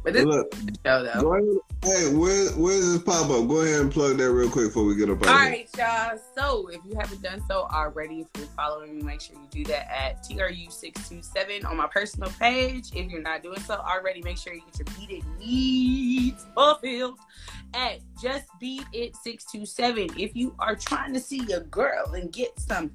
But 0.03 0.13
this 0.13 0.25
Look, 0.25 0.53
show 0.85 1.03
though. 1.03 1.21
Go 1.21 1.33
ahead. 1.33 1.57
Hey, 1.83 2.13
where, 2.13 2.51
where's 2.51 2.93
this 2.93 3.01
pop 3.03 3.29
up? 3.29 3.47
Go 3.47 3.61
ahead 3.61 3.81
and 3.81 3.91
plug 3.91 4.17
that 4.17 4.31
real 4.31 4.49
quick 4.49 4.67
before 4.67 4.85
we 4.85 4.95
get 4.95 5.09
up 5.09 5.25
All 5.27 5.33
right, 5.33 5.67
y'all. 5.77 6.19
So 6.37 6.67
if 6.67 6.79
you 6.85 6.95
haven't 6.95 7.21
done 7.21 7.41
so 7.47 7.67
already, 7.71 8.21
if 8.21 8.27
you're 8.37 8.47
following 8.49 8.95
me, 8.95 9.01
make 9.03 9.21
sure 9.21 9.35
you 9.35 9.47
do 9.49 9.63
that 9.71 9.91
at 9.91 10.23
TRU627 10.23 11.65
on 11.65 11.77
my 11.77 11.87
personal 11.87 12.29
page. 12.39 12.91
If 12.95 13.09
you're 13.11 13.21
not 13.21 13.43
doing 13.43 13.59
so 13.61 13.75
already, 13.75 14.21
make 14.21 14.37
sure 14.37 14.53
you 14.53 14.61
get 14.61 14.79
your 14.79 14.97
beaded 14.97 15.23
needs 15.39 16.45
fulfilled 16.55 17.19
at 17.73 17.99
Just 18.21 18.45
Beat 18.59 18.85
It 18.93 19.15
627. 19.15 20.19
If 20.19 20.35
you 20.35 20.55
are 20.59 20.75
trying 20.75 21.13
to 21.13 21.19
see 21.19 21.51
a 21.51 21.61
girl 21.61 22.13
and 22.13 22.31
get 22.31 22.59
some 22.59 22.91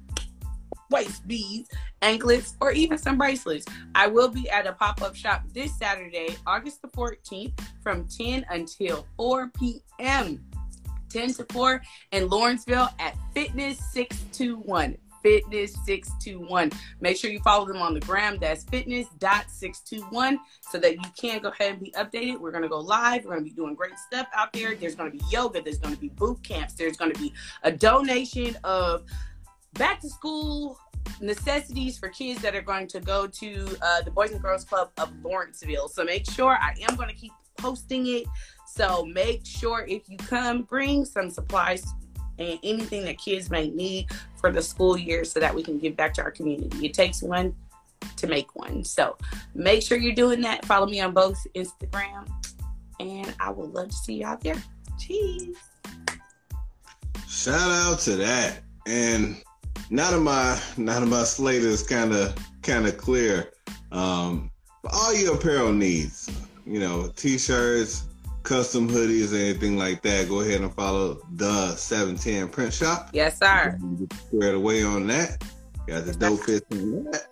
waist 0.89 1.27
beads, 1.27 1.69
anklets, 2.01 2.55
or 2.61 2.71
even 2.71 2.97
some 2.97 3.17
bracelets, 3.17 3.65
I 3.95 4.07
will 4.07 4.29
be 4.29 4.49
at 4.49 4.67
a 4.67 4.73
pop-up 4.73 5.15
shop 5.15 5.43
this 5.53 5.77
Saturday, 5.77 6.37
August 6.45 6.81
the 6.81 6.87
14th, 6.89 7.59
from 7.81 8.07
10 8.07 8.45
until 8.49 9.05
4 9.17 9.51
p.m. 9.57 10.43
10 11.09 11.33
to 11.33 11.45
4 11.51 11.81
in 12.11 12.29
Lawrenceville 12.29 12.89
at 12.99 13.15
Fitness 13.33 13.79
621. 13.91 14.97
Fitness 15.23 15.73
621. 15.85 16.71
Make 17.01 17.17
sure 17.17 17.29
you 17.29 17.39
follow 17.39 17.65
them 17.65 17.81
on 17.81 17.93
the 17.93 17.99
gram. 18.01 18.37
That's 18.39 18.63
fitness.621 18.65 20.37
so 20.61 20.77
that 20.77 20.93
you 20.93 21.01
can 21.19 21.41
go 21.41 21.49
ahead 21.49 21.71
and 21.71 21.81
be 21.81 21.91
updated. 21.97 22.39
We're 22.39 22.51
going 22.51 22.63
to 22.63 22.69
go 22.69 22.79
live. 22.79 23.25
We're 23.25 23.31
going 23.31 23.43
to 23.43 23.49
be 23.49 23.55
doing 23.55 23.75
great 23.75 23.97
stuff 23.97 24.27
out 24.33 24.53
there. 24.53 24.75
There's 24.75 24.95
going 24.95 25.11
to 25.11 25.17
be 25.17 25.23
yoga. 25.29 25.61
There's 25.61 25.79
going 25.79 25.93
to 25.95 25.99
be 25.99 26.09
boot 26.09 26.41
camps. 26.43 26.75
There's 26.75 26.97
going 26.97 27.11
to 27.11 27.19
be 27.19 27.33
a 27.63 27.71
donation 27.71 28.57
of 28.63 29.03
back 29.77 29.99
to 30.01 30.09
school 30.09 30.79
necessities 31.21 31.97
for 31.97 32.09
kids 32.09 32.41
that 32.41 32.55
are 32.55 32.61
going 32.61 32.87
to 32.87 32.99
go 32.99 33.27
to 33.27 33.77
uh, 33.81 34.01
the 34.01 34.11
Boys 34.11 34.31
and 34.31 34.41
Girls 34.41 34.65
Club 34.65 34.91
of 34.97 35.11
Lawrenceville. 35.23 35.87
So 35.87 36.03
make 36.03 36.29
sure 36.29 36.57
I 36.59 36.75
am 36.87 36.95
going 36.95 37.09
to 37.09 37.15
keep 37.15 37.31
posting 37.57 38.07
it. 38.07 38.25
So 38.67 39.05
make 39.05 39.45
sure 39.45 39.85
if 39.87 40.09
you 40.09 40.17
come, 40.17 40.63
bring 40.63 41.05
some 41.05 41.29
supplies 41.29 41.85
and 42.39 42.59
anything 42.63 43.03
that 43.05 43.17
kids 43.17 43.49
may 43.49 43.69
need 43.69 44.07
for 44.39 44.51
the 44.51 44.61
school 44.61 44.97
year 44.97 45.23
so 45.23 45.39
that 45.39 45.53
we 45.53 45.63
can 45.63 45.79
give 45.79 45.95
back 45.95 46.13
to 46.15 46.21
our 46.21 46.31
community. 46.31 46.85
It 46.85 46.93
takes 46.93 47.21
one 47.23 47.55
to 48.17 48.27
make 48.27 48.55
one. 48.55 48.83
So 48.83 49.17
make 49.55 49.81
sure 49.81 49.97
you're 49.97 50.13
doing 50.13 50.41
that. 50.41 50.65
Follow 50.65 50.85
me 50.85 50.99
on 51.01 51.13
both 51.13 51.39
Instagram, 51.55 52.27
and 52.99 53.33
I 53.39 53.49
would 53.49 53.71
love 53.71 53.89
to 53.89 53.95
see 53.95 54.15
you 54.15 54.25
out 54.25 54.41
there. 54.41 54.61
Cheese. 54.99 55.57
Shout 57.27 57.59
out 57.59 57.99
to 58.01 58.15
that. 58.17 58.59
And 58.85 59.41
now 59.89 60.13
of 60.13 60.21
my 60.21 60.59
none 60.77 61.03
of 61.03 61.09
my 61.09 61.23
slate 61.23 61.63
is 61.63 61.83
kind 61.83 62.13
of 62.13 62.35
kind 62.61 62.85
of 62.85 62.97
clear, 62.97 63.51
um, 63.91 64.51
for 64.81 64.89
all 64.93 65.15
your 65.15 65.35
apparel 65.35 65.71
needs, 65.71 66.29
you 66.65 66.79
know, 66.79 67.09
t-shirts, 67.15 68.03
custom 68.43 68.89
hoodies, 68.89 69.33
anything 69.33 69.77
like 69.77 70.01
that, 70.01 70.29
go 70.29 70.41
ahead 70.41 70.61
and 70.61 70.73
follow 70.73 71.19
the 71.33 71.75
710 71.75 72.49
Print 72.49 72.73
Shop. 72.73 73.09
Yes, 73.13 73.39
sir. 73.39 73.77
Squared 74.27 74.55
away 74.55 74.83
on 74.83 75.07
that. 75.07 75.43
Got 75.87 76.05
the 76.05 76.13
dope 76.13 76.41
fits 76.41 76.65
on 76.71 77.05
that. 77.05 77.27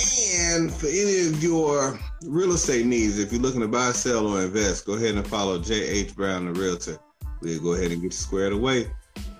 And 0.00 0.72
for 0.72 0.86
any 0.86 1.26
of 1.26 1.42
your 1.42 1.98
real 2.22 2.52
estate 2.52 2.86
needs, 2.86 3.18
if 3.18 3.32
you're 3.32 3.40
looking 3.42 3.60
to 3.60 3.68
buy, 3.68 3.92
sell, 3.92 4.26
or 4.26 4.42
invest, 4.42 4.86
go 4.86 4.94
ahead 4.94 5.16
and 5.16 5.26
follow 5.26 5.58
J.H. 5.58 6.14
Brown, 6.14 6.52
the 6.52 6.58
realtor. 6.58 6.98
We'll 7.40 7.60
go 7.60 7.72
ahead 7.72 7.90
and 7.90 8.00
get 8.00 8.04
you 8.04 8.10
squared 8.12 8.52
away. 8.52 8.90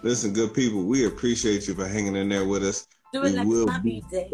Listen, 0.02 0.32
good 0.32 0.54
people, 0.54 0.84
we 0.84 1.06
appreciate 1.06 1.66
you 1.66 1.74
for 1.74 1.86
hanging 1.86 2.16
in 2.16 2.28
there 2.28 2.44
with 2.46 2.64
us 2.64 2.86
Do 3.12 3.22
We 3.22 3.30
like 3.30 3.46
will 3.46 3.68
be 3.82 4.02
day. 4.10 4.30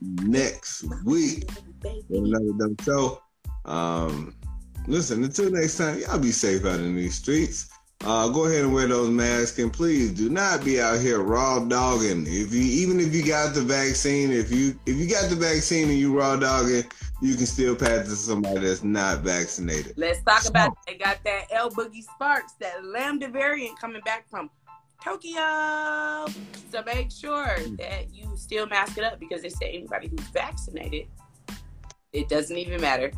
next 0.00 0.84
week 1.04 1.50
with 1.82 2.04
another 2.10 2.52
dumb 2.58 2.76
show. 2.82 3.22
Um, 3.64 4.34
listen, 4.86 5.24
until 5.24 5.50
next 5.50 5.76
time, 5.76 5.98
y'all 6.00 6.18
be 6.18 6.30
safe 6.30 6.64
out 6.64 6.80
in 6.80 6.94
these 6.94 7.16
streets. 7.16 7.68
Uh, 8.04 8.28
go 8.28 8.46
ahead 8.46 8.64
and 8.64 8.72
wear 8.72 8.86
those 8.86 9.10
masks, 9.10 9.58
and 9.58 9.72
please 9.72 10.12
do 10.12 10.28
not 10.28 10.64
be 10.64 10.80
out 10.80 11.00
here 11.00 11.20
raw 11.20 11.58
dogging. 11.58 12.24
If 12.28 12.54
you, 12.54 12.62
even 12.62 13.00
if 13.00 13.12
you 13.12 13.26
got 13.26 13.54
the 13.54 13.60
vaccine, 13.60 14.30
if 14.30 14.52
you 14.52 14.78
if 14.86 14.96
you 14.96 15.10
got 15.10 15.28
the 15.28 15.34
vaccine 15.34 15.88
and 15.88 15.98
you 15.98 16.16
raw 16.16 16.36
dogging, 16.36 16.84
you 17.20 17.34
can 17.34 17.46
still 17.46 17.74
pass 17.74 17.90
it 17.90 18.04
to 18.04 18.10
somebody 18.14 18.60
that's 18.60 18.84
not 18.84 19.22
vaccinated. 19.22 19.94
Let's 19.96 20.22
talk 20.22 20.46
about 20.46 20.76
they 20.86 20.94
got 20.94 21.24
that 21.24 21.46
L 21.50 21.70
Boogie 21.70 22.04
Sparks, 22.04 22.52
that 22.60 22.84
Lambda 22.84 23.28
variant 23.28 23.76
coming 23.80 24.00
back 24.02 24.30
from 24.30 24.48
Tokyo. 25.02 26.26
So 26.70 26.82
make 26.84 27.10
sure 27.10 27.56
that 27.78 28.12
you 28.12 28.30
still 28.36 28.66
mask 28.66 28.98
it 28.98 29.04
up 29.04 29.18
because 29.18 29.42
they 29.42 29.48
say 29.48 29.70
anybody 29.70 30.08
who's 30.08 30.26
vaccinated, 30.28 31.06
it 32.12 32.28
doesn't 32.28 32.56
even 32.56 32.80
matter. 32.80 33.12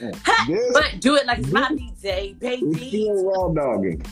This 0.00 0.16
But 0.72 1.00
do 1.00 1.16
it 1.16 1.26
like 1.26 1.38
it's 1.38 1.52
my 1.52 1.68
day, 2.00 2.36
eh, 2.42 2.48
is 2.54 2.60
baby. 2.60 2.88
still 2.88 3.24
raw 3.24 3.48
dogging. 3.48 4.04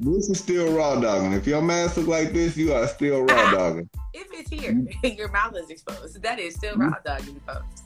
This 0.00 0.28
is 0.28 0.38
still 0.38 0.76
raw 0.76 1.00
dogging. 1.00 1.32
If 1.32 1.46
your 1.46 1.62
mask 1.62 1.96
look 1.96 2.08
like 2.08 2.32
this, 2.32 2.56
you 2.56 2.72
are 2.72 2.86
still 2.88 3.22
raw 3.22 3.50
dogging. 3.56 3.88
If 4.12 4.28
it's 4.32 4.50
here, 4.50 4.70
and 4.70 4.88
your 5.18 5.30
mouth 5.30 5.56
is 5.56 5.70
exposed. 5.70 6.20
That 6.22 6.38
is 6.38 6.54
still 6.54 6.76
raw 6.76 6.94
dogging, 7.04 7.40
folks. 7.46 7.82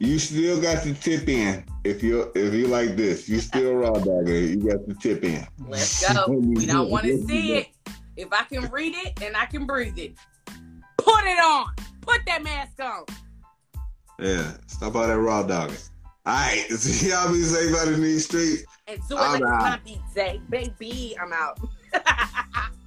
You 0.00 0.18
still 0.20 0.60
got 0.60 0.84
to 0.84 0.94
tip 0.94 1.28
in. 1.28 1.64
If 1.82 2.02
you 2.02 2.30
if 2.34 2.54
you 2.54 2.68
like 2.68 2.96
this, 2.96 3.28
you 3.28 3.40
still 3.40 3.74
raw 3.74 3.92
dogging. 3.92 4.60
You 4.62 4.70
got 4.70 4.86
to 4.88 4.94
tip 4.94 5.24
in. 5.24 5.46
Let's 5.66 6.12
go. 6.12 6.26
We 6.28 6.66
don't 6.66 6.90
want 6.90 7.04
to 7.06 7.18
see 7.26 7.54
it. 7.54 7.68
If 8.18 8.32
I 8.32 8.42
can 8.42 8.68
read 8.72 8.96
it 8.96 9.22
and 9.22 9.36
I 9.36 9.46
can 9.46 9.64
breathe 9.64 9.96
it, 9.96 10.14
put 10.96 11.24
it 11.24 11.38
on. 11.38 11.72
Put 12.00 12.22
that 12.26 12.42
mask 12.42 12.80
on. 12.82 13.04
Yeah, 14.18 14.54
stop 14.66 14.96
all 14.96 15.06
that 15.06 15.16
raw 15.16 15.44
dogging. 15.44 15.76
All 16.26 16.34
right, 16.34 16.66
so 16.70 17.06
y'all 17.06 17.32
be 17.32 17.42
safe 17.42 17.76
out 17.76 17.86
in 17.86 18.02
these 18.02 18.24
streets. 18.24 18.64
And 18.88 18.98
do 19.08 19.16
it 19.16 19.20
All 19.20 19.32
like 19.34 19.42
right. 19.44 19.80
it's 19.86 19.96
my 19.96 20.14
day, 20.14 20.40
baby. 20.50 21.16
I'm 21.20 21.32
out. 21.32 21.60